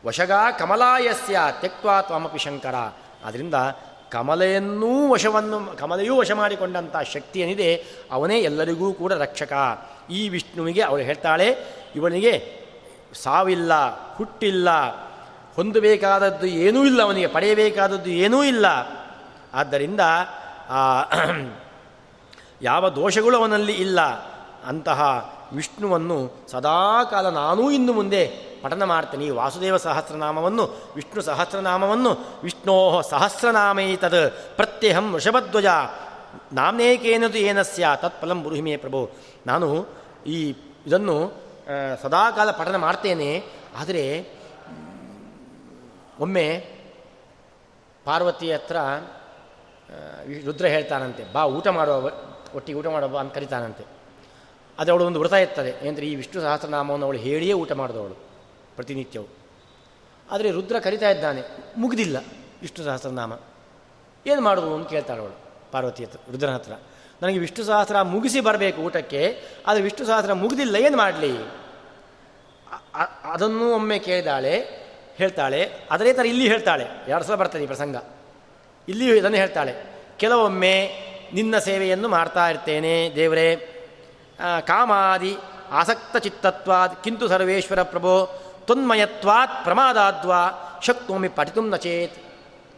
ವಶಗ 0.05 0.31
ಕಮಲಾಯಸ್ಯ 0.59 1.39
ತೆಕ್ವಾ 1.61 1.95
ತ್ವಮಪಿ 2.01 2.37
ಶಂಕರ. 2.37 2.75
ಆದ್ದರಿಂದ 3.25 3.57
ಕಮಲೆಯನ್ನೂ 4.11 4.91
ವಶವನ್ನು, 5.11 5.57
ಕಮಲೆಯೂ 5.77 6.13
ವಶ 6.17 6.31
ಮಾಡಿಕೊಂಡಂಥ 6.31 6.95
ಶಕ್ತಿ 7.13 7.37
ಏನಿದೆ, 7.39 7.69
ಅವನೇ 8.11 8.37
ಎಲ್ಲರಿಗೂ 8.39 8.87
ಕೂಡ 8.93 9.11
ರಕ್ಷಕ. 9.13 9.53
ಈ 10.09 10.21
ವಿಷ್ಣುವಿಗೆ 10.29 10.81
ಅವಳು 10.81 11.03
ಹೇಳ್ತಾಳೆ 11.03 11.47
ಇವನಿಗೆ 11.95 12.33
ಸಾವಿಲ್ಲ, 13.23 13.73
ಹುಟ್ಟಿಲ್ಲ 14.15 14.69
ಹೊಂದಬೇಕಾದದ್ದು 15.59 16.45
ಏನೂ 16.45 16.85
ಇಲ್ಲ 16.85 17.03
ಅವನಿಗೆ, 17.03 17.27
ಪಡೆಯಬೇಕಾದದ್ದು 17.27 18.09
ಏನೂ 18.09 18.43
ಇಲ್ಲ. 18.43 18.65
ಆದ್ದರಿಂದ 19.53 19.99
ಯಾವ 22.61 22.89
ದೋಷಗಳು 22.89 23.37
ಅವನಲ್ಲಿ 23.37 23.71
ಇಲ್ಲ. 23.71 24.01
ಅಂತಹ 24.65 24.99
ವಿಷ್ಣುವನ್ನು 25.53 26.31
ಸದಾಕಾಲ 26.51 27.29
ನಾನೂ 27.29 27.71
ಇನ್ನು 27.71 27.93
ಮುಂದೆ 27.93 28.27
ಪಠನ 28.61 28.83
ಮಾಡ್ತೇನೆ. 28.83 29.25
ಈ 29.25 29.29
ವಾಸುದೇವ 29.29 29.77
ಸಹಸ್ರನಾಮವನ್ನು, 29.77 30.63
ವಿಷ್ಣು 30.95 31.21
ಸಹಸ್ರನಾಮವನ್ನು, 31.21 32.11
ವಿಷ್ಣೋ 32.43 33.01
ಸಹಸ್ರನಾಮೈತದ್ 33.01 34.55
ಪ್ರತ್ಯಹಂ 34.55 35.13
ವೃಷಭಧ್ವಜ, 35.13 35.65
ನಾಮ್ನೇಕೇನದು 36.53 37.37
ಏನಸ್ಯ 37.37 37.87
ತತ್ಫಲಂ 37.95 38.43
ಬುರುಹಿಮೇ 38.43 38.77
ಪ್ರಭು. 38.77 39.09
ನಾನು 39.47 39.87
ಈ 40.27 40.55
ಇದನ್ನು 40.87 41.17
ಸದಾಕಾಲ 42.01 42.51
ಪಠನ 42.51 42.75
ಮಾಡ್ತೇನೆ. 42.75 43.31
ಆದರೆ 43.79 44.05
ಒಮ್ಮೆ 46.19 46.45
ಪಾರ್ವತಿ 48.05 48.47
ಹತ್ರ 48.51 48.77
ರುದ್ರ 50.47 50.65
ಹೇಳ್ತಾನಂತೆ, 50.67 51.23
ಬಾ, 51.33 51.41
ಊಟ 51.57 51.67
ಮಾಡುವ 51.77 52.09
ಒಟ್ಟಿಗೆ 52.57 52.77
ಊಟ 52.79 52.87
ಮಾಡುವ 52.87 53.17
ಅಂತ 53.21 53.31
ಕರಿತಾನಂತೆ. 53.37 53.83
ಅದು 54.77 54.89
ಅವಳು 54.91 55.03
ಒಂದು 55.09 55.19
ವ್ರತ 55.19 55.35
ಇರ್ತದೆ 55.45 55.71
ಏನಂದರೆ 55.83 56.05
ಈ 56.05 56.13
ವಿಷ್ಣು 56.15 56.39
ಸಹಸ್ರನಾಮವನ್ನು 56.41 57.05
ಅವಳು 57.07 57.19
ಹೇಳಿಯೇ 57.25 57.55
ಊಟ 57.61 57.71
ಮಾಡಿದವಳು 57.71 58.15
ಪ್ರತಿನಿತ್ಯವು. 58.75 59.27
ಆದರೆ 60.27 60.47
ರುದ್ರ 60.51 60.79
ಕರಿತಾ 60.79 61.09
ಇದ್ದಾನೆ, 61.09 61.41
ಮುಗಿದಿಲ್ಲ 61.77 62.17
ವಿಷ್ಣು 62.61 62.81
ಸಹಸ್ರನಾಮ. 62.85 63.33
ಏನು 64.25 64.41
ಮಾಡೋದು 64.41 64.69
ಅಂತ 64.75 64.87
ಕೇಳ್ತಾಳೆ 64.89 65.21
ಅವಳು 65.21 65.37
ಪಾರ್ವತಿ 65.71 66.01
ಹತ್ರ, 66.05 66.19
ರುದ್ರನ 66.31 66.53
ಹತ್ರ. 66.53 66.73
ನನಗೆ 67.21 67.39
ವಿಷ್ಣು 67.39 67.63
ಸಹಸ್ರ 67.65 68.01
ಮುಗಿಸಿ 68.13 68.39
ಬರಬೇಕು 68.47 68.79
ಊಟಕ್ಕೆ, 68.81 69.21
ಆದರೆ 69.67 69.81
ವಿಷ್ಣು 69.83 70.03
ಸಹಸ್ರ 70.05 70.33
ಮುಗಿದಿಲ್ಲ, 70.43 70.75
ಏನು 70.87 70.97
ಮಾಡಲಿ? 70.97 71.33
ಅದನ್ನು 73.33 73.65
ಒಮ್ಮೆ 73.75 73.97
ಕೇಳಿದಾಳೆ 73.99 74.55
ಹೇಳ್ತಾಳೆ. 75.19 75.73
ಅದೇ 75.91 76.13
ಥರ 76.13 76.25
ಇಲ್ಲಿ 76.25 76.47
ಹೇಳ್ತಾಳೆ. 76.47 76.85
ಎರಡು 77.07 77.23
ಸಲ 77.23 77.35
ಬರ್ತದೆ 77.35 77.63
ಈ 77.63 77.65
ಪ್ರಸಂಗ. 77.65 77.95
ಇಲ್ಲಿಯೂ 78.87 79.15
ಇದನ್ನು 79.15 79.37
ಹೇಳ್ತಾಳೆ. 79.37 79.73
ಕೆಲವೊಮ್ಮೆ 80.17 80.89
ನಿನ್ನ 81.33 81.57
ಸೇವೆಯನ್ನು 81.57 82.07
ಮಾಡ್ತಾ 82.07 82.49
ಇರ್ತೇನೆ 82.49 83.11
ದೇವರೇ. 83.15 83.55
ಕಾಮಾದಿ 84.61 85.37
ಆಸಕ್ತ 85.71 86.17
ಚಿತ್ತತ್ವಾದ್ 86.17 87.03
ಕಿಂತು 87.03 87.27
ಸರ್ವೇಶ್ವರ 87.27 87.83
ಪ್ರಭೋ 87.83 88.41
ತೊನ್ಮಯತ್ವಾತ್ 88.67 89.63
ಪ್ರಮಾದಾದ್ವಾ 89.63 90.41
ಶಕ್ತೋಮಿ 90.83 91.27
ಪಠಿತು 91.27 91.61
ನಚೇತ್. 91.61 92.17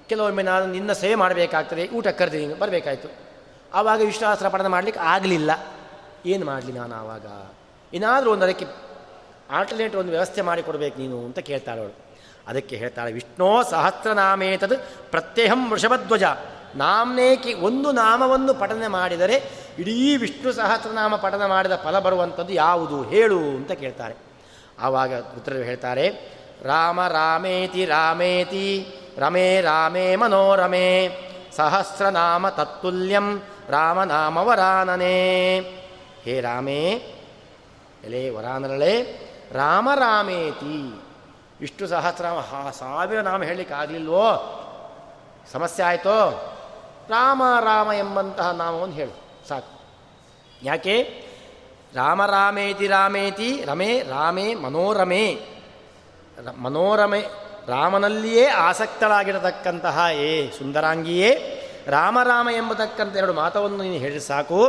ಕೆಲವೊಮ್ಮೆ 0.10 0.44
ನಾನು 0.44 0.66
ನಿನ್ನ 0.66 0.92
ಸೇವೆ 0.94 1.16
ಮಾಡಬೇಕಾಗ್ತದೆ, 1.16 1.88
ಊಟ 1.88 2.08
ಕರೆದಿದ್ದೀನಿ, 2.08 2.54
ಬರಬೇಕಾಯ್ತು. 2.54 3.10
ಆವಾಗ 3.74 4.02
ವಿಶ್ವಾಸರ 4.02 4.48
ಪಠನ 4.48 4.68
ಮಾಡಲಿಕ್ಕೆ 4.68 5.02
ಆಗಲಿಲ್ಲ. 5.02 5.52
ಏನು 6.26 6.46
ಮಾಡಲಿ 6.46 6.72
ನಾನು 6.72 6.96
ಆವಾಗ? 6.96 7.26
ಏನಾದರೂ 7.94 8.32
ಒಂದು 8.32 8.46
ಅದಕ್ಕೆ 8.46 8.66
ಆಲ್ಟರ್ನೇಟ್ 9.52 9.96
ಒಂದು 9.96 10.12
ವ್ಯವಸ್ಥೆ 10.12 10.42
ಮಾಡಿಕೊಡ್ಬೇಕು 10.42 11.00
ನೀನು 11.00 11.26
ಅಂತ 11.26 11.39
ಕೇಳ್ತಾಳೆ 11.39 11.82
ಅವಳು. 11.82 12.11
ಅದಕ್ಕೆ 12.52 12.76
ಹೇಳ್ತಾಳೆ, 12.76 13.12
ವಿಷ್ಣೋ 13.12 13.64
ಸಹಸ್ರನಾಮೇತದ್ 13.64 14.78
ಪ್ರತ್ಯಹಂ 15.12 15.72
ವೃಷಭಧ್ವಜ. 15.72 16.24
ನಾಮ್ನೇಕಿ 16.76 17.54
ಒಂದು 17.54 17.91
ನಾಮವನ್ನು 17.91 18.54
ಪಠನೆ 18.54 18.88
ಮಾಡಿದರೆ 18.88 19.36
ಇಡೀ 19.80 20.18
ವಿಷ್ಣು 20.18 20.52
ಸಹಸ್ರನಾಮ 20.52 21.16
ಪಠನ 21.16 21.45
ಮಾಡಿದ 21.45 21.76
ಫಲ 21.76 21.99
ಬರುವಂಥದ್ದು 21.99 22.54
ಯಾವುದು? 22.54 23.04
ಹೇಳು 23.04 23.39
ಅಂತ 23.39 23.72
ಕೇಳ್ತಾರೆ. 23.72 24.16
ಆವಾಗ 24.80 25.20
ಉತ್ತರ 25.20 25.54
ಹೇಳ್ತಾರೆ, 25.54 26.06
ರಾಮ 26.64 27.08
ರಾಮೇತಿ 27.08 27.86
ರಾಮೇತಿ, 27.86 28.68
ರಮೇ 29.18 29.62
ರಾಮೇ 29.62 30.16
ಮನೋರಮೇ, 30.16 30.89
ಸಹಸ್ರನಾಮ 31.56 32.49
ತತ್ತುಲ್ಯಂ 32.49 33.41
ರಾಮನಾಮ 33.70 34.38
ವರಾನನೇ. 34.38 35.60
ಹೇ 36.24 36.39
ರಾಮೇ, 36.41 36.82
ಎಲೆ 38.04 38.30
ವರಾನರಳೆ, 38.30 38.93
ರಾಮ 39.52 39.89
ರಾಮೇತಿ. 39.95 40.78
ವಿಷ್ಣು 41.62 41.88
ಸಹಸ್ರನಾಮ 41.88 42.70
ಸಾವಿರ 42.70 43.22
ನಾಮ 43.22 43.43
ಹೇಳಲಿಕ್ಕೆ 43.43 43.74
ಸಮಸ್ಯೆ 45.51 45.86
ಆಯಿತೋ? 45.86 46.18
ರಾಮ 47.09 47.43
ರಾಮ 47.59 47.89
ಎಂಬಂತಹ 47.97 48.51
ನಾಮವನ್ನು 48.51 48.95
ಹೇಳು, 48.95 49.14
ಸಾಕು. 49.47 49.82
ಯಾಕೆ? 50.64 50.95
ರಾಮ, 51.95 52.26
ರಾಮೇತಿ 52.26 52.88
ರಾಮೇತಿ, 52.88 53.64
ರಮೇ, 53.66 54.01
ರಾಮೇ, 54.09 54.55
ಮನೋರಮೇ. 54.55 55.26
ಮನೋರಮೆ, 56.57 57.22
ರಾಮನಲ್ಲಿಯೇ 57.68 58.45
ಆಸಕ್ತಳಾಗಿರತಕ್ಕಂತಹ 58.47 60.05
ಏ 60.14 60.49
ಸುಂದರಾಂಗಿಯೇ, 60.51 61.32
ರಾಮ 61.88 62.18
ರಾಮ 62.24 62.47
ಎಂಬತಕ್ಕಂಥ 62.55 63.16
ಎರಡು 63.16 63.34
ಮಾತವನ್ನು 63.34 63.78
ನೀನು 63.78 63.95
ಹೇಳಿ 63.95 64.20
ಸಾಕು. 64.20 64.59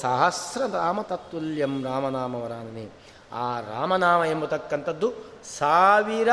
ಸಹಸ್ರ 0.00 0.62
ರಾಮ 0.74 1.00
ತತ್ತುಲ್ಯಂ 1.02 1.84
ರಾಮನಾಮವರಾನೇ 1.84 2.86
ಆ 3.32 3.60
ರಾಮನಾಮ 3.60 4.24
ಎಂಬತಕ್ಕಂಥದ್ದು 4.24 5.12
ಸಾವಿರ, 5.58 6.28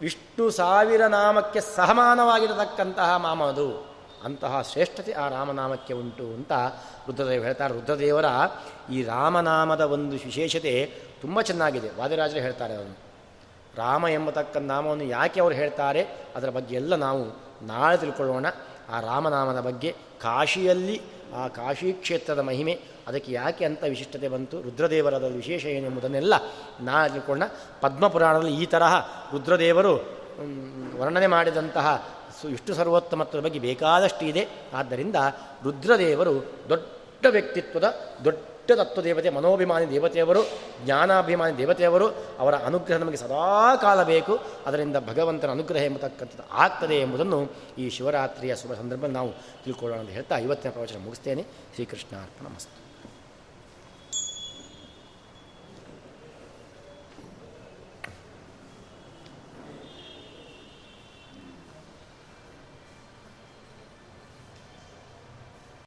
ವಿಷ್ಣು 0.00 0.50
ಸಾವಿರ 0.50 1.06
ನಾಮಕ್ಕೆ 1.06 1.60
ಸಹಮಾನವಾಗಿರತಕ್ಕಂತಹ 1.60 3.16
ಮಾಮ 3.16 3.44
ಅದು 3.44 3.90
ಅಂತಹ 4.24 4.62
ಶ್ರೇಷ್ಠತೆ 4.62 5.12
ಆ 5.12 5.28
ರಾಮನಾಮಕ್ಕೆ 5.28 5.94
ಉಂಟು 5.94 6.24
ಅಂತ 6.24 6.52
ರುದ್ರದೇವ 7.06 7.42
ಹೇಳ್ತಾರೆ. 7.42 7.74
ರುದ್ರದೇವರ 7.74 8.24
ಈ 8.92 9.02
ರಾಮನಾಮದ 9.02 9.80
ಒಂದು 9.80 10.10
ವಿಶೇಷತೆ 10.10 10.94
ತುಂಬ 11.20 11.40
ಚೆನ್ನಾಗಿದೆ. 11.40 11.90
ವಾದಿರಾಜರು 11.98 12.40
ಹೇಳ್ತಾರೆ 12.40 12.74
ಅವನು 12.74 12.96
ರಾಮ 13.76 14.06
ಎಂಬತಕ್ಕ 14.08 14.56
ನಾಮವನ್ನು 14.56 15.04
ಯಾಕೆ 15.04 15.40
ಅವರು 15.40 15.54
ಹೇಳ್ತಾರೆ? 15.54 16.06
ಅದರ 16.36 16.50
ಬಗ್ಗೆ 16.50 16.74
ಎಲ್ಲ 16.74 16.94
ನಾವು 16.94 17.50
ನಾಳೆ 17.66 17.96
ತಿಳ್ಕೊಳ್ಳೋಣ. 17.96 18.46
ಆ 18.90 19.00
ರಾಮನಾಮದ 19.00 19.60
ಬಗ್ಗೆ 19.60 19.92
ಕಾಶಿಯಲ್ಲಿ, 20.22 21.02
ಆ 21.36 21.48
ಕಾಶಿ 21.48 21.92
ಕ್ಷೇತ್ರದ 21.92 22.38
ಮಹಿಮೆ 22.38 22.80
ಅದಕ್ಕೆ 23.06 23.32
ಯಾಕೆ 23.32 23.64
ಅಂತ 23.64 23.84
ವಿಶಿಷ್ಟತೆ 23.84 24.28
ಬಂತು? 24.28 24.62
ರುದ್ರದೇವರದ 24.62 25.24
ವಿಶೇಷ 25.24 25.66
ಏನೆಂಬುದನ್ನೆಲ್ಲ 25.66 26.34
ನಾ 26.80 27.08
ತಿಳ್ಕೊಂಡ 27.08 27.42
ಪದ್ಮಪುರಾಣದಲ್ಲಿ 27.80 28.62
ಈ 28.62 28.66
ತರಹ 28.66 28.94
ರುದ್ರದೇವರು 29.32 30.20
ವರ್ಣನೆ 30.98 31.26
ಮಾಡಿದಂತಹ 31.26 32.16
ಸು 32.42 32.48
ಇಷ್ಟು 32.48 32.74
ಸರ್ವೋತ್ತಮತ್ವದ 32.74 33.42
ಬಗ್ಗೆ 33.42 33.58
ಬೇಕಾದಷ್ಟು 33.58 34.26
ಇದೆ 34.26 34.48
ಆದ್ದರಿಂದ 34.74 35.16
ರುದ್ರದೇವರು 35.64 36.34
ದೊಡ್ಡ 36.68 37.26
ವ್ಯಕ್ತಿತ್ವದ, 37.30 37.94
ದೊಡ್ಡ 38.24 38.72
ತತ್ವದೇವತೆ, 38.76 39.30
ಮನೋಭಿಮಾನಿ 39.30 39.90
ದೇವತೆಯವರು, 39.90 40.42
ಜ್ಞಾನಾಭಿಮಾನಿ 40.84 41.58
ದೇವತೆಯವರು, 41.58 42.08
ಅವರ 42.38 42.54
ಅನುಗ್ರಹ 42.54 42.96
ನಮಗೆ 42.96 43.16
ಸದಾ 43.16 43.76
ಕಾಲ 43.76 44.02
ಬೇಕು. 44.02 44.38
ಅದರಿಂದ 44.66 44.96
ಭಗವಂತನ 44.96 45.50
ಅನುಗ್ರಹ 45.50 45.84
ಎಂಬತಕ್ಕಂಥದ್ದು 45.84 46.52
ಆಗ್ತದೆ 46.52 46.94
ಎಂಬುದನ್ನು 46.94 47.48
ಈ 47.78 47.88
ಶಿವರಾತ್ರಿಯ 47.88 48.56
ಶುಭ 48.56 48.72
ಸಂದರ್ಭದಲ್ಲಿ 48.72 49.14
ನಾವು 49.14 49.32
ತಿಳ್ಕೊಳ್ಳೋಣ 49.64 50.00
ಅಂತ 50.00 50.10
ಹೇಳ್ತಾ 50.10 50.38
ಇವತ್ತಿನ 50.38 50.70
ಪ್ರವಚನ 50.70 50.96
ಮುಗಿಸ್ತೇನೆ. 51.04 51.42
ಶ್ರೀಕೃಷ್ಣ 51.74 52.16